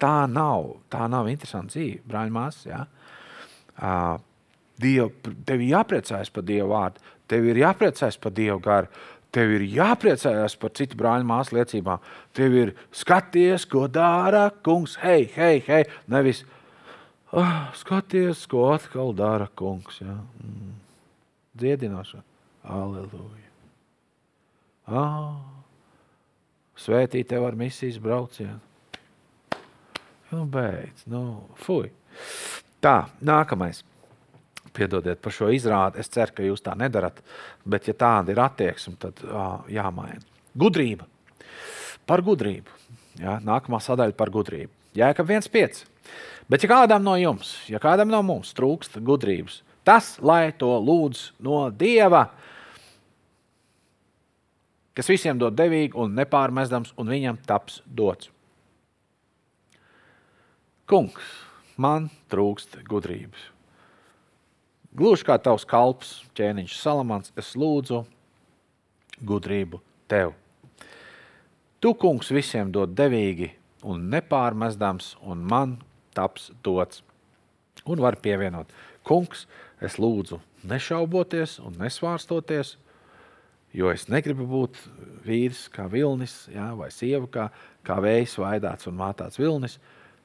Tā 0.00 0.14
nav, 0.30 0.72
tā 0.90 1.06
nav 1.10 1.28
interesanta 1.30 1.74
dzīve, 1.74 2.02
brāļmās. 2.10 2.62
Diev, 4.80 5.10
tev 5.46 5.62
ir 5.62 5.70
jāpriecājas 5.70 6.32
par 6.34 6.46
Dieva 6.46 6.66
vārdu, 6.72 7.02
tev 7.30 7.46
ir 7.46 7.60
jāpriecājas 7.62 8.18
par 8.18 8.34
Dieva 8.34 8.58
garu, 8.62 8.90
tev 9.34 9.54
ir 9.54 9.64
jāpriecājas 9.74 10.56
par 10.58 10.72
citu 10.78 10.98
brāļu 10.98 11.26
māsu 11.26 11.56
liecībām. 11.58 12.02
Tev 12.34 12.58
ir 12.58 12.74
skaties, 12.94 13.66
ko 13.70 13.86
dara 13.90 14.48
kungs. 14.66 14.98
Hei, 15.02 15.26
hei, 15.34 15.62
hei. 15.66 15.82
Nevis 16.10 16.44
oh, 17.34 17.56
skaties, 17.78 18.44
ko 18.50 18.68
atkal 18.74 19.14
dara 19.16 19.48
kungs. 19.58 19.98
Ja? 20.02 20.20
Mm. 20.42 20.76
Dziedinošana. 21.58 22.22
Aleluja. 22.74 23.50
Ah. 24.86 25.63
Svētīt 26.78 27.28
tev 27.30 27.46
ar 27.46 27.56
misijas 27.58 28.00
braucienu. 28.02 28.58
Nu, 30.32 30.44
beidz, 30.50 31.04
nu, 31.10 31.44
fuj. 31.62 31.90
Tā, 32.82 33.04
nākamais. 33.24 33.84
Piedodiet 34.74 35.20
par 35.22 35.34
šo 35.34 35.52
izrādi. 35.54 36.00
Es 36.02 36.10
ceru, 36.10 36.34
ka 36.34 36.46
jūs 36.46 36.64
tā 36.64 36.74
nedarat. 36.78 37.20
Bet, 37.62 37.86
ja 37.86 37.94
tāda 37.94 38.34
ir 38.34 38.40
attieksme, 38.42 38.96
tad 38.98 39.22
ā, 39.22 39.44
jāmaina. 39.70 40.18
Gudrība. 40.58 41.06
Par 42.08 42.24
gudrību. 42.26 42.74
Jā, 43.22 43.38
nākamā 43.46 43.78
sadaļa 43.82 44.16
par 44.18 44.32
gudrību. 44.34 44.72
Jā, 44.98 45.12
ka 45.14 45.22
viens 45.26 45.46
pieci. 45.50 45.86
Bet, 46.50 46.66
ja 46.66 46.72
kādam 46.72 47.06
no 47.06 47.14
jums, 47.16 47.54
ja 47.70 47.78
kādam 47.82 48.10
no 48.10 48.20
mums 48.26 48.50
trūkst 48.56 48.98
gudrības, 49.06 49.62
tas, 49.86 50.16
lai 50.20 50.50
to 50.58 50.74
lūdz 50.82 51.28
no 51.44 51.68
Dieva, 51.70 52.26
kas 54.94 55.10
visiem 55.10 55.38
dod 55.40 55.56
devīgi 55.58 55.96
un 55.98 56.14
nepārmestams, 56.18 56.94
un 56.98 57.10
viņam 57.10 57.40
taps 57.46 57.80
dots. 57.86 58.30
Kungs, 60.90 61.24
man 61.80 62.10
trūkst 62.30 62.78
gudrības. 62.88 63.50
Gluži 64.94 65.26
kā 65.26 65.38
tavs 65.42 65.64
kalps, 65.66 66.20
ķēniņš 66.38 66.76
Salamans, 66.78 67.32
es 67.40 67.54
lūdzu 67.58 68.04
gudrību 69.26 69.80
tev. 70.10 70.34
Tu, 71.82 71.90
kungs, 71.98 72.30
visiem 72.30 72.70
dod 72.72 72.94
devīgi 72.96 73.50
un 73.84 74.06
nepārmestams, 74.12 75.16
un 75.26 75.42
man 75.44 75.78
taps 76.14 76.52
dots. 76.64 77.02
Un 77.84 78.00
var 78.00 78.16
pievienot, 78.22 78.70
kungs, 79.04 79.48
es 79.82 79.98
lūdzu 80.00 80.38
nešauboties 80.64 81.58
un 81.64 81.74
nesvārstoties, 81.80 82.76
Jo 83.74 83.90
es 83.90 84.04
negribu 84.06 84.44
būt 84.46 84.76
vīrs 85.26 85.64
kā 85.74 85.88
vilnis, 85.90 86.44
jā, 86.52 86.68
vai 86.78 86.92
sieva 86.94 87.26
kā, 87.26 87.48
kā 87.82 87.96
vējs, 88.04 88.36
vaidāts 88.38 88.86
un 88.86 88.94
mātāts 89.00 89.40
vilnis. 89.40 89.80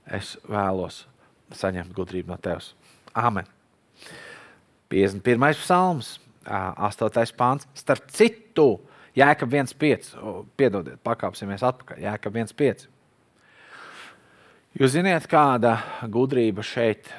Es 0.05 0.35
vēlos 0.45 1.01
saņemt 1.57 1.95
gudrību 1.97 2.29
no 2.29 2.37
tevis. 2.37 2.75
Amen. 3.17 3.49
51. 4.93 5.57
psalms, 5.57 6.19
8. 6.45 7.33
pāns. 7.37 7.65
Starp 7.77 8.13
citu, 8.13 8.67
Jēkab 9.17 9.57
1,5. 9.57 10.13
Piedodiet, 10.57 11.01
pakāpsimies 11.05 11.65
atpakaļ. 11.65 12.03
Jēkab 12.05 12.37
1,5. 12.43 12.85
Jūs 14.77 14.93
zināt, 14.93 15.25
kāda 15.29 15.79
gudrība 16.05 16.61
šeit, 16.61 17.09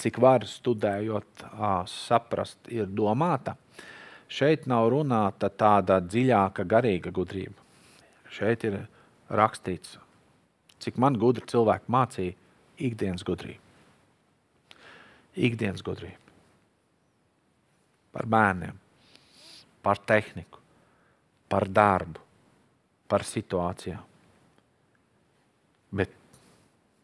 cik 0.00 0.20
var 0.20 0.44
studējot, 0.44 1.48
saprast, 1.88 2.60
ir 2.68 2.92
domāta 2.92 3.56
šeit 4.28 4.66
nav 4.70 4.88
runāta 4.92 5.50
tāda 5.50 6.00
dziļāka 6.04 6.64
garīga 6.68 7.12
gudrība. 7.14 7.60
Šeit 8.34 8.64
ir 8.66 8.80
rakstīts, 9.30 9.98
cik 10.82 10.98
man 11.00 11.18
gudri 11.20 11.46
cilvēki 11.50 11.92
mācīja 11.92 12.34
ikdienas 12.88 13.24
gudrību. 13.26 13.60
Ikdienas 15.34 15.82
gudrību. 15.82 16.20
par 18.14 18.28
bērniem, 18.30 18.76
par 19.82 19.98
tehniku, 19.98 20.60
par 21.50 21.66
darbu, 21.66 22.20
par 23.10 23.24
situācijām. 23.26 24.04
Bet, 25.90 26.14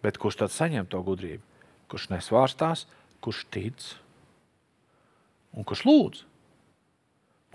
bet 0.06 0.20
kurš 0.22 0.38
tad 0.44 0.54
saņem 0.54 0.86
to 0.86 1.02
gudrību? 1.02 1.42
Kurš 1.90 2.12
nesvārstās, 2.12 2.86
kurš 3.18 3.42
tic 3.50 3.88
un 5.50 5.66
kurš 5.66 5.82
lūdz? 5.88 6.22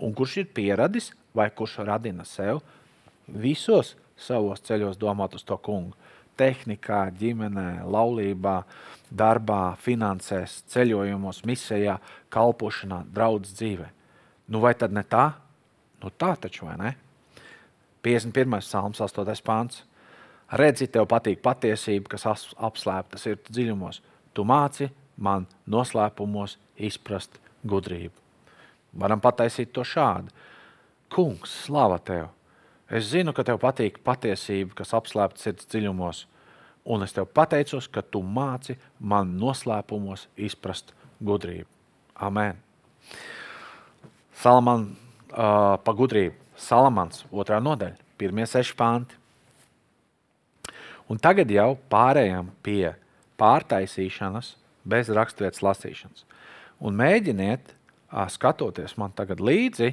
Un 0.00 0.12
kurš 0.16 0.42
ir 0.42 0.50
pieradis 0.52 1.12
vai 1.34 1.48
kurš 1.50 1.78
radina 1.88 2.24
sev 2.28 2.60
visos 3.26 3.94
savos 4.16 4.60
ceļos 4.64 4.98
domāt 5.00 5.36
uz 5.36 5.44
to 5.44 5.56
kungu? 5.56 5.96
Tehnikā, 6.36 7.06
ģimenē, 7.16 7.86
laulībā, 7.88 8.58
darbā, 9.08 9.72
finansēs, 9.80 10.58
ceļojumos, 10.68 11.40
misijā, 11.48 11.96
kalpošanā, 12.28 13.06
draudzes 13.08 13.56
dzīvē. 13.56 13.86
Nu, 14.52 14.60
vai 14.60 14.74
tad 14.76 14.92
ne 14.92 15.00
tā? 15.00 15.30
Nu, 16.02 16.12
tā 16.12 16.34
taču 16.36 16.68
vai 16.68 16.76
ne? 16.82 16.92
51. 18.04 18.60
psalms, 18.60 19.00
8. 19.00 19.32
pāns. 19.46 19.80
Redzi, 20.60 20.86
tev 20.92 21.08
patīk 21.10 21.40
patiesība, 21.42 22.12
kas 22.12 22.28
apslēpta 22.28 23.18
sirds 23.18 23.48
dziļumos. 23.50 24.02
Tu 24.36 24.44
māci 24.44 24.92
man 25.16 25.48
noslēpumos 25.66 26.58
izprast 26.76 27.40
gudrību. 27.64 28.25
Varam 28.96 29.20
pataisīt 29.22 29.72
to 29.76 29.84
šādi. 29.86 30.32
Kungs, 31.12 31.52
slava 31.66 31.98
tev! 32.02 32.30
Es 32.86 33.10
zinu, 33.10 33.34
ka 33.34 33.42
tev 33.46 33.58
patīk 33.62 33.98
patiesība, 34.06 34.76
kas 34.78 34.94
apslēpta 34.94 35.42
sirds 35.42 35.66
dziļumos, 35.72 36.22
un 36.94 37.02
es 37.02 37.14
tev 37.16 37.26
pateicos, 37.34 37.88
ka 37.90 38.02
tu 38.02 38.22
māci 38.22 38.76
man 38.98 39.34
noslēpumos 39.40 40.28
izprast 40.38 40.94
gudrību. 41.18 41.66
Amen. 42.22 42.60
Salaman 44.38 44.88
uh, 45.32 45.76
pa 45.82 45.96
gudrību. 45.96 46.36
Salamans, 46.56 47.26
otrā 47.28 47.58
nodaļa, 47.60 47.98
pirmie 48.16 48.46
seši 48.48 48.72
panti. 48.78 49.18
Un 51.12 51.20
tagad 51.22 51.50
jau 51.52 51.74
pārējām 51.92 52.48
pie 52.64 52.94
pārtaisīšanas 53.38 54.54
bez 54.88 55.10
raksturvietas 55.12 55.62
lasīšanas. 55.62 56.24
Un 56.80 56.96
mēģiniet, 56.96 57.75
skatoties 58.32 58.96
man 59.00 59.14
tagad 59.16 59.40
līdzi, 59.42 59.92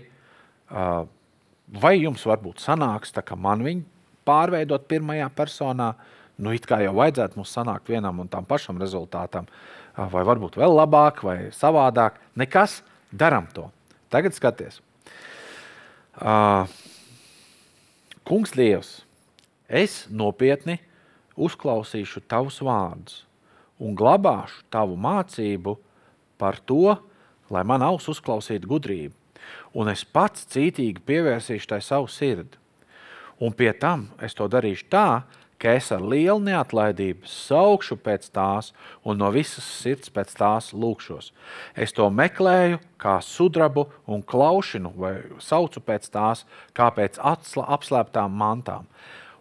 vai 1.81 1.93
jums 1.97 2.25
varbūt 2.27 2.61
sanāks, 2.63 3.13
tā 3.15 3.23
kā 3.25 3.37
man 3.39 3.63
viņa 3.65 3.83
pārveidot 4.27 4.85
pirmajā 4.89 5.29
personā, 5.35 5.93
nu 6.37 6.53
it 6.55 6.65
kā 6.69 6.79
jau 6.83 6.93
vajadzētu 6.97 7.39
mums 7.39 7.53
sanākt 7.53 7.91
vienam 7.91 8.21
un 8.23 8.29
tam 8.31 8.45
pašam 8.45 8.79
rezultātam, 8.81 9.47
vai 9.95 10.23
varbūt 10.25 10.57
vēl 10.57 10.73
labāk, 10.77 11.21
vai 11.25 11.37
savādāk. 11.53 12.17
Nekas, 12.39 12.81
daram 13.11 13.47
to. 13.53 13.67
Tagad 14.13 14.35
skaties. 14.37 14.79
Kungs 18.23 18.53
Dievs, 18.55 19.01
es 19.67 20.03
nopietni 20.09 20.79
uzklausīšu 21.33 22.21
tavus 22.29 22.59
vārdus 22.63 23.23
un 23.81 23.95
glabāšu 23.97 24.63
tavu 24.71 24.95
mācību 25.01 25.75
par 26.39 26.59
to, 26.61 26.95
lai 27.51 27.63
man 27.67 27.83
auss 27.85 28.11
uzklausītu 28.11 28.69
gudrību, 28.69 29.13
un 29.75 29.91
es 29.91 30.03
pats 30.05 30.47
cītīgi 30.53 31.03
pievērsīšu 31.07 31.73
tai 31.73 31.81
savu 31.83 32.07
sirdi. 32.11 32.59
Un 33.43 33.51
pie 33.51 33.73
tam 33.75 34.07
es 34.23 34.35
to 34.37 34.47
darīšu 34.47 34.87
tā, 34.93 35.23
ka 35.63 35.71
es 35.79 35.89
ar 35.95 36.03
lielu 36.03 36.41
neatlaidību 36.43 37.27
saukšu 37.29 37.95
pēc 38.03 38.27
tās 38.35 38.73
un 39.07 39.19
no 39.21 39.29
visas 39.31 39.63
sirds 39.63 40.11
pēc 40.11 40.33
tās 40.35 40.73
lūkšos. 40.75 41.31
Es 41.75 41.95
to 41.95 42.09
meklēju 42.11 42.81
kā 42.99 43.15
sudrabu 43.23 43.85
un 44.05 44.23
klaušinu 44.27 44.91
vai 44.99 45.13
saucu 45.39 45.79
pēc 45.79 46.09
tās 46.11 46.43
kā 46.75 46.89
pēc 46.91 47.19
apslēptām 47.23 48.35
mantām. 48.43 48.89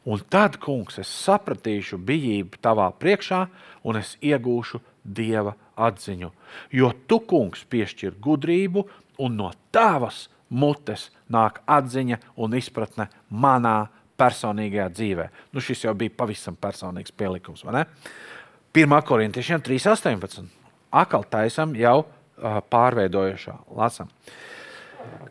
Un 0.03 0.23
tad, 0.31 0.59
kungs, 0.63 0.99
es 0.99 1.11
sapratīšu 1.11 1.99
bijību 1.99 2.59
tavā 2.63 2.89
priekšā 2.99 3.45
un 3.87 3.99
es 3.99 4.17
iegūšu 4.23 4.81
dieva 5.05 5.55
atziņu. 5.77 6.31
Jo 6.73 6.93
tu, 7.07 7.21
kungs, 7.29 7.65
piešķir 7.69 8.17
gudrību 8.23 8.87
un 9.23 9.37
no 9.39 9.51
tavas 9.75 10.27
mutes 10.53 11.11
nāk 11.33 11.63
atziņa 11.67 12.19
un 12.37 12.57
izpratne 12.59 13.09
manā 13.31 13.87
personīgajā 14.21 14.89
dzīvē. 14.93 15.29
Nu, 15.53 15.63
šis 15.65 15.87
jau 15.87 15.95
bija 15.99 16.15
pavisam 16.17 16.57
personīgs 16.59 17.15
pielikums. 17.17 17.65
1. 17.65 18.99
korintiešiem 19.09 19.63
3.18. 19.65 20.47
Akal 20.93 21.25
taisam 21.29 21.73
jau 21.77 22.03
uh, 22.05 22.61
pārveidojušā. 22.73 23.57
Lasam. 23.77 24.11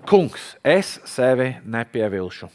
Kungs, 0.10 0.56
es 0.66 0.98
sevi 1.08 1.54
nepievilšu. 1.64 2.50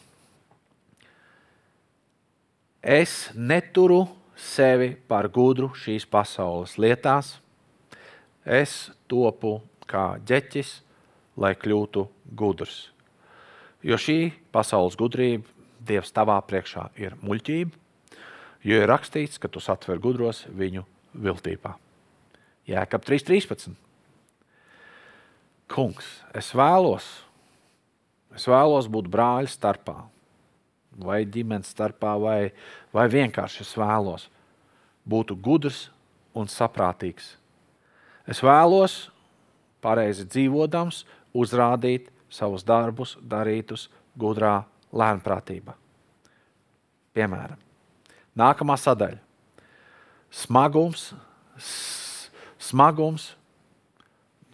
Es 2.82 3.30
neturu 3.34 4.04
sevi 4.37 4.93
par 5.09 5.28
gudru 5.32 5.72
šīs 5.74 6.07
pasaules 6.09 6.76
lietās. 6.78 7.37
Es 8.45 8.93
topu 9.09 9.59
kā 9.89 10.16
ģeķis, 10.28 10.70
lai 11.41 11.55
kļūtu 11.59 12.05
gudrs. 12.37 12.91
Jo 13.87 13.99
šī 14.01 14.32
pasaules 14.53 14.97
gudrība 14.99 15.53
Dievs 15.87 16.11
tavā 16.11 16.41
priekšā 16.43 16.89
ir 16.99 17.14
muļķība, 17.22 17.70
jo 18.66 18.78
ir 18.80 18.89
rakstīts, 18.91 19.39
ka 19.39 19.47
tu 19.53 19.61
satver 19.62 20.01
gudros 20.03 20.43
viņu 20.51 20.82
viltībā. 21.14 21.76
Jēkab 22.66 23.05
3.13. 23.07 23.76
Kungs, 25.70 26.09
es 26.34 26.51
vēlos, 26.55 27.07
es 28.34 28.47
vēlos 28.51 28.91
būt 28.91 29.11
brāļa 29.11 29.51
starpā, 29.53 30.01
vai 31.03 31.24
ģimenes 31.28 31.70
starpā, 31.74 32.14
vai, 32.20 32.40
vai 32.94 33.07
vienkārši 33.12 33.62
es 33.64 33.74
vēlos 33.78 34.28
būt 35.07 35.34
gudrs 35.42 35.86
un 36.36 36.49
saprātīgs. 36.51 37.34
Es 38.26 38.42
vēlos, 38.42 39.07
pareizi 39.84 40.26
dzīvodams, 40.26 41.05
uzrādīt 41.36 42.11
savus 42.32 42.64
darbus, 42.66 43.14
darītus 43.22 43.86
gudrā 44.18 44.64
lēnprātība. 44.97 45.76
Piemēram, 47.16 47.61
nākamā 48.36 48.76
sadaļa- 48.80 49.22
smagums, 50.42 51.14
smagums 52.59 53.34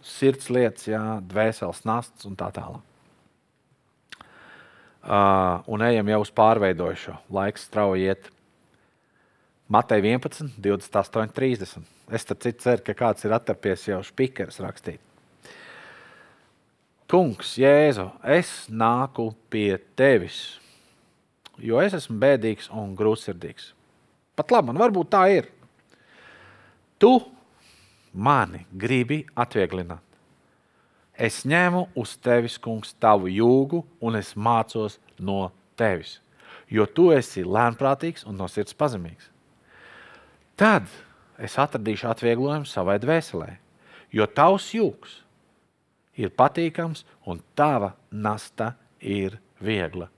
sirds 0.03 0.49
lietas, 0.49 0.87
jā, 0.87 1.21
dvēseles 1.27 1.83
nasts 1.87 2.25
un 2.29 2.35
tā 2.35 2.51
tālāk. 2.53 2.92
Uh, 5.03 5.59
un 5.67 5.83
ejam 5.83 6.07
jau 6.13 6.21
uz 6.23 6.31
pārveidojušo. 6.31 7.17
Laiks 7.35 7.65
strauji 7.67 8.07
iet. 8.07 8.29
Matei 9.67 9.99
11, 9.99 10.53
28, 10.63 11.33
30. 11.35 11.81
Es 12.13 12.27
ceru, 12.27 12.83
ka 12.85 12.95
kāds 12.95 13.25
ir 13.25 13.35
atrapies 13.35 13.87
jau 13.87 13.99
spīkeris 14.05 14.61
rakstīt. 14.63 15.01
Kungs, 17.13 17.51
Jēzu, 17.59 18.07
es 18.25 18.49
nāku 18.73 19.27
pie 19.53 19.75
tevis, 19.99 20.57
jo 21.61 21.77
es 21.83 21.93
esmu 21.93 22.15
bēdīgs 22.23 22.71
un 22.73 22.95
grūtsirdīgs. 22.97 23.67
Pat 24.33 24.49
labi, 24.55 24.71
man 24.71 24.81
varbūt 24.81 25.11
tā 25.13 25.21
ir. 25.29 25.51
Tu 26.97 27.11
mani 28.13 28.63
gribi 28.71 29.19
atvieglināt. 29.35 30.01
Es 31.13 31.43
ņemu 31.45 31.87
uz 31.99 32.15
tevis, 32.17 32.57
kungs, 32.57 32.95
tavu 32.97 33.29
jūgu, 33.29 33.83
un 34.01 34.17
es 34.17 34.33
mācos 34.33 34.97
no 35.19 35.51
tevis, 35.77 36.17
jo 36.69 36.87
tu 36.89 37.11
esi 37.13 37.43
lēnprātīgs 37.45 38.25
un 38.25 38.39
no 38.39 38.47
sirds 38.49 38.73
pazemīgs. 38.73 39.29
Tad 40.57 40.89
es 41.37 41.57
atradīšu 41.61 42.09
atvieglojumu 42.09 42.69
savai 42.69 42.97
dvēselē, 43.01 43.51
jo 44.13 44.25
tavs 44.25 44.71
jūgs 44.73 45.19
ir 46.17 46.33
patīkams 46.33 47.05
un 47.29 47.41
tava 47.57 47.93
nasta 48.09 48.73
ir 48.99 49.37
viegla. 49.61 50.09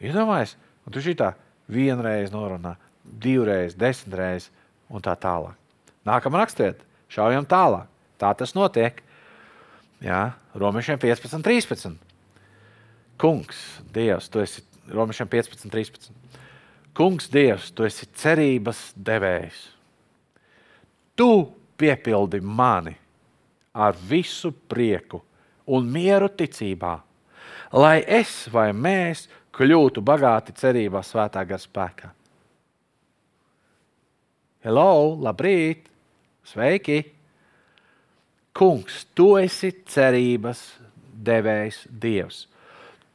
Iedomājieties, 0.00 0.56
un 0.84 0.92
tu 0.92 1.00
šitā 1.04 1.32
vienreiz 1.70 2.32
norunā, 2.32 2.74
divreiz, 3.04 3.76
desmitreiz 3.76 4.50
un 4.88 5.04
tā 5.04 5.14
tālāk. 5.20 5.56
Nākamā 6.04 6.42
rakstiet, 6.42 6.82
šaujam 7.08 7.46
tālāk. 7.48 7.88
Tā 8.20 8.30
tas 8.36 8.54
notiek. 8.56 9.00
Jā, 10.04 10.34
Romiešiem 10.52 10.98
15, 11.00 11.40
13. 11.40 11.94
Kungs, 13.16 13.60
Dievs, 13.94 14.28
tu 14.28 14.42
esi 14.42 14.60
Romiešiem 14.92 15.30
15, 15.32 15.70
13. 15.72 16.10
Kungs, 16.92 17.30
Dievs, 17.32 17.70
tu 17.72 17.86
esi 17.88 18.06
cerības 18.12 18.90
devējs. 19.00 19.62
Tu 21.16 21.30
piepildi 21.80 22.42
mani 22.44 22.92
ar 23.72 23.96
visu 23.96 24.52
prieku 24.52 25.22
un 25.72 25.88
mieru 25.88 26.28
ticībā, 26.28 26.98
lai 27.72 28.04
es 28.04 28.44
vai 28.52 28.68
mēs 28.76 29.24
kļūtu 29.56 30.04
bagāti 30.04 30.52
cerībā 30.58 31.00
svētā 31.00 31.46
gara 31.48 31.62
spēkā. 31.62 32.12
Hello, 34.64 35.16
labrīt, 35.24 35.88
sveiki! 36.44 37.02
Kungs, 38.54 39.02
tu 39.18 39.32
esi 39.40 39.72
cerības 39.90 40.60
devējs 41.26 41.80
Dievs. 41.90 42.44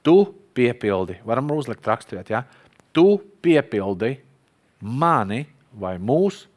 Tu 0.04 0.16
piepildi, 0.58 1.20
varam 1.28 1.52
uzlikt 1.56 1.88
raksturēt, 1.88 2.32
ja? 2.34 2.44
tu 2.92 3.20
piepildi 3.44 4.18
mani 4.84 5.46
vai 5.80 5.96
mūsu, 6.02 6.48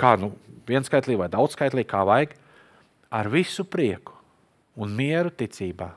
kā 0.00 0.14
nu, 0.20 0.32
vienskaitlī 0.68 1.18
vai 1.20 1.28
daudzskaitlī, 1.32 1.84
kā 1.88 2.00
vajag, 2.08 2.32
ar 3.12 3.28
visu 3.28 3.66
prieku 3.68 4.16
un 4.80 4.94
mieru 4.96 5.32
ticībā. 5.36 5.90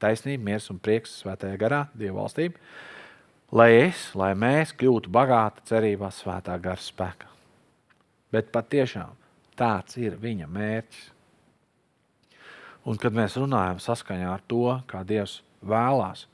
Taisnība, 0.00 0.52
miers 0.52 0.70
un 0.72 0.78
prieks 0.80 1.18
svētajā 1.20 1.58
garā, 1.60 1.80
Dieva 1.98 2.22
valstība, 2.22 2.62
lai 3.52 3.72
es, 3.88 4.06
lai 4.14 4.32
mēs 4.38 4.72
kļūtu 4.78 5.10
bagāti 5.12 5.66
cerībā 5.72 6.12
svētā 6.14 6.54
gara 6.62 6.80
spēkā. 6.80 7.28
Bet 8.30 8.54
patiešām 8.54 9.19
tāds 9.60 9.98
ir 10.00 10.16
viņa 10.20 10.48
mērķis. 10.50 11.08
Un, 12.88 12.96
kad 12.96 13.12
mēs 13.12 13.36
runājam 13.36 13.80
saskaņā 13.82 14.28
ar 14.32 14.44
to, 14.48 14.64
kā 14.88 15.02
Dievs 15.04 15.40
vēlās, 15.60 16.24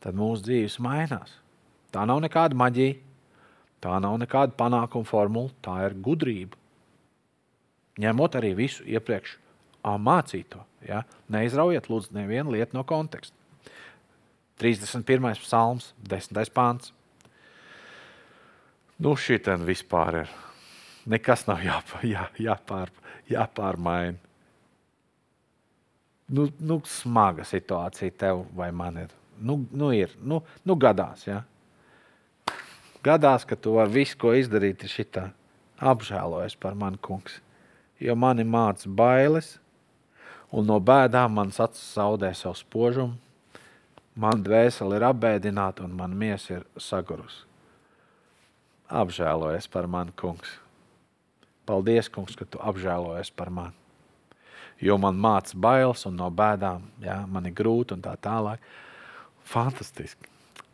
tad 0.00 0.16
mūsu 0.16 0.46
dzīves 0.46 0.78
mainās. 0.80 1.34
Tā 1.92 2.06
nav 2.08 2.22
nekāda 2.24 2.56
maģija, 2.56 2.96
tā 3.84 3.98
nav 4.00 4.16
nekāda 4.22 4.56
panākuma 4.56 5.08
formula, 5.08 5.52
tā 5.64 5.82
ir 5.84 5.98
gudrība. 6.00 6.56
Ņemot 8.00 8.36
arī 8.40 8.54
visu 8.56 8.84
iepriekš 8.88 9.36
mācīto. 9.86 10.64
Ja? 10.84 11.04
Neizraujiet, 11.32 11.88
lūdzu, 11.92 12.16
nevienu 12.16 12.56
lietu 12.56 12.76
no 12.76 12.84
konteksta. 12.88 13.36
31. 14.60 15.36
psalms, 15.44 15.92
10. 16.00 16.50
pāns. 16.56 16.92
Nu, 18.96 19.12
šī 19.12 19.38
tā 19.44 19.58
vispār 19.60 20.22
ir. 20.24 20.36
Nekas 21.06 21.44
nav 21.46 21.62
jāpār, 21.62 22.06
jā, 22.06 22.24
jāpār, 22.42 22.90
jāpārmaina. 23.30 24.18
Nu, 26.26 26.48
nu, 26.58 26.80
smaga 26.90 27.44
situācija 27.46 28.14
tev 28.18 28.42
vai 28.58 28.72
man 28.74 28.98
ir. 29.04 29.12
Nu, 29.38 29.60
nu 29.70 29.92
ir, 29.94 30.16
nu, 30.18 30.40
nu 30.66 30.74
gadās. 30.74 31.22
Ja? 31.28 31.44
Gadās, 33.06 33.44
ka 33.46 33.54
tu 33.54 33.76
vari 33.76 34.00
visu, 34.00 34.18
ko 34.18 34.32
izdarīt, 34.34 34.82
ir 34.82 34.90
šitā. 34.90 35.28
Apžēlojies 35.78 36.58
par 36.58 36.74
mani, 36.74 36.98
kungs. 36.98 37.38
Jo 38.02 38.16
mani 38.18 38.42
māca 38.44 38.90
bailes, 38.90 39.54
un 40.50 40.66
no 40.66 40.80
bēdām 40.82 41.38
mans 41.38 41.60
acis 41.62 41.94
zaudē 41.94 42.32
savu 42.34 42.58
spožumu. 42.58 43.14
Man 44.16 44.42
dvēsele 44.42 44.96
ir 44.96 45.04
apbēdināta, 45.06 45.84
un 45.84 45.94
man 45.94 46.16
miesa 46.16 46.58
ir 46.58 46.66
sagurusi. 46.80 47.44
Apžēlojies 48.90 49.68
par 49.70 49.86
mani, 49.92 50.14
kungs. 50.16 50.56
Paldies, 51.66 52.08
kungs, 52.12 52.36
ka 52.38 52.46
tu 52.48 52.60
apžēlojies 52.62 53.32
par 53.34 53.50
mani. 53.50 53.74
Jo 54.82 54.98
man 55.00 55.16
māca 55.16 55.56
bailes, 55.56 56.04
un 56.08 56.18
no 56.20 56.28
bēdām 56.30 56.84
jā, 57.02 57.22
man 57.32 57.48
ir 57.48 57.54
grūti 57.56 57.96
un 57.96 58.02
tā 58.04 58.12
tālāk. 58.20 58.60
Fantastiski. 59.46 60.28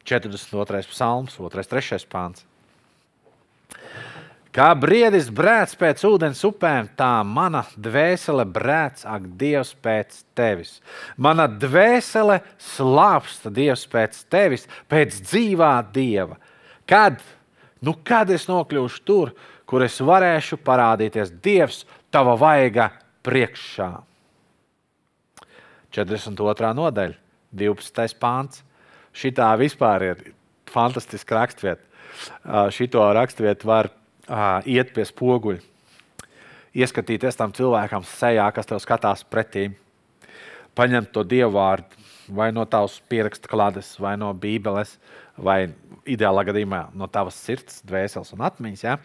42. 0.05 0.83
psalms, 0.91 1.37
2. 1.39 1.67
3. 1.71 2.01
pāns. 2.11 2.43
Kā 4.53 4.67
briedis 4.77 5.31
brēc 5.33 5.71
pēc 5.81 6.03
ūdens 6.05 6.43
upēm, 6.45 6.91
tā 6.93 7.23
mana 7.25 7.63
dvēsele 7.73 8.45
brēc, 8.45 9.07
ak, 9.09 9.31
Dievs, 9.41 9.71
pēc 9.81 10.19
tevis. 10.37 10.75
Mana 11.17 11.47
dvēsele 11.49 12.43
slāpsta 12.61 13.49
Dievs 13.49 13.87
pēc 13.89 14.19
tevis, 14.29 14.67
pēc 14.93 15.23
dzīvā 15.25 15.71
Dieva. 15.95 16.37
Kad, 16.85 17.23
nu 17.81 17.97
kad 18.05 18.29
es 18.35 18.45
nokļūšu 18.51 19.01
tur, 19.09 19.33
kur 19.67 19.85
es 19.87 19.99
varēšu 20.01 20.59
parādīties 20.65 21.33
Dievs, 21.43 21.85
tava 22.13 22.37
vaiga 22.39 22.91
priekšā? 23.27 23.91
42. 25.93 26.75
nodaļa, 26.77 27.19
12. 27.53 28.17
pāns. 28.21 28.63
Šitā 29.13 29.51
vispār 29.61 30.07
ir 30.07 30.23
fantastiska 30.73 31.37
raksturvieta. 31.37 31.85
Šito 32.73 33.03
raksturvietu 33.13 33.69
var 33.69 33.91
iet 34.69 34.93
pie 34.97 35.05
spoguļa, 35.09 35.61
ieskatīties 36.73 37.37
tam 37.37 37.53
cilvēkam 37.57 38.05
sejā, 38.09 38.47
kas 38.57 38.69
tev 38.69 38.81
skatās 38.81 39.25
pretī, 39.29 39.69
paņemt 40.77 41.13
to 41.13 41.25
dievu 41.29 41.59
vārdu 41.59 42.01
vai 42.33 42.49
no 42.55 42.65
tavas 42.65 42.97
pierakstu 43.11 43.51
klādes, 43.51 43.95
vai 44.01 44.15
no 44.17 44.31
bībeles, 44.33 44.95
vai 45.37 45.73
ideālā 46.09 46.47
gadījumā 46.49 46.87
no 46.97 47.09
tavas 47.13 47.37
sirds, 47.37 47.83
dvēseles 47.89 48.33
un 48.37 48.45
atmiņas, 48.47 48.85
ja? 48.87 48.97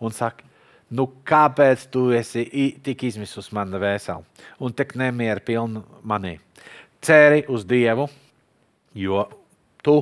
Un 0.00 0.14
saka, 0.14 0.44
nu, 0.90 1.08
kāpēc 1.26 1.86
tu 1.92 2.08
esi 2.14 2.44
tik 2.84 3.06
izmisus 3.08 3.50
mana 3.54 3.80
vēseli 3.82 4.44
un 4.62 4.74
tik 4.76 4.94
nemieru 4.98 5.44
pilnu 5.46 5.82
manī? 6.06 6.36
Ceri 7.04 7.44
uz 7.52 7.66
Dievu, 7.68 8.08
jo 8.96 9.26
tu 9.84 10.00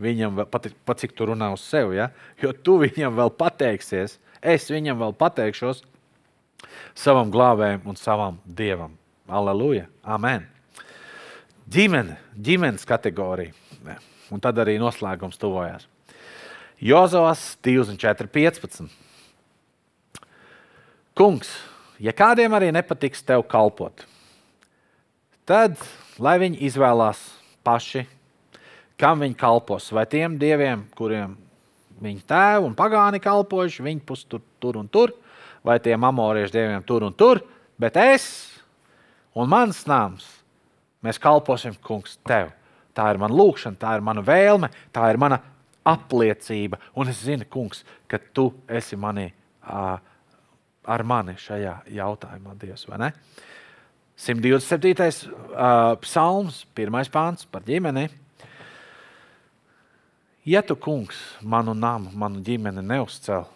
viņam, 0.00 0.36
vēl, 0.38 0.48
pat, 0.50 0.70
pat 0.86 1.02
cik 1.02 1.14
tu 1.16 1.28
runā 1.30 1.50
uz 1.54 1.64
sevi, 1.64 1.98
ja? 1.98 2.10
jo 2.40 2.52
tu 2.52 2.78
viņam 2.82 3.16
vēl 3.16 3.32
pateiksies, 3.36 4.18
es 4.40 4.70
viņam 4.70 5.00
vēl 5.00 5.16
pateikšos 5.20 5.84
savam 6.94 7.32
glābējam 7.32 7.86
un 7.88 7.98
savam 7.98 8.40
dievam. 8.44 8.96
Aleluja! 9.30 9.86
Amen! 10.02 10.46
Ģimene, 11.70 12.16
ģimenes 12.34 12.86
kategorija. 12.88 13.54
Un 14.30 14.42
tad 14.42 14.58
arī 14.62 14.76
noslēgums 14.78 15.38
tuvojās. 15.38 15.86
Jozovs 16.82 17.58
24.15. 17.62 18.88
Kungs, 21.20 21.50
ja 22.00 22.14
kādiem 22.16 22.54
arī 22.56 22.70
nepatiks 22.72 23.20
tev 23.28 23.44
kalpot, 23.50 24.06
tad 25.44 25.76
lai 26.16 26.38
viņi 26.40 26.62
izvēlās 26.70 27.20
paši 27.66 28.06
kam 29.00 29.24
viņi 29.24 29.38
kalpos. 29.38 29.88
Vai 29.94 30.04
tiem 30.10 30.36
dieviem, 30.40 30.84
kuriem 30.96 31.34
viņa 32.00 32.26
tēvi 32.28 32.68
un 32.68 32.76
pagāni 32.76 33.20
kalpojuši, 33.22 33.84
viņi 33.86 34.04
pus 34.06 34.26
tur, 34.28 34.42
tur 34.60 34.78
un 34.80 34.88
tur, 34.92 35.14
vai 35.64 35.78
tiem 35.82 36.04
amoriešu 36.04 36.54
dieviem 36.56 36.84
tur 36.86 37.06
un 37.08 37.16
tur, 37.16 37.42
bet 37.80 37.96
es 38.00 38.26
un 39.36 39.48
mans 39.48 39.82
nams, 39.88 40.26
mēs 41.04 41.20
kalposim, 41.20 41.76
kungs, 41.84 42.18
tev. 42.28 42.52
Tā 42.96 43.06
ir 43.12 43.20
mana 43.22 43.36
lūkšana, 43.38 43.78
tā 43.80 43.94
ir 43.96 44.04
mana 44.04 44.22
vēlme, 44.26 44.68
tā 44.92 45.06
ir 45.12 45.18
mana 45.20 45.38
apliecība. 45.86 46.80
Un 46.98 47.08
es 47.08 47.22
zinu, 47.24 47.46
kungs, 47.48 47.84
ka 48.10 48.18
tu 48.34 48.50
esi 48.68 48.98
manī, 49.00 49.30
uh, 49.62 49.96
ar 50.84 51.04
mani 51.04 51.36
šajā 51.40 51.80
jautājumā, 51.92 52.54
Dievs, 52.60 52.86
vai 52.88 52.98
ne? 53.04 53.10
127. 54.20 55.30
Uh, 55.50 55.94
psalms, 56.04 56.64
pirmais 56.76 57.08
pāns 57.08 57.46
par 57.48 57.64
ģimeni. 57.64 58.08
Ja 60.44 60.62
tu, 60.64 60.76
kungs, 60.76 61.16
manu 61.40 61.72
namu, 61.76 62.12
manu 62.16 62.40
ģimeni 62.44 62.84
neuzcēl, 62.84 63.46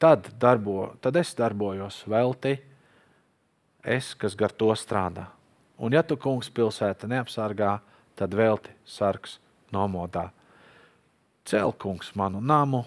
tad, 0.00 0.30
darbo, 0.40 0.94
tad 1.04 1.16
es 1.20 1.34
darbojos 1.36 2.02
velti, 2.08 2.54
es, 3.84 4.12
kas 4.16 4.36
gar 4.36 4.52
to 4.52 4.70
strādā. 4.76 5.26
Un, 5.76 5.92
ja 5.92 6.04
tu, 6.04 6.16
kungs, 6.20 6.48
pilsēta 6.52 7.08
neapsargā, 7.08 7.78
tad 8.16 8.36
velti 8.36 8.72
sargs 8.88 9.38
nomodā. 9.72 10.30
Cel, 11.48 11.72
kungs, 11.80 12.12
manu 12.16 12.40
namu, 12.40 12.84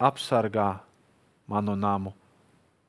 apsargā 0.00 0.78
manu 1.48 1.76
namu 1.76 2.12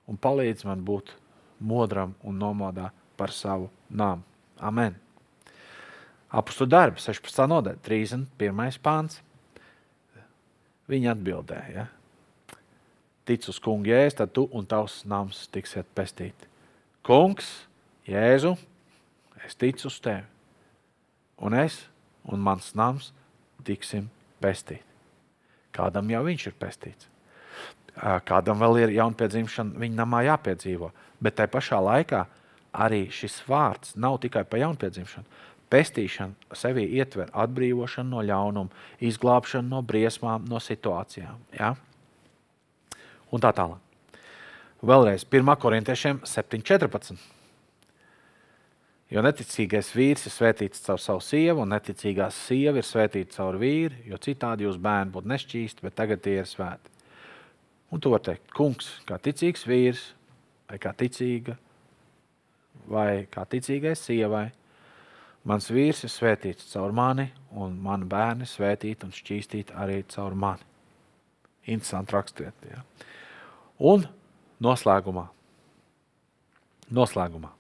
un 0.10 0.18
palīdz 0.18 0.66
man 0.68 0.82
būt 0.86 1.14
modram 1.60 2.16
un 2.26 2.42
nomodā 2.42 2.90
par 3.20 3.34
savu 3.36 3.70
namu. 3.90 4.26
Amen! 4.60 4.98
Apustu 6.30 6.68
darbi, 6.70 7.02
16. 7.02 7.46
nodaļa, 7.50 7.80
31. 7.86 8.82
pāns. 8.86 9.22
Viņi 10.90 11.10
atbildēja, 11.14 11.70
ja? 11.74 11.88
tic 13.30 13.46
uz 13.46 13.60
kungu 13.62 13.92
jēzu, 13.92 14.16
tad 14.18 14.32
tu 14.34 14.48
un 14.58 14.66
tavs 14.66 15.04
nams 15.10 15.44
tiksiet 15.54 15.90
pestīti. 15.98 16.48
Kungs, 17.06 17.50
Jēzu, 18.10 18.56
es 19.46 19.58
ticu 19.60 19.86
uz 19.90 20.00
tevi, 20.02 20.26
un 21.46 21.54
es 21.54 21.84
un 22.26 22.42
mans 22.42 22.72
nams 22.78 23.12
tiksim 23.66 24.08
pestīti. 24.42 24.82
Kādam 25.76 26.10
jau 26.10 26.24
viņš 26.26 26.48
ir 26.50 26.56
pestīts. 26.58 27.10
Kādam 28.00 28.62
vēl 28.62 28.84
ir 28.86 28.96
jaunpiedzimšana, 28.96 29.76
viņa 29.80 29.98
namā 30.00 30.24
jāpiedzīvo. 30.30 30.92
Bet 31.20 31.36
tajā 31.40 31.52
pašā 31.52 31.80
laikā 31.84 32.24
arī 32.72 33.08
šis 33.12 33.42
vārds 33.50 33.96
nav 34.00 34.20
tikai 34.24 34.46
par 34.48 34.62
jaunpiedzimšanu. 34.62 35.28
Pestīšana 35.70 36.56
sevī 36.58 36.86
ietver 36.98 37.30
atbrīvošanu 37.30 38.16
no 38.16 38.24
ļaunuma, 38.26 38.86
izglābšanu 39.06 39.70
no 39.70 39.82
briesmām, 39.86 40.48
no 40.50 40.62
situācijām. 40.64 41.44
Ja? 41.54 41.76
Un 43.30 43.44
tā 43.44 43.52
tālāk. 43.54 43.84
Vēlreiz 44.80 45.26
1. 45.28 45.52
korintiešiem 45.60 46.24
7.14. 46.24 47.20
Jo 49.10 49.24
neticīgais 49.26 49.90
vīrs 49.98 50.28
ir 50.30 50.34
svētīts 50.34 50.84
caur 50.86 51.02
savu 51.02 51.22
sievu, 51.26 51.66
un 51.66 51.74
neticīgā 51.74 52.30
sieva 52.32 52.80
ir 52.80 52.86
svētīta 52.86 53.40
caur 53.40 53.58
vīru, 53.60 53.98
jo 54.06 54.18
citādi 54.22 54.68
jūs 54.68 54.78
bērni 54.82 55.14
būtu 55.16 55.32
nešķīsti, 55.34 55.86
bet 55.86 55.98
tagad 55.98 56.22
tie 56.24 56.38
ir 56.40 56.50
svēti. 56.50 56.94
Un 57.90 58.02
to 58.02 58.12
var 58.14 58.22
teikt, 58.22 58.52
kungs, 58.54 58.92
kā 59.10 59.18
ticīgs 59.18 59.66
vīrs, 59.66 60.04
vai 60.70 60.78
kā 60.82 60.94
ticīga, 60.94 61.56
vai 62.90 63.26
kā 63.32 63.46
ticīgai 63.50 63.96
sievai. 63.98 64.50
Mans 65.50 65.70
vīrs 65.72 66.04
ir 66.06 66.12
svētīts 66.14 66.70
caur 66.74 66.94
mani, 66.94 67.30
un 67.58 67.80
mani 67.82 68.06
bērni 68.10 68.46
svētīti 68.46 69.08
un 69.08 69.16
šķīstīti 69.16 69.78
arī 69.80 70.04
caur 70.12 70.36
mani. 70.38 70.66
Interesanti 71.70 72.14
raksturiet. 72.14 72.68
Ja. 72.70 72.84
Un 73.80 74.06
noslēgumā. 74.62 75.28
noslēgumā. 76.90 77.52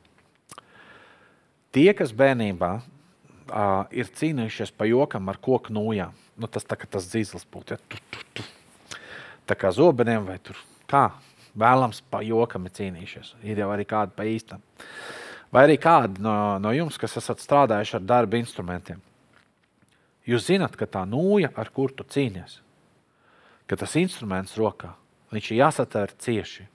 Tie, 1.71 1.89
kas 1.93 2.13
bērnībā 2.17 2.69
uh, 2.80 3.84
ir 3.93 4.09
cīnījušies 4.09 4.73
pa 4.73 4.88
jokam 4.89 5.30
ar 5.30 5.38
koku 5.38 5.73
nūjām, 5.73 6.15
nu, 6.38 6.49
tas 6.49 6.65
tā 6.65 6.77
kā 6.80 6.89
tas 6.89 7.05
dzīslis 7.11 7.45
būtu. 7.45 7.77
Ja, 7.77 7.82
tu, 7.88 8.01
tu, 8.09 8.25
tu. 8.34 8.45
Tā 9.49 9.57
kā 9.57 9.71
zobeniem 9.73 10.27
vai 10.27 10.37
tur 10.45 10.57
kā 10.89 11.07
vēlams 11.57 12.03
pa 12.11 12.21
jokam 12.25 12.67
ir 12.67 12.75
cīnījušies. 12.77 13.33
Ir 13.49 13.63
jau 13.63 13.69
arī 13.73 13.85
kādi 13.89 14.13
pa 14.15 14.27
īstam. 14.29 14.61
Vai 15.49 15.65
arī 15.65 15.79
kādi 15.81 16.21
no, 16.21 16.59
no 16.61 16.73
jums, 16.75 16.99
kas 17.01 17.17
esat 17.17 17.41
strādājuši 17.41 17.97
ar 17.97 18.05
darba 18.05 18.37
instrumentiem. 18.37 19.01
Jūs 20.29 20.45
zināt, 20.51 20.75
ka 20.77 20.85
tā 20.85 21.01
nūja, 21.09 21.49
ar 21.57 21.71
kur 21.73 21.89
tu 21.95 22.05
cīnies, 22.05 22.59
ka 23.65 23.77
tas 23.79 23.95
instruments 23.97 24.53
rokā, 24.59 24.91
viņš 25.33 25.49
ir 25.49 25.61
jāsatver 25.63 26.13
cieši. 26.21 26.67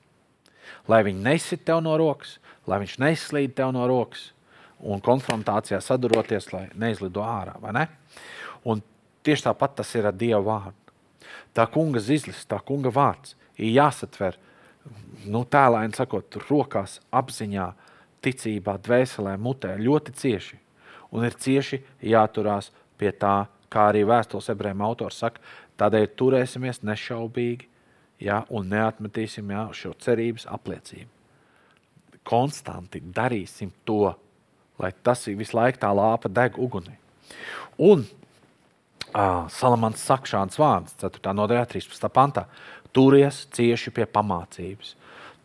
Lai 0.90 1.04
viņi 1.06 1.22
nesit 1.22 1.62
tev 1.68 1.84
no 1.84 1.94
rokas, 2.00 2.40
lai 2.66 2.80
viņš 2.82 2.96
neslīd 3.02 3.54
tev 3.54 3.70
no 3.76 3.86
rokas 3.86 4.32
un 4.82 5.02
konfrontācijā 5.04 5.78
saduroties, 5.84 6.50
lai 6.52 6.66
neizlido 6.74 7.22
ārā. 7.22 7.54
Ne? 7.76 7.86
Un 8.66 8.82
tieši 9.22 9.46
tāpat 9.46 9.78
tas 9.78 9.94
ir 9.94 10.08
ar 10.10 10.16
Dieva 10.18 10.42
vārdu. 10.42 10.84
Tā 11.54 11.66
kunga 11.70 12.02
zizlis, 12.02 12.44
tā 12.48 12.58
kunga 12.64 12.92
vārds 12.94 13.36
ir 13.56 13.74
jāsatver 13.76 14.38
nu, 15.26 15.44
tēlēni 15.44 15.96
sakot, 15.96 16.38
rokās, 16.48 16.98
apziņā, 17.14 17.68
ticībā, 18.24 18.76
dvēselē, 18.84 19.36
mutē 19.40 19.74
ļoti 19.80 20.14
cieši. 20.20 20.58
Un 21.14 21.26
ir 21.28 21.36
cieši 21.38 21.80
jāturās 22.02 22.70
pie 22.98 23.12
tā, 23.12 23.44
kā 23.70 23.88
arī 23.90 24.04
vēstules 24.08 24.50
ebrejiem 24.52 24.82
autors 24.86 25.20
saka, 25.22 25.42
tādēļ 25.80 26.08
turēsimies 26.18 26.82
nešaubīgi 26.86 27.68
ja, 28.24 28.42
un 28.50 28.68
neatmetīsim 28.70 29.50
ja, 29.50 29.66
šo 29.74 29.94
cerības 30.00 30.46
apliecību. 30.50 31.10
Konstanti 32.24 33.02
darīsim 33.14 33.72
to, 33.84 34.14
lai 34.80 34.90
tas 35.04 35.26
visu 35.28 35.56
laiku 35.58 35.82
tā 35.82 35.90
lāpa 35.94 36.30
deg 36.32 36.56
ugunī. 36.58 36.96
Un 37.78 38.04
uh, 39.14 39.46
Salamans 39.50 40.02
saka 40.02 40.28
šāds 40.28 40.58
vārds, 40.60 40.96
4. 41.00 41.34
nodaļā, 41.36 41.64
13. 41.70 42.08
pantā. 42.12 42.46
Turies 42.94 43.44
cieši 43.54 43.92
pie 43.94 44.06
pamācības. 44.10 44.94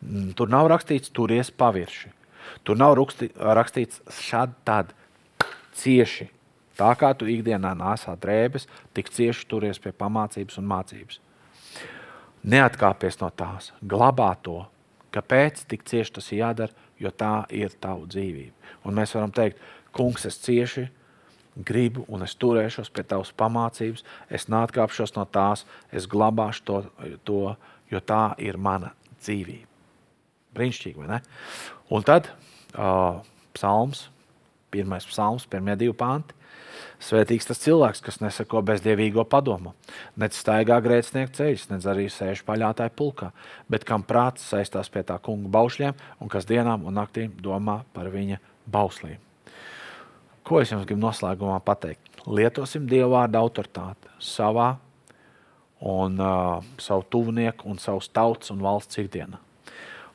Mm, 0.02 0.34
tur 0.38 0.50
nav 0.52 0.70
rakstīts, 0.72 1.12
turies 1.14 1.52
pavirši. 1.52 2.12
Tur 2.66 2.80
nav 2.80 2.96
rakstīts 2.98 4.02
šādi 4.20 4.58
tad 4.66 4.94
cieši. 5.78 6.30
Tā 6.80 6.94
kā 6.96 7.12
tu 7.18 7.28
ikdienā 7.28 7.74
nāsā 7.76 8.16
drēbes, 8.20 8.68
tik 8.96 9.10
cieši 9.12 9.48
turies 9.52 9.82
pie 9.84 9.92
pamācības 9.92 10.60
un 10.62 10.70
mācības. 10.70 11.20
Neatkāpies 12.50 13.20
no 13.20 13.30
tās, 13.36 13.74
glabā 13.84 14.32
to. 14.44 14.62
Kāpēc 15.12 15.66
tik 15.68 15.84
cieši 15.90 16.16
tas 16.16 16.32
ir 16.32 16.44
jādara? 16.44 16.88
Jo 17.00 17.12
tā 17.16 17.46
ir 17.56 17.74
tava 17.80 18.08
dzīvība. 18.08 18.52
Un 18.88 18.96
mēs 18.96 19.16
varam 19.16 19.32
teikt, 19.36 19.60
kungs, 19.96 20.26
es 20.28 20.38
cieši 20.44 20.90
gribu 21.66 22.06
un 22.08 22.24
es 22.26 22.36
turēšos 22.40 22.92
pie 22.94 23.04
tavas 23.08 23.32
pamācības, 23.38 24.06
es 24.30 24.48
neatkāpšos 24.52 25.16
no 25.18 25.26
tās, 25.30 25.66
es 25.92 26.08
glabāšu 26.10 26.66
to, 26.66 26.82
to 27.28 27.42
jo 27.92 28.02
tā 28.02 28.34
ir 28.42 28.58
mana 28.58 28.94
dzīvība. 29.20 29.68
Brīnišķīgi, 30.56 30.98
vai 31.00 31.10
ne? 31.12 31.20
Un 31.94 32.06
tad 32.06 32.32
uh, 32.32 33.22
psalms, 33.54 34.08
pirmais 34.74 35.06
psalms, 35.10 35.48
pirmie 35.50 35.78
divi 35.80 35.96
panti. 35.98 36.36
Svētīgs 37.00 37.48
tas 37.48 37.62
cilvēks, 37.64 38.02
kas 38.04 38.20
nesako 38.20 38.62
bezdievīgo 38.68 39.24
padomu, 39.28 39.72
nec 40.20 40.36
staigā 40.36 40.82
grēcinieka 40.84 41.32
ceļš, 41.38 41.70
nec 41.72 41.88
arī 41.88 42.10
sēž 42.12 42.44
paļātāju 42.48 42.96
pulkā, 43.00 43.32
bet 43.72 43.88
kam 43.88 44.04
prāts 44.08 44.50
saistās 44.52 44.92
pie 44.92 45.06
tā 45.08 45.16
kunga 45.24 45.52
baušļiem 45.56 45.96
un 46.20 46.32
kas 46.32 46.48
dienām 46.50 46.84
un 46.88 47.00
naktīm 47.00 47.40
domā 47.40 47.82
par 47.96 48.12
viņa 48.12 48.42
bauslīm. 48.68 49.29
Ko 50.50 50.64
es 50.64 50.72
jums 50.74 50.88
gribu 50.90 51.04
noslēgumā 51.04 51.60
pateikt? 51.62 52.24
Lietosim 52.26 52.88
Dieva 52.90 53.12
vārdu 53.20 53.38
autoritāti 53.38 54.10
savā 54.18 54.72
un 55.86 56.16
uh, 56.18 56.64
savu 56.82 57.06
tuvinieku 57.14 57.70
un 57.70 57.78
savus 57.78 58.10
tautas 58.10 58.50
un 58.50 58.64
valsts 58.66 58.98
ikdienā. 58.98 59.38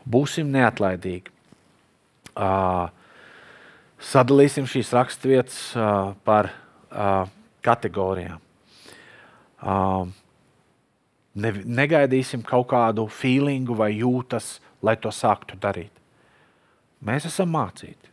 Būsim 0.02 0.50
neatlaidīgi. 0.50 1.30
Uh, 2.34 2.90
sadalīsim 4.02 4.66
šīs 4.66 4.90
raksturvietas 4.96 5.60
uh, 5.78 6.10
par 6.26 6.50
uh, 6.50 7.30
kategorijām. 7.62 8.42
Uh, 9.62 10.10
ne, 11.38 11.54
negaidīsim 11.62 12.42
kaut 12.42 12.72
kādu 12.74 13.06
feelingu 13.06 13.78
vai 13.78 13.92
jūtas, 13.94 14.58
lai 14.82 14.98
to 14.98 15.14
sāktu 15.14 15.62
darīt. 15.62 15.94
Mēs 17.06 17.30
esam 17.30 17.54
mācīti. 17.54 18.10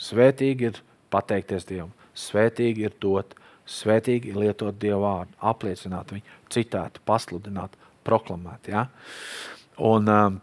Svētīgi 0.00 0.72
ir 0.72 0.86
pateikties 1.10 1.66
Dievam, 1.68 1.92
svētīgi 2.16 2.86
ir 2.86 2.96
dot, 3.02 3.34
svētīgi 3.70 4.32
ir 4.32 4.40
lietot 4.40 4.78
Dievu 4.80 5.02
vārdu, 5.04 5.36
apliecināt 5.52 6.12
viņu, 6.14 6.38
citēt, 6.52 7.00
pasludināt, 7.06 7.76
proklamēt. 8.06 8.70
Ja? 8.72 8.86
Un, 9.78 10.08
um, 10.08 10.40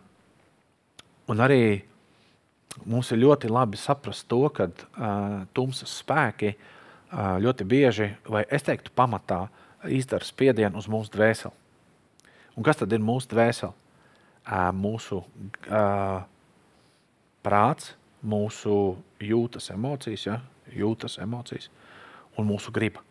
un 1.28 1.44
arī 1.44 1.62
mums 2.86 3.12
ir 3.12 3.22
ļoti 3.24 3.52
labi 3.52 3.80
saprast 3.80 4.28
to, 4.32 4.44
ka 4.54 4.70
uh, 4.70 5.44
tumsas 5.58 5.98
spēki 6.02 6.54
uh, 6.54 7.38
ļoti 7.44 7.68
bieži, 7.68 8.12
vai 8.30 8.46
es 8.52 8.66
teiktu, 8.68 8.94
pamatā 8.96 9.48
izdara 9.94 10.26
spiedienu 10.26 10.80
uz 10.80 10.88
mūsu 10.92 11.14
dvēseli. 11.14 11.66
Un 12.58 12.66
kas 12.66 12.80
tad 12.80 12.94
ir 12.94 13.04
mūsu 13.04 13.30
dvēsele? 13.34 13.74
Uh, 14.48 14.70
mūsu 14.72 15.20
uh, 15.68 16.22
prāts, 17.44 17.92
mūsu 18.24 18.96
jūtas 19.24 19.72
emocijas, 19.74 20.26
ja? 20.28 20.40
jūtas 20.76 21.20
emocijas 21.24 21.70
un 22.38 22.50
mūsu 22.52 22.74
griba. 22.76 23.04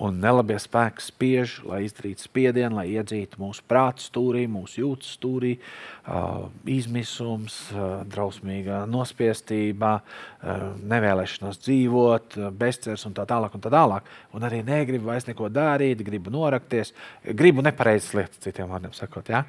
Un 0.00 0.20
nelabie 0.22 0.54
spēki 0.62 1.02
spiež, 1.02 1.54
lai 1.66 1.80
izdarītu 1.84 2.22
spiedienu, 2.22 2.78
lai 2.78 2.86
iedzītu 2.92 3.40
mūsu 3.42 3.64
prāta 3.68 4.00
stūrī, 4.00 4.44
mūsu 4.48 4.84
jūtas 4.84 5.16
stūrī, 5.18 5.50
uh, 5.58 6.46
izmisums, 6.70 7.56
uh, 7.74 8.04
drausmīga 8.08 8.84
nospiestība, 8.88 9.90
uh, 9.98 10.62
nevēlēšanās 10.94 11.58
dzīvot, 11.66 12.38
bezcerības 12.62 13.08
un 13.10 13.18
tā 13.18 13.26
tālāk. 13.28 13.58
Un 13.58 13.66
tā 13.66 13.74
tālāk. 13.74 14.08
Un 14.38 14.46
arī 14.46 14.62
negribu 14.64 15.10
vairs 15.10 15.26
neko 15.28 15.50
darīt, 15.52 16.06
gribu 16.06 16.32
norakties, 16.32 16.94
gribu 17.26 17.66
nepareizas 17.66 18.14
lietas, 18.16 18.40
citiem 18.46 18.70
vārdiem 18.70 18.94
sakot. 18.96 19.28
Ja? 19.34 19.42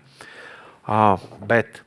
Bet 1.47 1.83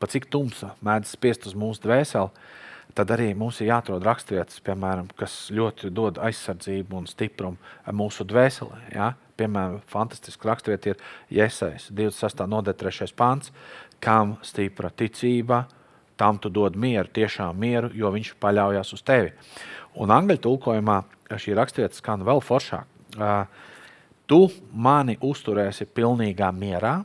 pat 0.00 0.14
cik 0.14 0.30
tumsa 0.32 0.74
mēdz 0.84 1.12
spiest 1.12 1.46
uz 1.50 1.56
mūsu 1.58 1.84
dvēseli, 1.84 2.30
tad 2.96 3.12
arī 3.14 3.30
mums 3.38 3.60
ir 3.60 3.70
jāatrod 3.70 4.04
raksturvietas, 4.06 4.62
piemēram, 4.66 5.10
kas 5.18 5.50
ļoti 5.54 5.92
dod 5.94 6.18
aizsardzību 6.18 7.02
un 7.02 7.08
stiprumu 7.10 7.92
mūsu 7.94 8.26
dvēselē. 8.28 8.80
Ja? 8.96 9.12
Piemēram, 9.38 9.78
fantastisks 9.88 10.46
raksturvieta 10.46 10.94
ir 10.94 11.04
Iesais, 11.42 11.88
26. 11.92 12.42
nodaļa, 12.50 12.78
3. 12.80 13.12
pāns, 13.16 13.52
kam 14.02 14.38
stipra 14.44 14.90
ticība, 14.90 15.66
tam 16.20 16.40
tu 16.40 16.50
dod 16.52 16.76
mieru, 16.76 17.08
tiešām 17.08 17.56
mieru, 17.56 17.92
jo 17.96 18.10
viņš 18.12 18.34
paļaujas 18.40 18.92
uz 18.96 19.04
tevi. 19.06 19.32
Un 20.00 20.12
angļu 20.12 20.40
tulkojumā 20.44 20.98
šī 21.30 21.54
raksturvieta 21.56 21.96
skan 21.96 22.24
vēl 22.26 22.42
foršāk. 22.44 23.16
Tu 24.30 24.40
mani 24.72 25.16
uzturēsi 25.26 25.88
pilnīgā 25.94 26.50
mierā, 26.54 27.00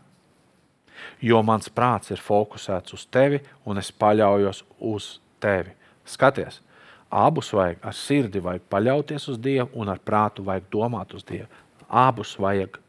jo 1.22 1.42
mans 1.44 1.70
prāts 1.70 2.12
ir 2.14 2.22
fokusēts 2.22 2.96
uz 2.98 3.06
tevi 3.12 3.42
un 3.66 3.82
es 3.82 3.92
paļaujos 3.92 4.64
uz 4.80 5.10
tevi. 5.44 5.74
Skaties, 6.06 6.62
abus 7.10 7.52
vajag 7.54 7.82
ar 7.82 7.98
sirdi, 7.98 8.42
vajag 8.44 8.68
paļauties 8.70 9.28
uz 9.34 9.40
Dievu, 9.42 9.70
un 9.82 9.90
ar 9.90 10.02
prātu 10.04 10.46
vajag 10.46 10.70
domāt 10.72 11.16
uz 11.18 11.26
Dievu. 11.26 11.50
Abus 11.90 12.36
vajag. 12.40 12.80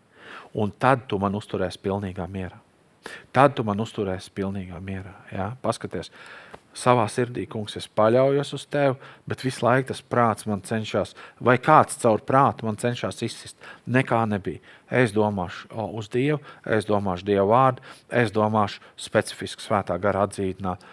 Un 0.57 0.73
tad 0.73 1.05
tu 1.09 1.19
man 1.21 1.35
uzturēsi 1.37 1.81
pilnīgā 1.85 2.25
mierā. 2.33 2.57
Tad 3.33 3.55
tu 3.57 3.65
man 3.65 3.81
uzturēsi 3.81 4.33
pilnīgā 4.35 4.81
mierā. 4.83 5.13
Ja? 5.33 5.51
Paskaties, 5.63 6.11
savā 6.77 7.07
sirdī, 7.13 7.47
kungs, 7.49 7.77
es 7.81 7.89
paļaujos 7.89 8.53
uz 8.57 8.67
tevi, 8.73 8.97
bet 9.29 9.45
visu 9.45 9.65
laiku 9.65 9.91
tas 9.91 10.03
prāts 10.05 10.49
man 10.49 10.63
cenšas, 10.67 11.15
vai 11.41 11.57
kāds 11.63 11.97
caur 12.03 12.21
prātu 12.25 12.69
man 12.69 12.77
cenšas 12.81 13.23
izsist. 13.25 13.57
Nekā 13.87 14.23
nebija. 14.29 14.61
Es 14.91 15.15
domāšu 15.17 15.71
uz 15.99 16.11
Dievu, 16.13 16.43
es 16.63 16.87
domāšu 16.87 17.27
Dievu 17.27 17.49
vārdu, 17.51 17.83
es 18.11 18.31
domāšu 18.35 18.85
specifiski 19.09 19.65
svētā 19.65 19.97
gara 20.03 20.27
atzītināt 20.29 20.85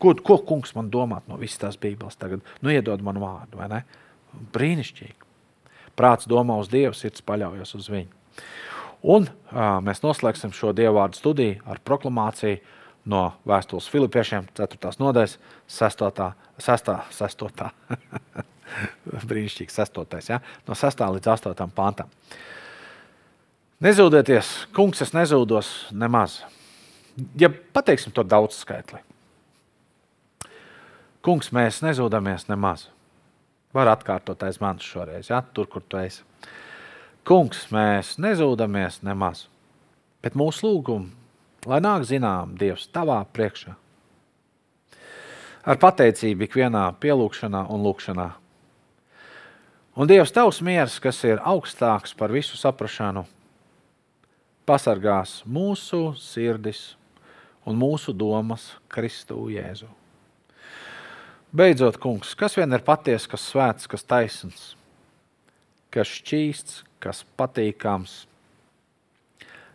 Ko, 0.00 0.14
ko 0.24 0.38
kungs 0.48 0.72
man 0.72 0.88
domāt 0.88 1.26
no 1.28 1.36
visas 1.36 1.60
tās 1.60 1.76
Bībeles 1.80 2.16
tagad? 2.16 2.44
Nu, 2.64 2.72
iedod 2.72 3.02
man 3.04 3.18
vārdu, 3.20 3.58
vai 3.60 3.66
ne? 3.68 3.80
Brīnišķīgi. 4.54 5.28
Prāts 5.98 6.28
domā 6.30 6.56
uz 6.62 6.70
Dievu, 6.72 6.94
sirds 6.96 7.20
paļaujas 7.26 7.74
uz 7.76 7.90
viņu. 7.92 8.08
Un 9.12 9.26
uh, 9.28 9.76
mēs 9.84 10.00
noslēgsim 10.00 10.54
šo 10.56 10.72
dievvvārdu 10.76 11.20
studiju 11.20 11.60
ar 11.68 11.82
proklamāciju 11.84 12.60
no 13.04 13.22
vēstules 13.48 13.88
Filipiešiem, 13.90 14.48
4. 14.56 14.92
nodaļas, 15.00 15.36
6. 15.68 16.06
6. 16.60 16.94
6. 17.18 17.68
brīnišķīgs 19.30 19.78
6. 19.80 20.30
Ja? 20.30 20.40
no 20.68 20.76
6. 20.78 21.04
līdz 21.16 21.32
8. 21.34 21.70
pantam. 21.74 22.10
Nezūdieties, 23.80 24.48
kungs, 24.76 25.00
es 25.00 25.14
nezūdos 25.16 25.70
nemaz. 25.96 26.42
Ja 27.40 27.48
pateiksim 27.48 28.12
to 28.12 28.24
daudz 28.24 28.58
skaitli. 28.60 29.00
Kungs, 31.24 31.50
mēs 31.52 31.80
nezūdamies 31.84 32.46
nemaz. 32.48 32.88
Var 33.76 33.88
atkārtot 33.92 34.40
aiz 34.42 34.58
manis 34.60 34.88
šoreiz, 34.88 35.30
ja? 35.30 35.42
tur, 35.54 35.68
kur 35.70 35.84
tu 35.86 36.00
esi. 36.00 36.24
Kungs, 37.28 37.66
mēs 37.72 38.16
nezūdamies 38.20 39.02
nemaz, 39.06 39.44
bet 40.24 40.36
mūsu 40.36 40.66
lūgumu, 40.66 41.12
lai 41.66 41.80
nāk 41.84 42.04
zinām 42.08 42.54
Dievs 42.58 42.86
tavā 42.92 43.20
priekšā. 43.34 43.74
Ar 45.68 45.80
pateicību 45.80 46.46
ikvienā 46.46 46.86
pielūgšanā 47.02 47.66
un 47.68 47.84
lūgšanā. 47.84 48.30
Un 50.00 50.08
Dievs 50.08 50.32
tavs 50.32 50.62
miers, 50.64 50.96
kas 51.02 51.18
ir 51.28 51.42
augstāks 51.44 52.14
par 52.16 52.32
visu 52.32 52.56
saprašanu, 52.56 53.26
pasargās 54.64 55.40
mūsu 55.44 56.14
sirdis 56.16 56.94
un 57.66 57.76
mūsu 57.76 58.14
domas 58.16 58.70
Kristu 58.88 59.48
Jēzu. 59.52 59.88
Beidzot, 61.50 61.98
kungs, 61.98 62.36
kas 62.38 62.54
vien 62.54 62.70
ir 62.72 62.84
patiesa, 62.86 63.26
kas 63.32 63.48
svēts, 63.50 63.88
kas 63.90 64.06
taisns, 64.06 64.60
kas 65.90 66.12
šķīsts, 66.20 66.84
kas 67.02 67.24
patīkams, 67.34 68.20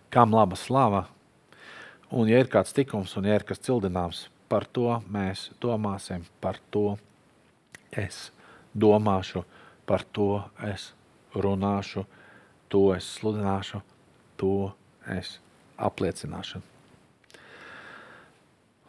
kam 0.09 0.31
laba 0.31 0.55
slava. 0.55 1.03
Un, 2.15 2.29
ja 2.31 2.39
ir 2.39 2.47
kāds 2.51 2.71
tikums 2.75 3.15
un 3.19 3.27
ja 3.27 3.35
ir 3.35 3.43
kas 3.43 3.59
cildināms, 3.59 4.29
par 4.47 4.63
to 4.71 4.87
mēs 5.11 5.49
domāsim, 5.61 6.23
par 6.39 6.61
to 6.71 6.95
es 7.91 8.29
domāšu, 8.71 9.43
par 9.85 10.05
to 10.15 10.39
es 10.63 10.93
runāšu, 11.35 12.05
to 12.71 12.85
es 12.95 13.09
sludināšu, 13.17 13.81
to 14.39 14.71
es 15.11 15.35
apliecināšu. 15.75 16.61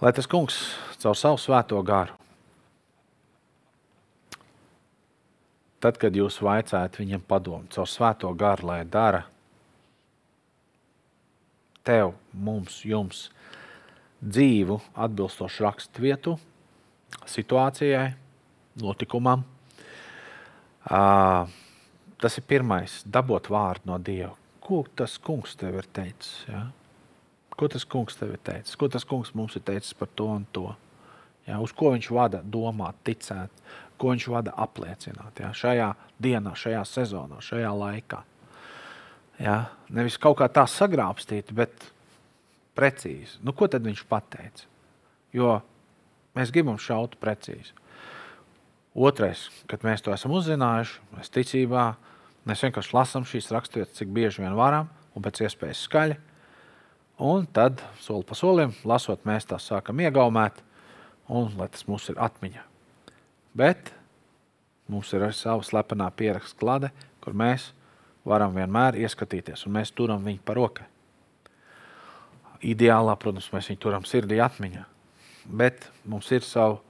Lai 0.01 0.13
tas 0.15 0.29
kungs 0.31 0.61
caur 1.03 1.19
savu 1.19 1.41
svēto 1.41 1.83
garu 1.83 2.15
tad, 5.87 5.99
kad 6.01 6.17
jūs 6.17 6.41
vaicājat 6.43 6.99
viņam 7.01 7.23
padomu 7.29 7.71
caur 7.71 7.89
svēto 7.91 8.33
garu, 8.39 8.71
lai 8.71 8.83
dara 8.85 9.25
tev, 11.87 12.15
mums, 12.33 12.81
jums 12.87 13.27
dzīvu, 14.25 14.81
atbilstošu 15.07 15.67
raksturvietu, 15.67 16.37
situācijai, 17.31 18.09
notikumam. 18.83 19.45
Uh, 20.87 21.51
tas 22.23 22.39
ir 22.39 22.47
pirmais, 22.47 23.01
dabūt 23.07 23.51
vārdu 23.53 23.91
no 23.91 23.99
Dieva. 23.99 24.35
Ko 24.63 24.83
tas 24.99 25.17
kungs 25.23 25.55
tev 25.59 25.79
ir 25.79 25.87
teicis? 25.95 26.43
Ja? 26.51 26.67
Ko 27.57 27.69
tas 27.71 27.87
kungs 27.89 28.19
tev 28.19 28.35
ir 28.35 28.43
teicis? 28.43 28.77
Ko 28.79 28.89
tas 28.91 29.07
kungs 29.07 29.33
mums 29.35 29.57
ir 29.59 29.65
teicis 29.67 29.95
par 29.95 30.11
to 30.19 30.29
un 30.35 30.47
to? 30.55 30.69
Ja? 31.47 31.61
Uz 31.63 31.75
ko 31.77 31.93
viņš 31.95 32.11
vada 32.15 32.43
domāt, 32.43 32.99
ticēt, 33.07 33.53
ko 33.99 34.11
viņš 34.15 34.29
vada 34.35 34.55
apliecināt 34.67 35.43
ja? 35.43 35.53
šajā 35.55 35.93
dienā, 36.23 36.55
šajā 36.59 36.83
sezonā, 36.91 37.39
šajā 37.45 37.71
laikā. 37.79 38.23
Ja? 39.43 39.67
Nevis 39.93 40.19
kaut 40.21 40.39
kā 40.41 40.49
tā 40.51 40.65
sagrābstīt, 40.71 41.53
bet 41.57 41.91
precīzi. 42.77 43.41
Nu, 43.45 43.55
ko 43.57 43.69
tad 43.71 43.87
viņš 43.87 44.05
pateica? 44.11 44.69
Jo 45.37 45.59
mēs 46.37 46.53
gribam 46.55 46.79
šaut 46.81 47.17
precīzi. 47.21 47.75
Otrais, 48.97 49.49
kad 49.69 49.83
mēs 49.85 50.05
to 50.05 50.13
esam 50.15 50.33
uzzinājuši, 50.39 51.03
mēs 51.17 51.33
ticībā, 51.33 51.85
mēs 52.49 52.63
vienkārši 52.65 52.95
lasām 52.97 53.27
šīs 53.29 53.51
raksturvietas, 53.53 53.99
cik 53.99 54.13
bieži 54.17 54.41
vien 54.41 54.57
varam, 54.57 54.89
un 55.13 55.25
pēc 55.25 55.43
iespējas 55.45 55.85
skaļi. 55.85 56.17
Un 57.27 57.45
tad, 57.57 57.83
soli 58.01 58.25
pa 58.29 58.37
solim, 58.37 58.73
lasot, 58.89 59.25
mēs 59.29 59.49
tās 59.49 59.69
sākam 59.69 60.01
iegaumēt, 60.05 60.63
un 61.33 61.53
lai 61.57 61.69
tas 61.73 61.85
mums 61.89 62.09
ir 62.13 62.21
atmiņā. 62.21 62.65
Bet 63.57 63.93
mums 64.93 65.13
ir 65.17 65.25
arī 65.25 65.37
sava 65.37 65.65
slepenā 65.65 66.09
pierakstu 66.17 66.61
klade, 66.61 66.93
kur 67.25 67.37
mēs 67.37 67.71
varam 68.27 68.55
vienmēr 68.57 68.99
ieskatīties, 69.05 69.67
un 69.67 69.77
mēs 69.79 69.95
turam 69.95 70.25
viņu 70.27 70.43
par 70.45 70.59
rokai. 70.59 70.87
Ideālā, 72.67 73.15
protams, 73.21 73.49
mēs 73.53 73.71
viņu 73.71 73.81
turam 73.83 74.07
sirdī 74.09 74.41
atmiņā, 74.43 74.85
bet 75.47 75.89
mums 76.09 76.31
ir 76.35 76.45
savu 76.47 76.81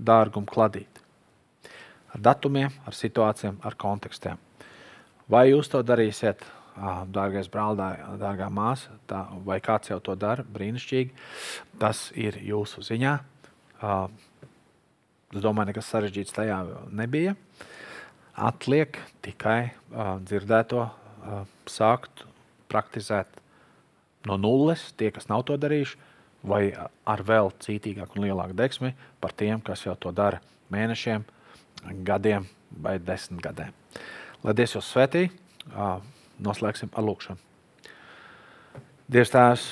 dārgumu 0.00 0.48
kladīt. 0.50 1.02
Ar 2.10 2.22
datumiem, 2.24 2.72
ar 2.88 2.96
situācijām, 2.96 3.60
ar 3.62 3.76
kontekstiem. 3.78 4.40
Vai 5.30 5.44
jūs 5.52 5.70
to 5.70 5.82
darīsiet, 5.86 6.42
dārgais 7.14 7.50
brāl, 7.52 7.78
dārgā 8.18 8.48
māsa, 8.50 8.96
tā, 9.06 9.20
vai 9.46 9.60
kāds 9.62 9.92
jau 9.92 10.00
to 10.02 10.16
dara, 10.18 10.42
brīnišķīgi, 10.42 11.12
tas 11.78 12.08
ir 12.18 12.40
jūsu 12.42 12.82
ziņā. 12.88 13.14
Es 15.30 15.44
domāju, 15.44 15.70
nekas 15.70 15.92
sarežģīts 15.92 16.34
tajā 16.34 16.58
nebija. 16.90 17.36
Atliek 18.40 18.96
tikai 19.24 19.68
uh, 19.68 20.14
dzirdēto, 20.24 20.86
uh, 20.86 21.42
sākt 21.68 22.24
praktizēt 22.72 23.40
no 24.28 24.38
nulles, 24.40 24.86
tie, 24.96 25.10
kas 25.12 25.28
nav 25.28 25.44
to 25.48 25.58
darījuši, 25.60 25.98
vai 26.48 26.62
ar 26.72 27.22
vēl 27.26 27.52
cītīgāku 27.60 28.16
un 28.16 28.24
lielāku 28.24 28.56
deksmi 28.56 28.94
par 29.20 29.34
tiem, 29.36 29.60
kas 29.60 29.84
jau 29.84 29.92
to 30.00 30.12
dara 30.16 30.40
mēnešiem, 30.72 31.26
gadiem 32.06 32.46
vai 32.80 32.96
desmit 33.02 33.42
gadiem. 33.44 33.76
Lai 34.40 34.56
Dievs 34.56 34.78
jūs 34.78 34.88
svētī, 34.88 35.26
uh, 35.74 35.98
noslēgsim 36.40 36.92
ar 36.96 37.04
lūkšanu. 37.04 37.48
Dievs 39.10 39.32
Tēvs, 39.34 39.66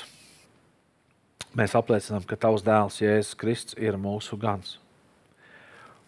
mēs 1.57 1.73
apliecinām, 1.79 2.25
ka 2.27 2.37
Tavs 2.37 2.65
dēls 2.65 2.99
Jēzus 3.01 3.37
Kristus 3.39 3.77
ir 3.79 3.97
mūsu 3.97 4.37
gans. 4.37 4.77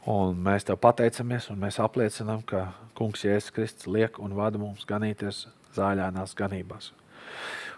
Un 0.10 0.40
mēs 0.42 0.66
tev 0.66 0.80
pateicamies, 0.82 1.52
un 1.54 1.60
mēs 1.62 1.78
apliecinām, 1.82 2.42
ka 2.42 2.72
Kungs 2.98 3.22
Jēzus 3.22 3.54
Kristus 3.54 3.86
liek 3.86 4.18
un 4.18 4.34
vada 4.34 4.58
mums 4.58 4.82
ganīties 4.90 5.44
zāļainās 5.76 6.34
ganībās. 6.38 6.90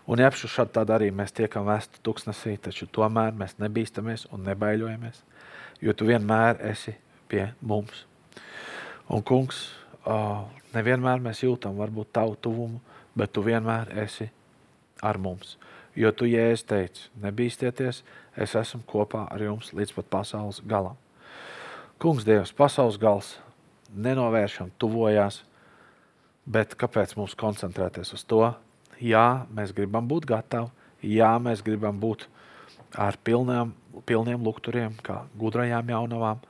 Un 0.08 0.24
iepšu 0.24 0.48
šādi 0.52 0.72
tad 0.78 0.94
arī 0.96 1.10
mēs 1.12 1.36
tiekam 1.36 1.68
vēsti 1.68 2.00
tuksnesī, 2.04 2.56
taču 2.64 2.88
tomēr 2.88 3.36
mēs 3.36 3.58
nebīstamies 3.60 4.30
un 4.32 4.48
nebaiļojamies, 4.48 5.20
jo 5.84 5.94
tu 5.94 6.08
vienmēr 6.08 6.64
esi 6.72 6.96
pie 7.28 7.50
mums. 7.60 8.06
Un 9.12 9.24
kungs, 9.24 9.66
nevienmēr 10.74 11.20
mēs 11.24 11.44
jūtam 11.44 11.76
varbūt 11.80 12.16
tavu 12.16 12.40
tuvumu, 12.40 12.80
bet 13.20 13.36
tu 13.36 13.44
vienmēr 13.44 13.92
esi 14.04 14.30
ar 15.04 15.20
mums. 15.20 15.58
Jo 15.96 16.16
tu, 16.16 16.26
Jēzus, 16.26 16.68
teici, 16.72 17.10
nebīsties, 17.22 18.04
es 18.36 18.56
esmu 18.56 18.82
kopā 18.88 19.28
ar 19.28 19.44
jums 19.44 19.76
līdz 19.76 20.00
pat 20.00 20.14
pasaules 20.18 20.64
galam. 20.64 20.96
Kungs, 22.02 22.26
Dievs, 22.28 22.54
pasaules 22.56 23.00
gals 23.00 23.36
nenovēršam, 23.94 24.72
tuvojās, 24.82 25.44
bet 26.50 26.76
kāpēc 26.80 27.16
mums 27.20 27.36
koncentrēties 27.40 28.14
uz 28.18 28.24
to? 28.28 28.42
Jā, 29.04 29.46
mēs 29.54 29.74
gribam 29.76 30.08
būt 30.10 30.28
gatavi, 30.30 30.72
jā, 31.14 31.32
mēs 31.44 31.64
gribam 31.66 32.00
būt 32.02 32.28
ar 33.00 33.18
pilniem, 33.24 33.74
pilniem 34.06 34.44
lukturiem, 34.44 34.98
kā 35.06 35.24
gudrajām 35.40 35.90
jaunavām, 35.94 36.42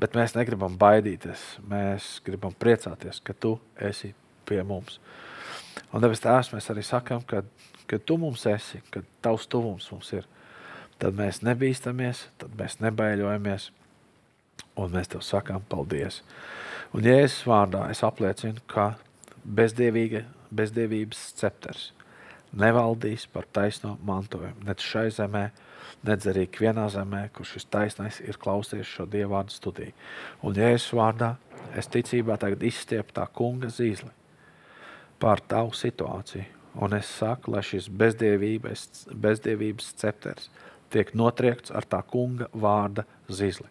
bet 0.00 0.16
mēs 0.18 0.36
negribam 0.36 0.76
baidīties. 0.78 1.44
Mēs 1.66 2.16
gribam 2.26 2.54
priecāties, 2.54 3.20
ka 3.24 3.34
tu 3.34 3.56
esi 3.80 4.12
pie 4.46 4.62
mums. 4.66 5.00
Un 5.92 6.04
debes 6.04 6.22
tēvs, 6.24 6.52
mēs 6.54 6.70
arī 6.72 6.84
sakām, 6.86 7.24
ka, 7.28 7.42
ka 7.88 7.98
tu 7.98 8.18
mums 8.20 8.46
esi, 8.50 8.82
ka 8.90 9.02
tavs 9.24 9.48
tuvums 9.50 9.88
mums 9.92 10.12
ir. 10.16 10.28
Tad 11.00 11.16
mēs 11.16 11.42
nebīstamies, 11.44 12.26
tad 12.40 12.54
mēs 12.56 12.78
nebaiļojamies. 12.80 13.70
Un 14.76 14.92
mēs 14.92 15.08
tev 15.08 15.22
sakām 15.24 15.64
paldies. 15.70 16.20
Un 16.94 17.04
Jēzus 17.06 17.46
vārdā 17.48 17.86
es 17.90 18.02
apliecinu, 18.04 18.60
ka 18.68 18.94
bezdievīga, 19.44 20.22
bezdievības 20.54 21.22
scepters 21.32 21.90
nevaldīs 22.56 23.26
par 23.32 23.48
taisno 23.52 23.96
mantojumu. 24.06 24.64
Nec 24.68 24.84
šai 24.84 25.08
zemē, 25.16 25.46
nec 26.06 26.26
arī 26.30 26.46
vienā 26.60 26.86
zemē, 26.92 27.26
kur 27.34 27.48
šis 27.48 27.68
taisnais 27.72 28.20
ir 28.24 28.38
klausījies 28.40 28.92
šo 28.98 29.08
dievvvārdu 29.12 29.56
studiju. 29.56 29.96
Un 30.46 30.56
Jēzus 30.56 30.94
vārdā 30.96 31.34
es 31.76 31.88
ticībā 31.92 32.38
tagad 32.40 32.64
izstiepu 32.64 33.16
tā 33.16 33.26
kunga 33.32 33.72
zīzli 33.72 34.12
pār 35.20 35.40
tavu 35.48 35.72
situāciju. 35.76 36.52
Un 36.84 36.92
es 36.92 37.08
saku, 37.08 37.54
lai 37.54 37.62
šis 37.64 37.86
bezdievības, 37.88 39.06
bezdievības 39.16 39.94
scepters 39.94 40.50
tiek 40.92 41.14
notriekts 41.16 41.72
ar 41.72 41.88
tā 41.88 42.02
kunga 42.04 42.50
vārda 42.52 43.06
zīzli 43.32 43.70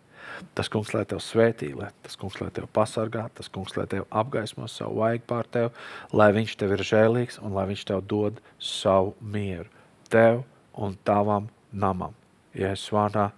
Tas 0.56 0.70
kungs, 0.72 0.92
lai 0.96 1.04
tev 1.10 1.22
svētī, 1.24 1.72
lai 1.78 1.90
tas 2.04 2.18
kungs, 2.20 2.38
lai 2.42 2.50
tev 2.56 2.68
pasargā, 2.76 3.28
tas 3.36 3.50
kungs, 3.52 3.76
lai 3.80 3.88
tev 3.92 4.06
apgaismo 4.10 4.68
savu 4.72 5.02
vaigu 5.04 5.26
pār 5.30 5.48
tevi, 5.52 5.72
lai 6.14 6.30
viņš 6.36 6.56
tev 6.60 6.76
ir 6.76 6.86
žēlīgs 6.92 7.40
un 7.44 7.56
lai 7.56 7.68
viņš 7.72 7.86
tev 7.92 8.04
dod 8.10 8.42
savu 8.60 9.16
mieru. 9.22 9.70
Tev 10.12 10.44
un 10.76 10.98
tavam 11.08 11.50
namam. 11.72 12.16
Jēzus 12.56 12.92
vārdā. 12.96 13.30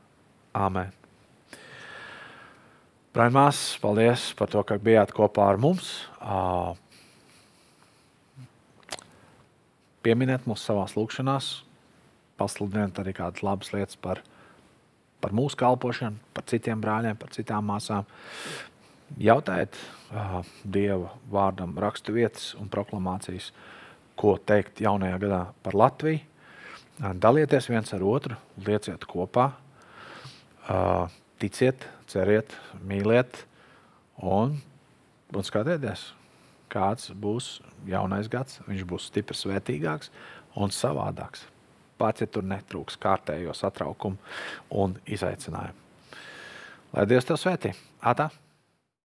Āmen. 0.58 0.94
Brāļmās, 3.14 3.60
paldies 3.82 4.32
par 4.38 4.50
to, 4.54 4.62
ka 4.62 4.78
bijāt 4.82 5.10
kopā 5.16 5.48
ar 5.50 5.58
mums. 5.62 5.90
Pieminiet 10.06 10.46
mūs 10.50 10.62
savās 10.66 10.94
lūkšanās, 10.98 11.48
pasludiniet 12.38 13.00
arī 13.02 13.16
kādas 13.18 13.42
labas 13.46 13.74
lietas 13.74 13.98
par, 14.02 14.22
par 15.22 15.34
mūsu 15.36 15.58
kalpošanu, 15.60 16.20
par 16.36 16.46
citiem 16.50 16.82
brāļiem, 16.82 17.18
par 17.20 17.34
citām 17.36 17.68
māsām. 17.72 18.08
Jautājiet 19.22 19.78
uh, 20.12 20.42
Dieva 20.64 21.14
vārdam, 21.32 21.78
rakstu 21.80 22.16
vietas 22.18 22.52
un 22.60 22.70
proklamācijas, 22.72 23.52
ko 24.20 24.36
teikt 24.38 24.82
jaunajā 24.84 25.22
gadā 25.24 25.42
par 25.64 25.78
Latviju. 25.78 26.24
Dalieties 26.98 27.68
viens 27.70 27.94
ar 27.94 28.04
otru, 28.10 28.36
lieciet 28.66 29.04
kopā, 29.06 29.52
uh, 30.66 31.14
ticiet, 31.38 31.86
ceriet, 32.10 32.56
mīliet 32.82 33.44
un, 34.18 34.56
un 35.30 35.46
skatieties, 35.46 36.08
kāds 36.74 37.12
būs 37.14 37.60
jaunais 37.88 38.30
gads. 38.34 38.64
Viņš 38.66 38.88
būs 38.90 39.12
stiprs, 39.12 39.46
svētīgāks 39.46 40.10
un 40.58 40.74
savādāks 40.74 41.46
pats, 41.98 42.24
ja 42.24 42.32
tur 42.32 42.46
netrūks 42.48 43.00
kārtējo 43.02 43.56
satraukumu 43.58 44.18
un 44.84 44.98
izaicinājumu. 45.06 45.86
Lai 46.94 47.08
Dievs 47.10 47.28
tev 47.28 47.40
svētī! 47.42 47.74
Atā! 48.02 48.30